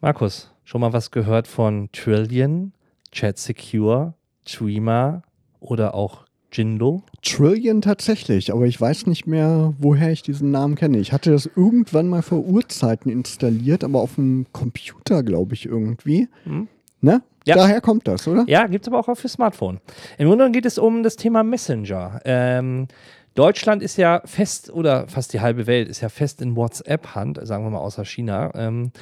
Markus, 0.01 0.53
schon 0.65 0.83
mal 0.83 0.93
was 0.93 1.11
gehört 1.11 1.49
von 1.49 1.89
Trillion, 1.93 2.73
Chat 3.15 3.39
Secure, 3.39 4.15
Trima 4.45 5.23
oder 5.61 5.95
auch 5.95 6.25
Jindo? 6.53 7.03
Trillion 7.23 7.81
tatsächlich, 7.81 8.53
aber 8.53 8.67
ich 8.67 8.79
weiß 8.79 9.07
nicht 9.07 9.27
mehr, 9.27 9.73
woher 9.79 10.13
ich 10.13 10.23
diesen 10.23 10.51
Namen 10.51 10.75
kenne. 10.75 10.99
Ich 10.99 11.13
hatte 11.13 11.31
das 11.31 11.49
irgendwann 11.57 12.09
mal 12.09 12.23
vor 12.23 12.45
Urzeiten 12.45 13.11
installiert, 13.11 13.83
aber 13.83 14.01
auf 14.01 14.17
dem 14.17 14.47
Computer, 14.53 15.23
glaube 15.23 15.55
ich, 15.55 15.65
irgendwie. 15.65 16.29
Hm. 16.45 16.69
Ne? 17.01 17.23
Ja. 17.47 17.57
Daher 17.57 17.81
kommt 17.81 18.09
das, 18.09 18.27
oder? 18.27 18.45
Ja, 18.47 18.67
gibt 18.67 18.85
es 18.85 18.89
aber 18.89 18.99
auch 18.99 19.09
auf 19.09 19.19
für 19.19 19.29
Smartphone. 19.29 19.81
Im 20.19 20.29
Grunde 20.29 20.51
geht 20.51 20.67
es 20.67 20.79
um 20.79 21.03
das 21.03 21.17
Thema 21.17 21.43
Messenger. 21.43 22.21
Ähm, 22.25 22.89
Deutschland 23.35 23.83
ist 23.83 23.97
ja 23.97 24.23
fest, 24.25 24.73
oder 24.73 25.09
fast 25.09 25.33
die 25.33 25.41
halbe 25.41 25.67
Welt 25.67 25.89
ist 25.89 26.01
ja 26.01 26.09
fest 26.09 26.41
in 26.41 26.57
WhatsApp-Hand, 26.57 27.41
sagen 27.43 27.65
wir 27.65 27.71
mal 27.71 27.79
außer 27.79 28.05
China. 28.05 28.51
Ähm, 28.55 28.93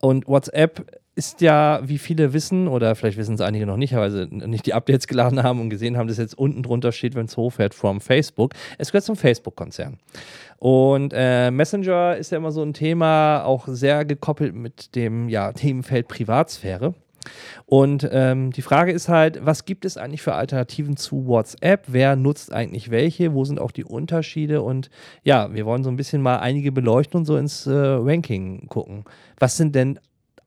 und 0.00 0.26
WhatsApp 0.26 1.01
ist 1.14 1.42
ja, 1.42 1.80
wie 1.84 1.98
viele 1.98 2.32
wissen, 2.32 2.68
oder 2.68 2.94
vielleicht 2.94 3.18
wissen 3.18 3.34
es 3.34 3.40
einige 3.40 3.66
noch 3.66 3.76
nicht, 3.76 3.94
weil 3.94 4.10
sie 4.10 4.26
nicht 4.26 4.64
die 4.64 4.74
Updates 4.74 5.06
geladen 5.06 5.42
haben 5.42 5.60
und 5.60 5.68
gesehen 5.68 5.96
haben, 5.96 6.08
dass 6.08 6.16
jetzt 6.16 6.38
unten 6.38 6.62
drunter 6.62 6.92
steht, 6.92 7.14
wenn 7.14 7.26
es 7.26 7.36
hochfährt, 7.36 7.74
from 7.74 8.00
Facebook. 8.00 8.54
Es 8.78 8.92
gehört 8.92 9.04
zum 9.04 9.16
Facebook-Konzern. 9.16 9.98
Und 10.58 11.12
äh, 11.14 11.50
Messenger 11.50 12.16
ist 12.16 12.32
ja 12.32 12.38
immer 12.38 12.52
so 12.52 12.62
ein 12.62 12.72
Thema, 12.72 13.44
auch 13.44 13.68
sehr 13.68 14.04
gekoppelt 14.04 14.54
mit 14.54 14.94
dem 14.94 15.28
ja, 15.28 15.52
Themenfeld 15.52 16.08
Privatsphäre. 16.08 16.94
Und 17.66 18.08
ähm, 18.10 18.50
die 18.50 18.62
Frage 18.62 18.92
ist 18.92 19.08
halt, 19.08 19.44
was 19.44 19.64
gibt 19.64 19.84
es 19.84 19.96
eigentlich 19.96 20.22
für 20.22 20.34
Alternativen 20.34 20.96
zu 20.96 21.26
WhatsApp? 21.26 21.84
Wer 21.88 22.16
nutzt 22.16 22.52
eigentlich 22.52 22.90
welche? 22.90 23.32
Wo 23.32 23.44
sind 23.44 23.60
auch 23.60 23.70
die 23.70 23.84
Unterschiede? 23.84 24.62
Und 24.62 24.90
ja, 25.22 25.52
wir 25.54 25.66
wollen 25.66 25.84
so 25.84 25.90
ein 25.90 25.96
bisschen 25.96 26.22
mal 26.22 26.38
einige 26.38 26.72
beleuchten 26.72 27.18
und 27.18 27.24
so 27.24 27.36
ins 27.36 27.66
äh, 27.66 27.72
Ranking 27.72 28.66
gucken. 28.68 29.04
Was 29.38 29.56
sind 29.56 29.74
denn 29.74 29.98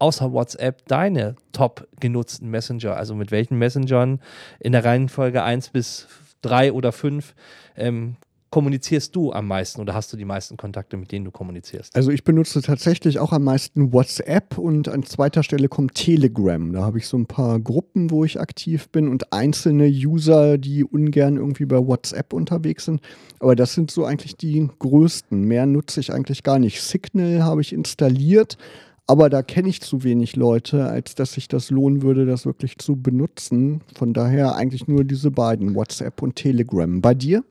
außer 0.05 0.31
WhatsApp 0.31 0.85
deine 0.87 1.35
top 1.51 1.87
genutzten 1.99 2.51
Messenger? 2.51 2.95
Also 2.95 3.15
mit 3.15 3.31
welchen 3.31 3.57
Messengern 3.57 4.19
in 4.59 4.71
der 4.71 4.85
Reihenfolge 4.85 5.41
1 5.41 5.69
bis 5.69 6.07
3 6.43 6.73
oder 6.73 6.91
5 6.91 7.33
ähm, 7.75 8.17
kommunizierst 8.51 9.15
du 9.15 9.33
am 9.33 9.47
meisten 9.47 9.81
oder 9.81 9.95
hast 9.95 10.13
du 10.13 10.17
die 10.17 10.25
meisten 10.25 10.57
Kontakte, 10.57 10.95
mit 10.95 11.11
denen 11.11 11.25
du 11.25 11.31
kommunizierst? 11.31 11.95
Also 11.95 12.11
ich 12.11 12.23
benutze 12.23 12.61
tatsächlich 12.61 13.17
auch 13.17 13.31
am 13.33 13.43
meisten 13.45 13.91
WhatsApp 13.93 14.59
und 14.59 14.87
an 14.87 15.01
zweiter 15.01 15.41
Stelle 15.41 15.69
kommt 15.69 15.95
Telegram. 15.95 16.71
Da 16.71 16.83
habe 16.83 16.99
ich 16.99 17.07
so 17.07 17.17
ein 17.17 17.25
paar 17.25 17.59
Gruppen, 17.59 18.11
wo 18.11 18.23
ich 18.25 18.39
aktiv 18.39 18.89
bin 18.89 19.07
und 19.07 19.33
einzelne 19.33 19.87
User, 19.87 20.59
die 20.59 20.83
ungern 20.83 21.37
irgendwie 21.37 21.65
bei 21.65 21.79
WhatsApp 21.79 22.31
unterwegs 22.31 22.85
sind. 22.85 23.01
Aber 23.39 23.55
das 23.55 23.73
sind 23.73 23.89
so 23.89 24.05
eigentlich 24.05 24.37
die 24.37 24.69
größten. 24.77 25.41
Mehr 25.41 25.65
nutze 25.65 25.99
ich 25.99 26.13
eigentlich 26.13 26.43
gar 26.43 26.59
nicht. 26.59 26.79
Signal 26.79 27.43
habe 27.43 27.61
ich 27.61 27.73
installiert. 27.73 28.59
Aber 29.07 29.29
da 29.29 29.43
kenne 29.43 29.69
ich 29.69 29.81
zu 29.81 30.03
wenig 30.03 30.35
Leute, 30.35 30.85
als 30.85 31.13
dass 31.13 31.33
sich 31.33 31.47
das 31.47 31.69
lohnen 31.69 32.01
würde, 32.01 32.25
das 32.25 32.45
wirklich 32.45 32.79
zu 32.79 32.95
benutzen. 32.95 33.81
Von 33.95 34.13
daher 34.13 34.55
eigentlich 34.55 34.87
nur 34.87 35.03
diese 35.03 35.29
beiden, 35.29 35.75
WhatsApp 35.75 36.21
und 36.23 36.35
Telegram. 36.35 37.01
Bei 37.01 37.13
dir? 37.13 37.43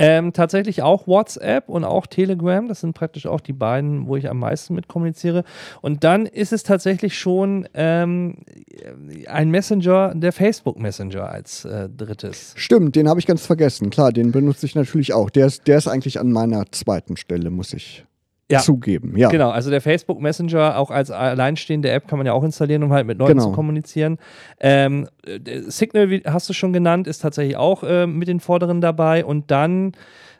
Ähm, 0.00 0.32
tatsächlich 0.32 0.82
auch 0.82 1.08
WhatsApp 1.08 1.68
und 1.68 1.84
auch 1.84 2.06
Telegram. 2.06 2.68
Das 2.68 2.80
sind 2.80 2.94
praktisch 2.94 3.26
auch 3.26 3.40
die 3.40 3.52
beiden, 3.52 4.06
wo 4.06 4.16
ich 4.16 4.30
am 4.30 4.38
meisten 4.38 4.74
mit 4.74 4.86
kommuniziere. 4.86 5.44
Und 5.82 6.04
dann 6.04 6.26
ist 6.26 6.52
es 6.52 6.62
tatsächlich 6.62 7.18
schon 7.18 7.68
ähm, 7.74 8.36
ein 9.26 9.50
Messenger, 9.50 10.14
der 10.14 10.32
Facebook 10.32 10.78
Messenger 10.78 11.28
als 11.28 11.64
äh, 11.64 11.88
drittes. 11.88 12.54
Stimmt, 12.56 12.94
den 12.94 13.08
habe 13.08 13.18
ich 13.18 13.26
ganz 13.26 13.44
vergessen. 13.44 13.90
Klar, 13.90 14.12
den 14.12 14.30
benutze 14.30 14.66
ich 14.66 14.76
natürlich 14.76 15.12
auch. 15.14 15.30
Der 15.30 15.46
ist, 15.46 15.66
der 15.66 15.78
ist 15.78 15.88
eigentlich 15.88 16.20
an 16.20 16.30
meiner 16.30 16.70
zweiten 16.70 17.16
Stelle, 17.16 17.50
muss 17.50 17.72
ich 17.72 18.04
ja. 18.50 18.60
zugeben. 18.60 19.16
Ja. 19.16 19.28
Genau, 19.28 19.50
also 19.50 19.70
der 19.70 19.80
Facebook 19.80 20.20
Messenger 20.20 20.78
auch 20.78 20.90
als 20.90 21.10
alleinstehende 21.10 21.90
App 21.90 22.08
kann 22.08 22.18
man 22.18 22.26
ja 22.26 22.32
auch 22.32 22.44
installieren, 22.44 22.82
um 22.82 22.92
halt 22.92 23.06
mit 23.06 23.18
Leuten 23.18 23.32
genau. 23.32 23.44
zu 23.44 23.52
kommunizieren. 23.52 24.18
Ähm, 24.60 25.06
Signal, 25.66 26.10
wie 26.10 26.22
hast 26.24 26.48
du 26.48 26.52
schon 26.52 26.72
genannt, 26.72 27.06
ist 27.06 27.20
tatsächlich 27.20 27.56
auch 27.56 27.82
äh, 27.82 28.06
mit 28.06 28.28
den 28.28 28.40
Vorderen 28.40 28.80
dabei 28.80 29.24
und 29.24 29.50
dann 29.50 29.92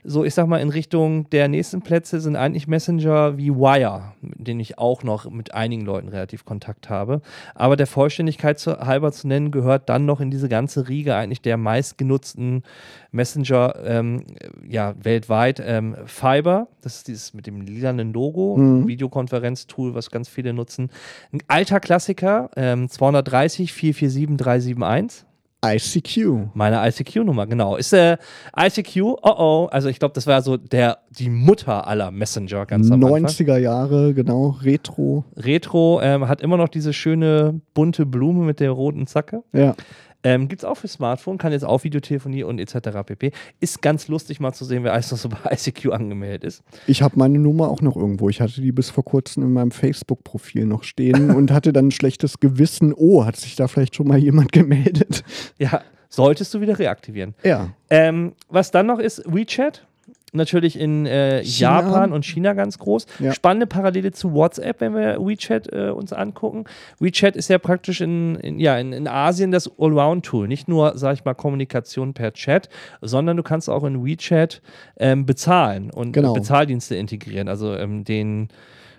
so, 0.04 0.24
ich 0.24 0.34
sag 0.34 0.46
mal, 0.46 0.60
in 0.60 0.70
Richtung 0.70 1.28
der 1.30 1.48
nächsten 1.48 1.82
Plätze 1.82 2.20
sind 2.20 2.36
eigentlich 2.36 2.68
Messenger 2.68 3.36
wie 3.36 3.50
Wire, 3.50 4.12
mit 4.20 4.46
denen 4.46 4.60
ich 4.60 4.78
auch 4.78 5.02
noch 5.02 5.30
mit 5.30 5.54
einigen 5.54 5.84
Leuten 5.84 6.08
relativ 6.08 6.44
Kontakt 6.44 6.88
habe. 6.88 7.20
Aber 7.54 7.76
der 7.76 7.86
Vollständigkeit 7.86 8.58
zu, 8.58 8.78
halber 8.78 9.12
zu 9.12 9.28
nennen, 9.28 9.50
gehört 9.50 9.88
dann 9.88 10.06
noch 10.06 10.20
in 10.20 10.30
diese 10.30 10.48
ganze 10.48 10.88
Riege 10.88 11.14
eigentlich 11.14 11.42
der 11.42 11.56
meistgenutzten 11.56 12.62
Messenger 13.10 13.74
ähm, 13.84 14.24
ja, 14.66 14.94
weltweit. 15.02 15.62
Ähm, 15.64 15.96
Fiber, 16.06 16.68
das 16.82 16.96
ist 16.96 17.08
dieses 17.08 17.34
mit 17.34 17.46
dem 17.46 17.60
lilanen 17.60 18.12
Logo, 18.12 18.56
mhm. 18.56 18.86
Videokonferenztool, 18.86 19.94
was 19.94 20.10
ganz 20.10 20.28
viele 20.28 20.52
nutzen. 20.52 20.90
Ein 21.32 21.42
alter 21.48 21.80
Klassiker, 21.80 22.50
ähm, 22.56 22.88
230 22.88 23.72
447 23.72 24.36
371. 24.36 25.27
ICQ. 25.64 26.50
Meine 26.54 26.86
ICQ-Nummer, 26.88 27.46
genau. 27.46 27.76
Ist 27.76 27.92
äh, 27.92 28.16
ICQ, 28.56 28.96
oh 29.02 29.18
oh, 29.22 29.68
also 29.70 29.88
ich 29.88 29.98
glaube, 29.98 30.14
das 30.14 30.26
war 30.26 30.40
so 30.42 30.56
der, 30.56 30.98
die 31.10 31.28
Mutter 31.28 31.86
aller 31.86 32.10
Messenger 32.10 32.64
ganz 32.64 32.90
am 32.90 33.02
90er 33.02 33.56
Jahre, 33.56 34.14
genau, 34.14 34.56
Retro. 34.62 35.24
Retro, 35.36 36.00
ähm, 36.00 36.28
hat 36.28 36.42
immer 36.42 36.56
noch 36.56 36.68
diese 36.68 36.92
schöne 36.92 37.60
bunte 37.74 38.06
Blume 38.06 38.44
mit 38.44 38.60
der 38.60 38.70
roten 38.70 39.06
Zacke. 39.06 39.42
Ja. 39.52 39.74
Ähm, 40.24 40.48
Gibt 40.48 40.62
es 40.62 40.64
auch 40.64 40.76
für 40.76 40.88
Smartphone, 40.88 41.38
kann 41.38 41.52
jetzt 41.52 41.64
auch 41.64 41.84
Videotelefonie 41.84 42.42
und 42.42 42.58
etc. 42.58 43.04
pp. 43.06 43.32
Ist 43.60 43.82
ganz 43.82 44.08
lustig 44.08 44.40
mal 44.40 44.52
zu 44.52 44.64
sehen, 44.64 44.82
wer 44.84 44.92
alles 44.92 45.10
noch 45.10 45.18
so 45.18 45.28
bei 45.28 45.38
ICQ 45.52 45.92
angemeldet 45.92 46.44
ist. 46.44 46.62
Ich 46.86 47.02
habe 47.02 47.18
meine 47.18 47.38
Nummer 47.38 47.68
auch 47.68 47.80
noch 47.80 47.96
irgendwo. 47.96 48.28
Ich 48.28 48.40
hatte 48.40 48.60
die 48.60 48.72
bis 48.72 48.90
vor 48.90 49.04
kurzem 49.04 49.44
in 49.44 49.52
meinem 49.52 49.70
Facebook-Profil 49.70 50.66
noch 50.66 50.82
stehen 50.82 51.30
und 51.34 51.52
hatte 51.52 51.72
dann 51.72 51.88
ein 51.88 51.92
schlechtes 51.92 52.40
Gewissen. 52.40 52.92
Oh, 52.94 53.24
hat 53.24 53.36
sich 53.36 53.56
da 53.56 53.68
vielleicht 53.68 53.94
schon 53.94 54.08
mal 54.08 54.18
jemand 54.18 54.52
gemeldet? 54.52 55.22
Ja, 55.58 55.82
solltest 56.08 56.52
du 56.52 56.60
wieder 56.60 56.78
reaktivieren. 56.78 57.34
Ja. 57.44 57.70
Ähm, 57.90 58.32
was 58.48 58.70
dann 58.70 58.86
noch 58.86 58.98
ist, 58.98 59.22
WeChat 59.26 59.87
natürlich 60.32 60.78
in 60.78 61.06
äh, 61.06 61.42
Japan 61.42 62.12
und 62.12 62.24
China 62.24 62.52
ganz 62.52 62.78
groß. 62.78 63.06
Ja. 63.18 63.32
Spannende 63.32 63.66
Parallele 63.66 64.12
zu 64.12 64.32
WhatsApp, 64.32 64.80
wenn 64.80 64.94
wir 64.94 65.18
WeChat 65.18 65.72
äh, 65.72 65.90
uns 65.90 66.12
angucken. 66.12 66.64
WeChat 66.98 67.36
ist 67.36 67.48
ja 67.48 67.58
praktisch 67.58 68.00
in, 68.00 68.36
in 68.36 68.58
ja, 68.58 68.78
in, 68.78 68.92
in, 68.92 69.08
Asien 69.08 69.50
das 69.50 69.70
Allround-Tool. 69.78 70.48
Nicht 70.48 70.68
nur, 70.68 70.96
sag 70.96 71.14
ich 71.14 71.24
mal, 71.24 71.34
Kommunikation 71.34 72.14
per 72.14 72.32
Chat, 72.32 72.68
sondern 73.00 73.36
du 73.36 73.42
kannst 73.42 73.68
auch 73.70 73.84
in 73.84 74.04
WeChat 74.04 74.60
ähm, 74.98 75.26
bezahlen 75.26 75.90
und 75.90 76.12
genau. 76.12 76.32
Bezahldienste 76.32 76.96
integrieren. 76.96 77.48
Also 77.48 77.74
ähm, 77.74 78.04
den 78.04 78.48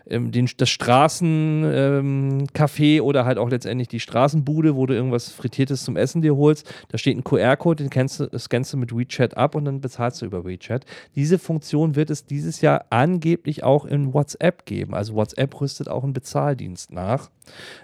ähm, 0.10 0.32
den, 0.32 0.50
das 0.58 0.70
Straßencafé 0.70 2.98
ähm, 2.98 3.04
oder 3.04 3.26
halt 3.26 3.38
auch 3.38 3.50
letztendlich 3.50 3.88
die 3.88 4.00
Straßenbude, 4.00 4.76
wo 4.76 4.86
du 4.86 4.94
irgendwas 4.94 5.32
Frittiertes 5.32 5.84
zum 5.84 5.96
Essen 5.96 6.22
dir 6.22 6.36
holst. 6.36 6.72
Da 6.90 6.98
steht 6.98 7.18
ein 7.18 7.24
QR-Code, 7.24 7.84
den 7.84 7.90
kennst 7.90 8.20
du, 8.20 8.30
scannst 8.38 8.74
du 8.74 8.78
mit 8.78 8.96
WeChat 8.96 9.38
ab 9.38 9.56
und 9.56 9.66
dann 9.66 9.82
bezahlst 9.82 10.22
du 10.22 10.26
über 10.26 10.46
WeChat. 10.46 10.86
Diese 11.16 11.40
Funktion 11.40 11.96
wird 11.96 12.10
es 12.10 12.26
dieses 12.26 12.62
Jahr 12.62 12.86
angeblich 12.90 13.64
auch 13.64 13.86
in 13.86 14.14
WhatsApp 14.14 14.66
geben. 14.66 14.94
Also 14.94 15.16
WhatsApp 15.16 15.60
rüstet 15.62 15.90
auch 15.90 16.04
einen 16.04 16.14
Bezahldienst 16.14 16.92
nach, 16.92 17.30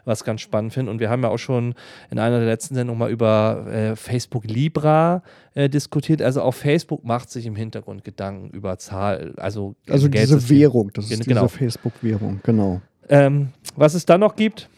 was 0.03 0.23
ganz 0.23 0.41
spannend 0.41 0.73
finde. 0.73 0.91
Und 0.91 0.99
wir 0.99 1.09
haben 1.09 1.23
ja 1.23 1.29
auch 1.29 1.37
schon 1.37 1.75
in 2.09 2.19
einer 2.19 2.39
der 2.39 2.47
letzten 2.47 2.75
Sendungen 2.75 2.99
mal 2.99 3.11
über 3.11 3.65
äh, 3.67 3.95
Facebook 3.95 4.45
Libra 4.45 5.23
äh, 5.55 5.69
diskutiert. 5.69 6.21
Also 6.21 6.41
auch 6.41 6.53
Facebook 6.53 7.05
macht 7.05 7.29
sich 7.29 7.45
im 7.45 7.55
Hintergrund 7.55 8.03
Gedanken 8.03 8.49
über 8.49 8.77
Zahl, 8.77 9.33
also 9.37 9.75
also 9.89 10.07
diese 10.07 10.49
Währung, 10.49 10.91
das 10.93 11.09
ist 11.09 11.25
genau. 11.25 11.43
diese 11.43 11.57
Facebook-Währung, 11.57 12.14
genau. 12.43 12.81
Ähm, 13.09 13.49
was 13.75 13.93
es 13.93 14.05
dann 14.05 14.19
noch 14.19 14.35
gibt, 14.35 14.69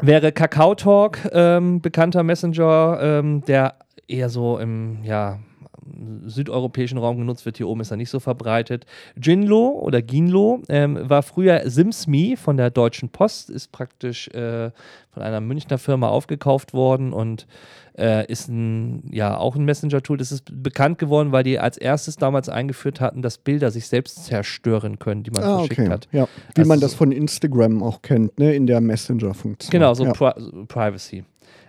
wäre 0.00 0.32
Kakao 0.32 0.74
Talk, 0.74 1.18
ähm, 1.32 1.80
bekannter 1.80 2.22
Messenger, 2.22 2.98
ähm, 3.00 3.42
der 3.46 3.74
eher 4.08 4.28
so 4.28 4.58
im 4.58 5.02
ja 5.02 5.38
südeuropäischen 6.26 6.98
Raum 6.98 7.18
genutzt 7.18 7.44
wird. 7.44 7.56
Hier 7.56 7.68
oben 7.68 7.80
ist 7.80 7.90
er 7.90 7.96
nicht 7.96 8.10
so 8.10 8.20
verbreitet. 8.20 8.86
Jinlo 9.20 9.68
oder 9.68 10.02
Ginlo 10.02 10.62
ähm, 10.68 10.98
war 11.02 11.22
früher 11.22 11.68
SimsMe 11.68 12.36
von 12.36 12.56
der 12.56 12.70
Deutschen 12.70 13.08
Post, 13.08 13.50
ist 13.50 13.72
praktisch 13.72 14.28
äh, 14.28 14.70
von 15.10 15.22
einer 15.22 15.40
Münchner 15.40 15.78
Firma 15.78 16.08
aufgekauft 16.08 16.72
worden 16.72 17.12
und 17.12 17.46
äh, 17.98 18.26
ist 18.30 18.48
ein, 18.48 19.02
ja, 19.10 19.36
auch 19.36 19.56
ein 19.56 19.64
Messenger-Tool. 19.64 20.16
Das 20.16 20.32
ist 20.32 20.50
bekannt 20.62 20.98
geworden, 20.98 21.32
weil 21.32 21.44
die 21.44 21.58
als 21.58 21.76
erstes 21.76 22.16
damals 22.16 22.48
eingeführt 22.48 23.00
hatten, 23.00 23.22
dass 23.22 23.38
Bilder 23.38 23.70
sich 23.70 23.86
selbst 23.86 24.24
zerstören 24.24 24.98
können, 24.98 25.22
die 25.22 25.30
man 25.30 25.42
ah, 25.42 25.58
verschickt 25.58 25.80
okay. 25.80 25.90
hat. 25.90 26.08
Ja, 26.12 26.28
wie 26.54 26.60
also 26.60 26.68
man 26.68 26.80
das 26.80 26.94
von 26.94 27.12
Instagram 27.12 27.82
auch 27.82 28.02
kennt, 28.02 28.38
ne, 28.38 28.54
in 28.54 28.66
der 28.66 28.80
Messenger-Funktion. 28.80 29.70
Genau, 29.70 29.94
so 29.94 30.04
ja. 30.04 30.12
Pri 30.12 30.32
Privacy. 30.66 31.24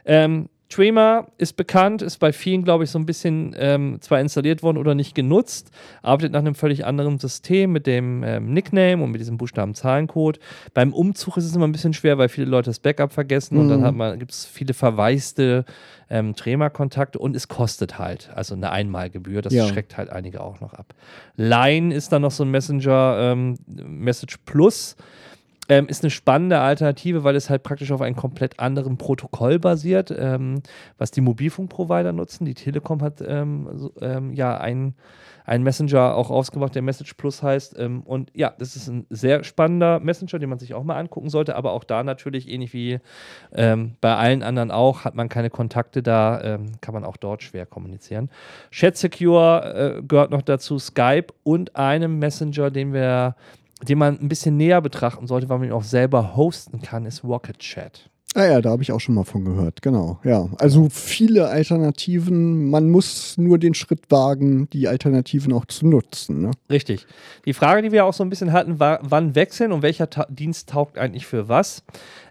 Ähm, 0.05 0.49
Trema 0.71 1.27
ist 1.37 1.53
bekannt, 1.53 2.01
ist 2.01 2.17
bei 2.17 2.33
vielen, 2.33 2.63
glaube 2.63 2.83
ich, 2.83 2.89
so 2.89 2.97
ein 2.97 3.05
bisschen 3.05 3.55
ähm, 3.57 3.97
zwar 4.01 4.19
installiert 4.19 4.63
worden 4.63 4.77
oder 4.77 4.95
nicht 4.95 5.13
genutzt, 5.13 5.69
arbeitet 6.01 6.31
nach 6.31 6.39
einem 6.39 6.55
völlig 6.55 6.85
anderen 6.85 7.19
System 7.19 7.71
mit 7.71 7.85
dem 7.85 8.23
ähm, 8.23 8.53
Nickname 8.53 9.03
und 9.03 9.11
mit 9.11 9.21
diesem 9.21 9.37
Buchstaben-Zahlencode. 9.37 10.39
Beim 10.73 10.93
Umzug 10.93 11.37
ist 11.37 11.45
es 11.45 11.55
immer 11.55 11.67
ein 11.67 11.71
bisschen 11.71 11.93
schwer, 11.93 12.17
weil 12.17 12.29
viele 12.29 12.47
Leute 12.47 12.69
das 12.69 12.79
Backup 12.79 13.11
vergessen 13.13 13.55
mhm. 13.55 13.61
und 13.61 13.81
dann 13.81 13.95
mhm. 13.95 14.19
gibt 14.19 14.31
es 14.31 14.45
viele 14.45 14.73
verwaiste 14.73 15.65
ähm, 16.09 16.35
Trema-Kontakte 16.35 17.19
und 17.19 17.35
es 17.35 17.47
kostet 17.47 17.99
halt, 17.99 18.29
also 18.33 18.55
eine 18.55 18.71
Einmalgebühr. 18.71 19.41
Das 19.41 19.53
ja. 19.53 19.67
schreckt 19.67 19.97
halt 19.97 20.09
einige 20.09 20.41
auch 20.41 20.59
noch 20.59 20.73
ab. 20.73 20.93
Line 21.35 21.93
ist 21.93 22.11
dann 22.11 22.21
noch 22.21 22.31
so 22.31 22.43
ein 22.43 22.51
Messenger, 22.51 23.17
ähm, 23.19 23.57
Message 23.67 24.37
Plus 24.45 24.95
Ähm, 25.71 25.87
ist 25.87 26.03
eine 26.03 26.11
spannende 26.11 26.59
Alternative, 26.59 27.23
weil 27.23 27.37
es 27.37 27.49
halt 27.49 27.63
praktisch 27.63 27.93
auf 27.93 28.01
einem 28.01 28.17
komplett 28.17 28.59
anderen 28.59 28.97
Protokoll 28.97 29.57
basiert, 29.57 30.13
ähm, 30.13 30.61
was 30.97 31.11
die 31.11 31.21
Mobilfunkprovider 31.21 32.11
nutzen. 32.11 32.43
Die 32.43 32.55
Telekom 32.55 33.01
hat 33.01 33.23
ähm, 33.25 33.69
so, 33.75 33.93
ähm, 34.01 34.33
ja 34.33 34.57
einen 34.57 34.95
einen 35.45 35.63
Messenger 35.63 36.15
auch 36.15 36.29
ausgemacht, 36.29 36.75
der 36.75 36.81
Message 36.81 37.13
Plus 37.13 37.41
heißt. 37.41 37.79
Ähm, 37.79 38.01
und 38.01 38.31
ja, 38.35 38.53
das 38.59 38.75
ist 38.75 38.89
ein 38.89 39.07
sehr 39.09 39.45
spannender 39.45 39.99
Messenger, 40.01 40.39
den 40.39 40.49
man 40.49 40.59
sich 40.59 40.73
auch 40.73 40.83
mal 40.83 40.97
angucken 40.97 41.29
sollte. 41.29 41.55
Aber 41.55 41.71
auch 41.71 41.85
da 41.85 42.03
natürlich, 42.03 42.49
ähnlich 42.49 42.73
wie 42.73 42.99
bei 43.51 44.15
allen 44.15 44.43
anderen 44.43 44.71
auch, 44.71 45.03
hat 45.03 45.15
man 45.15 45.29
keine 45.29 45.49
Kontakte 45.49 46.03
da, 46.03 46.59
kann 46.79 46.93
man 46.93 47.03
auch 47.03 47.17
dort 47.17 47.43
schwer 47.43 47.65
kommunizieren. 47.65 48.29
Chat 48.69 48.97
Secure 48.97 49.97
äh, 49.97 50.03
gehört 50.03 50.31
noch 50.31 50.43
dazu, 50.43 50.77
Skype 50.79 51.27
und 51.43 51.75
einem 51.75 52.19
Messenger, 52.19 52.69
den 52.69 52.93
wir 52.93 53.35
den 53.87 53.97
man 53.97 54.19
ein 54.19 54.29
bisschen 54.29 54.57
näher 54.57 54.81
betrachten 54.81 55.27
sollte, 55.27 55.49
weil 55.49 55.59
man 55.59 55.67
ihn 55.67 55.73
auch 55.73 55.83
selber 55.83 56.35
hosten 56.35 56.81
kann, 56.81 57.05
ist 57.05 57.23
Rocket 57.23 57.59
Chat. 57.59 58.11
Ah 58.33 58.45
ja, 58.45 58.61
da 58.61 58.69
habe 58.69 58.81
ich 58.81 58.93
auch 58.93 59.01
schon 59.01 59.15
mal 59.15 59.25
von 59.25 59.43
gehört, 59.43 59.81
genau. 59.81 60.17
Ja, 60.23 60.47
also 60.57 60.87
viele 60.89 61.49
Alternativen. 61.49 62.69
Man 62.69 62.89
muss 62.89 63.37
nur 63.37 63.59
den 63.59 63.73
Schritt 63.73 64.09
wagen, 64.09 64.69
die 64.69 64.87
Alternativen 64.87 65.51
auch 65.51 65.65
zu 65.65 65.85
nutzen. 65.85 66.43
Ne? 66.43 66.51
Richtig. 66.69 67.05
Die 67.43 67.51
Frage, 67.51 67.81
die 67.81 67.91
wir 67.91 68.05
auch 68.05 68.13
so 68.13 68.23
ein 68.23 68.29
bisschen 68.29 68.53
hatten, 68.53 68.79
war, 68.79 68.99
wann 69.01 69.35
wechseln 69.35 69.73
und 69.73 69.81
welcher 69.81 70.09
Ta 70.09 70.27
Dienst 70.29 70.69
taugt 70.69 70.97
eigentlich 70.97 71.25
für 71.25 71.49
was? 71.49 71.83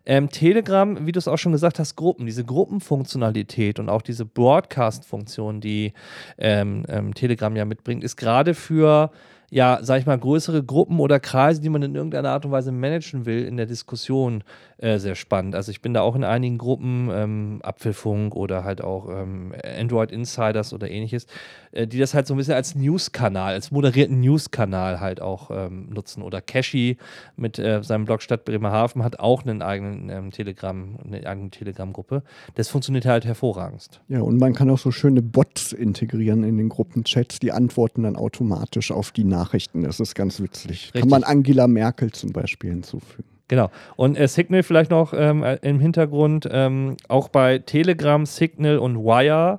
Ähm, 0.06 0.30
Telegram, 0.30 1.06
wie 1.06 1.12
du 1.12 1.18
es 1.18 1.28
auch 1.28 1.36
schon 1.36 1.52
gesagt 1.52 1.78
hast, 1.78 1.96
Gruppen, 1.96 2.24
diese 2.24 2.46
Gruppenfunktionalität 2.46 3.78
und 3.78 3.90
auch 3.90 4.00
diese 4.00 4.24
Broadcast-Funktion, 4.24 5.60
die 5.60 5.92
ähm, 6.38 6.84
ähm, 6.88 7.12
Telegram 7.12 7.54
ja 7.54 7.66
mitbringt, 7.66 8.04
ist 8.04 8.16
gerade 8.16 8.54
für 8.54 9.10
ja, 9.50 9.80
sag 9.82 9.98
ich 9.98 10.06
mal, 10.06 10.16
größere 10.18 10.62
Gruppen 10.62 11.00
oder 11.00 11.18
Kreise, 11.18 11.60
die 11.60 11.68
man 11.68 11.82
in 11.82 11.94
irgendeiner 11.96 12.30
Art 12.30 12.44
und 12.44 12.52
Weise 12.52 12.70
managen 12.70 13.26
will, 13.26 13.44
in 13.44 13.56
der 13.56 13.66
Diskussion 13.66 14.44
äh, 14.78 14.98
sehr 14.98 15.16
spannend. 15.16 15.56
Also 15.56 15.72
ich 15.72 15.82
bin 15.82 15.92
da 15.92 16.02
auch 16.02 16.14
in 16.14 16.22
einigen 16.22 16.56
Gruppen, 16.56 17.10
ähm, 17.12 17.60
Apfelfunk 17.62 18.36
oder 18.36 18.62
halt 18.62 18.82
auch 18.82 19.08
ähm, 19.10 19.52
Android 19.78 20.12
Insiders 20.12 20.72
oder 20.72 20.88
ähnliches, 20.88 21.26
äh, 21.72 21.88
die 21.88 21.98
das 21.98 22.14
halt 22.14 22.28
so 22.28 22.34
ein 22.34 22.36
bisschen 22.36 22.54
als 22.54 22.76
News-Kanal, 22.76 23.54
als 23.54 23.72
moderierten 23.72 24.20
News-Kanal 24.20 25.00
halt 25.00 25.20
auch 25.20 25.50
ähm, 25.50 25.88
nutzen. 25.90 26.22
Oder 26.22 26.40
Cashy 26.40 26.96
mit 27.36 27.58
äh, 27.58 27.82
seinem 27.82 28.04
Blog 28.04 28.22
Stadt 28.22 28.44
Bremerhaven 28.44 29.02
hat 29.02 29.18
auch 29.18 29.42
einen 29.42 29.62
eigenen 29.62 30.10
ähm, 30.10 30.30
Telegram, 30.30 30.96
eine 31.04 31.26
eigene 31.26 31.50
Telegram-Gruppe. 31.50 32.22
Das 32.54 32.68
funktioniert 32.68 33.04
halt 33.04 33.24
hervorragend. 33.24 34.00
Ja, 34.08 34.20
und 34.20 34.38
man 34.38 34.54
kann 34.54 34.70
auch 34.70 34.78
so 34.78 34.92
schöne 34.92 35.22
Bots 35.22 35.72
integrieren 35.72 36.44
in 36.44 36.56
den 36.56 36.68
Gruppenchats, 36.68 37.40
die 37.40 37.50
antworten 37.50 38.04
dann 38.04 38.14
automatisch 38.14 38.92
auf 38.92 39.10
die 39.10 39.24
Nachrichten. 39.24 39.39
Nachrichten. 39.40 39.82
Das 39.82 40.00
ist 40.00 40.14
ganz 40.14 40.40
witzig. 40.40 40.70
Richtig. 40.70 41.00
Kann 41.00 41.10
man 41.10 41.24
Angela 41.24 41.66
Merkel 41.66 42.12
zum 42.12 42.32
Beispiel 42.32 42.70
hinzufügen. 42.70 43.28
Genau. 43.48 43.70
Und 43.96 44.16
äh, 44.16 44.28
Signal 44.28 44.62
vielleicht 44.62 44.92
noch 44.92 45.12
ähm, 45.12 45.42
äh, 45.42 45.56
im 45.62 45.80
Hintergrund, 45.80 46.48
ähm, 46.50 46.96
auch 47.08 47.28
bei 47.28 47.58
Telegram, 47.58 48.24
Signal 48.24 48.78
und 48.78 48.96
Wire 48.96 49.58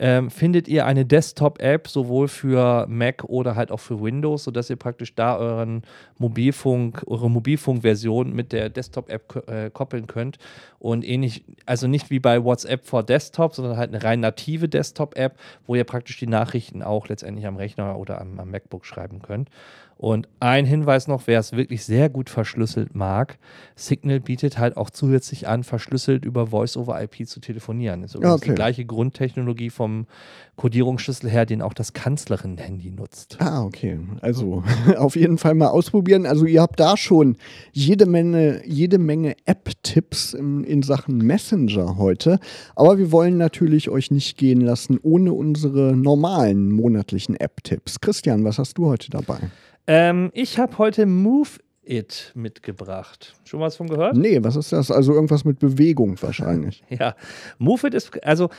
ähm, 0.00 0.30
findet 0.30 0.68
ihr 0.68 0.86
eine 0.86 1.04
Desktop-App 1.04 1.88
sowohl 1.88 2.28
für 2.28 2.86
Mac 2.88 3.24
oder 3.24 3.56
halt 3.56 3.72
auch 3.72 3.80
für 3.80 4.00
Windows, 4.00 4.44
sodass 4.44 4.70
ihr 4.70 4.76
praktisch 4.76 5.14
da 5.14 5.36
euren 5.36 5.82
Mobilfunk, 6.18 7.02
eure 7.06 7.28
Mobilfunkversion 7.28 8.32
mit 8.32 8.52
der 8.52 8.70
Desktop-App 8.70 9.48
äh, 9.48 9.70
koppeln 9.70 10.06
könnt. 10.06 10.38
Und 10.78 11.04
ähnlich, 11.04 11.44
also 11.66 11.88
nicht 11.88 12.10
wie 12.10 12.20
bei 12.20 12.44
WhatsApp 12.44 12.86
for 12.86 13.02
Desktop, 13.02 13.54
sondern 13.54 13.76
halt 13.76 13.92
eine 13.92 14.04
rein 14.04 14.20
native 14.20 14.68
Desktop-App, 14.68 15.36
wo 15.66 15.74
ihr 15.74 15.84
praktisch 15.84 16.18
die 16.18 16.28
Nachrichten 16.28 16.82
auch 16.82 17.08
letztendlich 17.08 17.46
am 17.46 17.56
Rechner 17.56 17.98
oder 17.98 18.20
am, 18.20 18.38
am 18.38 18.50
MacBook 18.50 18.86
schreiben 18.86 19.20
könnt. 19.20 19.50
Und 19.98 20.28
ein 20.38 20.64
Hinweis 20.64 21.08
noch, 21.08 21.26
wer 21.26 21.40
es 21.40 21.52
wirklich 21.52 21.84
sehr 21.84 22.08
gut 22.08 22.30
verschlüsselt 22.30 22.94
mag, 22.94 23.36
Signal 23.74 24.20
bietet 24.20 24.56
halt 24.56 24.76
auch 24.76 24.90
zusätzlich 24.90 25.48
an, 25.48 25.64
verschlüsselt 25.64 26.24
über 26.24 26.46
Voice-over-IP 26.46 27.26
zu 27.26 27.40
telefonieren. 27.40 28.02
Das 28.02 28.12
ist 28.12 28.14
übrigens 28.14 28.36
okay. 28.36 28.50
die 28.50 28.54
gleiche 28.54 28.84
Grundtechnologie 28.84 29.70
vom 29.70 30.06
Kodierungsschlüssel 30.54 31.28
her, 31.28 31.46
den 31.46 31.62
auch 31.62 31.74
das 31.74 31.94
Kanzlerin-Handy 31.94 32.92
nutzt. 32.92 33.38
Ah, 33.40 33.64
okay. 33.64 33.98
Also 34.20 34.62
auf 34.96 35.16
jeden 35.16 35.36
Fall 35.36 35.54
mal 35.54 35.68
ausprobieren. 35.68 36.26
Also 36.26 36.46
ihr 36.46 36.62
habt 36.62 36.78
da 36.78 36.96
schon 36.96 37.36
jede 37.72 38.06
Menge, 38.06 38.62
jede 38.64 38.98
Menge 38.98 39.34
App-Tipps 39.46 40.32
in, 40.32 40.62
in 40.62 40.84
Sachen 40.84 41.18
Messenger 41.18 41.96
heute. 41.96 42.38
Aber 42.76 42.98
wir 42.98 43.10
wollen 43.10 43.36
natürlich 43.36 43.90
euch 43.90 44.12
nicht 44.12 44.38
gehen 44.38 44.60
lassen 44.60 45.00
ohne 45.02 45.32
unsere 45.32 45.96
normalen 45.96 46.70
monatlichen 46.70 47.34
App-Tipps. 47.34 48.00
Christian, 48.00 48.44
was 48.44 48.58
hast 48.58 48.78
du 48.78 48.86
heute 48.86 49.10
dabei? 49.10 49.38
Ähm, 49.88 50.30
ich 50.34 50.58
habe 50.58 50.76
heute 50.76 51.06
Move 51.06 51.48
It 51.82 52.32
mitgebracht. 52.34 53.34
Schon 53.44 53.60
was 53.60 53.76
von 53.76 53.88
gehört? 53.88 54.14
Nee, 54.14 54.38
was 54.42 54.54
ist 54.54 54.70
das? 54.70 54.90
Also 54.90 55.14
irgendwas 55.14 55.46
mit 55.46 55.58
Bewegung 55.58 56.20
wahrscheinlich. 56.20 56.84
ja, 56.90 57.16
Move 57.58 57.86
It 57.86 57.94
ist, 57.94 58.22
also 58.22 58.50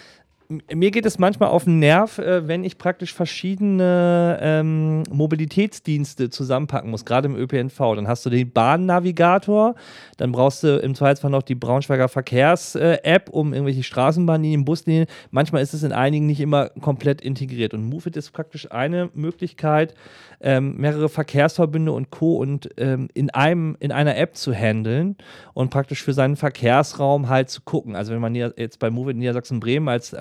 mir 0.74 0.90
geht 0.90 1.06
es 1.06 1.20
manchmal 1.20 1.50
auf 1.50 1.66
den 1.66 1.78
Nerv, 1.78 2.18
äh, 2.18 2.48
wenn 2.48 2.64
ich 2.64 2.80
praktisch 2.80 3.14
verschiedene 3.14 4.40
ähm, 4.42 5.04
Mobilitätsdienste 5.12 6.32
zusammenpacken 6.32 6.90
muss, 6.90 7.06
gerade 7.06 7.28
im 7.28 7.36
ÖPNV. 7.36 7.78
Dann 7.78 8.08
hast 8.08 8.26
du 8.26 8.32
den 8.32 8.52
Bahnnavigator, 8.52 9.76
dann 10.18 10.32
brauchst 10.32 10.64
du 10.64 10.80
im 10.80 10.96
Zweifelsfall 10.96 11.30
noch 11.30 11.44
die 11.44 11.54
Braunschweiger 11.54 12.10
Verkehrs-App, 12.10 13.30
um 13.30 13.54
irgendwelche 13.54 13.84
Straßenbahnlinien, 13.84 14.66
Buslinien. 14.66 15.06
Manchmal 15.30 15.62
ist 15.62 15.76
es 15.76 15.84
in 15.84 15.92
einigen 15.92 16.26
nicht 16.26 16.40
immer 16.40 16.70
komplett 16.82 17.22
integriert. 17.22 17.76
Und 17.76 17.84
MoveIt 17.84 18.18
ist 18.18 18.32
praktisch 18.32 18.72
eine 18.72 19.12
Möglichkeit, 19.14 19.94
ähm, 20.42 20.78
mehrere 20.78 21.10
Verkehrsverbünde 21.10 21.92
und 21.92 22.10
Co. 22.10 22.38
und 22.38 22.70
ähm, 22.78 23.10
in, 23.14 23.30
einem, 23.30 23.78
in 23.80 23.92
einer 23.92 24.18
App 24.18 24.36
zu 24.36 24.54
handeln 24.54 25.16
und 25.54 25.70
praktisch 25.70 26.02
für 26.02 26.14
seinen 26.14 26.38
Verkehrsraum 26.38 27.30
halt 27.30 27.50
zu 27.50 27.62
gucken. 27.62 27.96
Also 27.96 28.14
wenn 28.14 28.22
man 28.22 28.34
jetzt 28.34 28.80
bei 28.80 28.90
MoveIt 28.90 29.18
Niedersachsen-Bremen 29.18 29.90
als, 29.90 30.16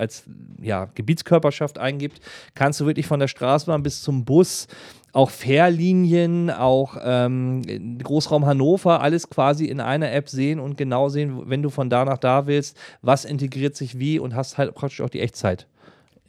ja, 0.61 0.85
Gebietskörperschaft 0.95 1.77
eingibt, 1.77 2.19
kannst 2.53 2.79
du 2.79 2.85
wirklich 2.85 3.07
von 3.07 3.19
der 3.19 3.27
Straßenbahn 3.27 3.83
bis 3.83 4.01
zum 4.01 4.25
Bus 4.25 4.67
auch 5.11 5.29
Fährlinien, 5.29 6.49
auch 6.51 6.97
ähm, 7.03 7.97
Großraum 8.03 8.45
Hannover, 8.45 9.01
alles 9.01 9.29
quasi 9.29 9.65
in 9.65 9.79
einer 9.79 10.11
App 10.11 10.29
sehen 10.29 10.59
und 10.59 10.77
genau 10.77 11.09
sehen, 11.09 11.49
wenn 11.49 11.63
du 11.63 11.69
von 11.69 11.89
da 11.89 12.05
nach 12.05 12.17
da 12.17 12.45
willst, 12.45 12.77
was 13.01 13.25
integriert 13.25 13.75
sich 13.75 13.97
wie 13.97 14.19
und 14.19 14.35
hast 14.35 14.57
halt 14.57 14.75
praktisch 14.75 15.01
auch 15.01 15.09
die 15.09 15.21
Echtzeit 15.21 15.67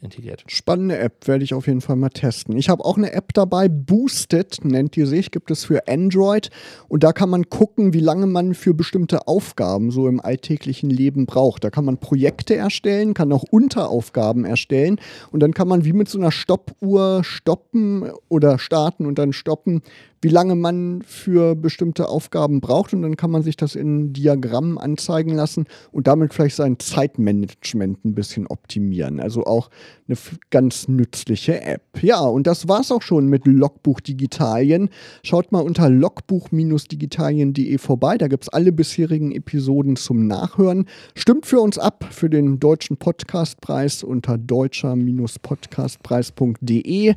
integriert. 0.02 0.44
Spannende 0.46 0.98
App, 0.98 1.26
werde 1.28 1.44
ich 1.44 1.54
auf 1.54 1.66
jeden 1.66 1.80
Fall 1.80 1.96
mal 1.96 2.08
testen. 2.08 2.56
Ich 2.56 2.68
habe 2.68 2.84
auch 2.84 2.96
eine 2.96 3.12
App 3.12 3.32
dabei, 3.34 3.68
Boosted 3.68 4.64
nennt 4.64 4.96
die 4.96 5.04
sich, 5.04 5.30
gibt 5.30 5.50
es 5.50 5.64
für 5.64 5.88
Android 5.88 6.50
und 6.88 7.04
da 7.04 7.12
kann 7.12 7.28
man 7.28 7.50
gucken, 7.50 7.92
wie 7.92 8.00
lange 8.00 8.26
man 8.26 8.54
für 8.54 8.74
bestimmte 8.74 9.28
Aufgaben 9.28 9.90
so 9.90 10.08
im 10.08 10.20
alltäglichen 10.20 10.90
Leben 10.90 11.26
braucht. 11.26 11.64
Da 11.64 11.70
kann 11.70 11.84
man 11.84 11.98
Projekte 11.98 12.56
erstellen, 12.56 13.14
kann 13.14 13.32
auch 13.32 13.44
Unteraufgaben 13.50 14.44
erstellen 14.44 15.00
und 15.32 15.40
dann 15.40 15.52
kann 15.52 15.68
man 15.68 15.84
wie 15.84 15.92
mit 15.92 16.08
so 16.08 16.18
einer 16.18 16.32
Stoppuhr 16.32 17.22
stoppen 17.24 18.10
oder 18.28 18.58
starten 18.58 19.06
und 19.06 19.18
dann 19.18 19.32
stoppen, 19.32 19.82
wie 20.22 20.28
lange 20.28 20.54
man 20.54 21.02
für 21.02 21.56
bestimmte 21.56 22.08
Aufgaben 22.08 22.60
braucht 22.60 22.92
und 22.92 23.02
dann 23.02 23.16
kann 23.16 23.30
man 23.30 23.42
sich 23.42 23.56
das 23.56 23.74
in 23.74 24.12
Diagrammen 24.12 24.76
anzeigen 24.76 25.34
lassen 25.34 25.64
und 25.92 26.06
damit 26.06 26.34
vielleicht 26.34 26.56
sein 26.56 26.78
Zeitmanagement 26.78 28.04
ein 28.04 28.14
bisschen 28.14 28.46
optimieren. 28.46 29.18
Also 29.18 29.44
auch 29.44 29.70
eine 30.08 30.18
ganz 30.50 30.88
nützliche 30.88 31.62
App. 31.62 32.02
Ja, 32.02 32.20
und 32.20 32.46
das 32.46 32.68
war's 32.68 32.92
auch 32.92 33.00
schon 33.00 33.28
mit 33.28 33.46
Logbuch 33.46 34.00
Digitalien. 34.00 34.90
Schaut 35.22 35.52
mal 35.52 35.60
unter 35.60 35.88
logbuch-digitalien.de 35.88 37.78
vorbei, 37.78 38.18
da 38.18 38.28
gibt's 38.28 38.50
alle 38.50 38.72
bisherigen 38.72 39.32
Episoden 39.32 39.96
zum 39.96 40.26
Nachhören. 40.26 40.84
Stimmt 41.14 41.46
für 41.46 41.60
uns 41.60 41.78
ab 41.78 42.04
für 42.10 42.28
den 42.28 42.60
deutschen 42.60 42.98
Podcastpreis 42.98 44.04
unter 44.04 44.36
deutscher-podcastpreis.de 44.36 47.14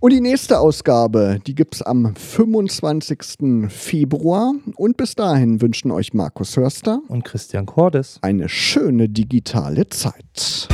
und 0.00 0.12
die 0.12 0.20
nächste 0.20 0.60
Ausgabe, 0.60 1.40
die 1.46 1.56
gibt's 1.56 1.82
am 1.82 2.14
5 2.14 2.43
25. 2.44 3.70
Februar. 3.70 4.52
Und 4.76 4.96
bis 4.96 5.14
dahin 5.14 5.62
wünschen 5.62 5.90
euch 5.90 6.12
Markus 6.12 6.56
Hörster 6.56 7.00
und 7.08 7.24
Christian 7.24 7.64
Cordes 7.64 8.18
eine 8.20 8.48
schöne 8.48 9.08
digitale 9.08 9.88
Zeit. 9.88 10.68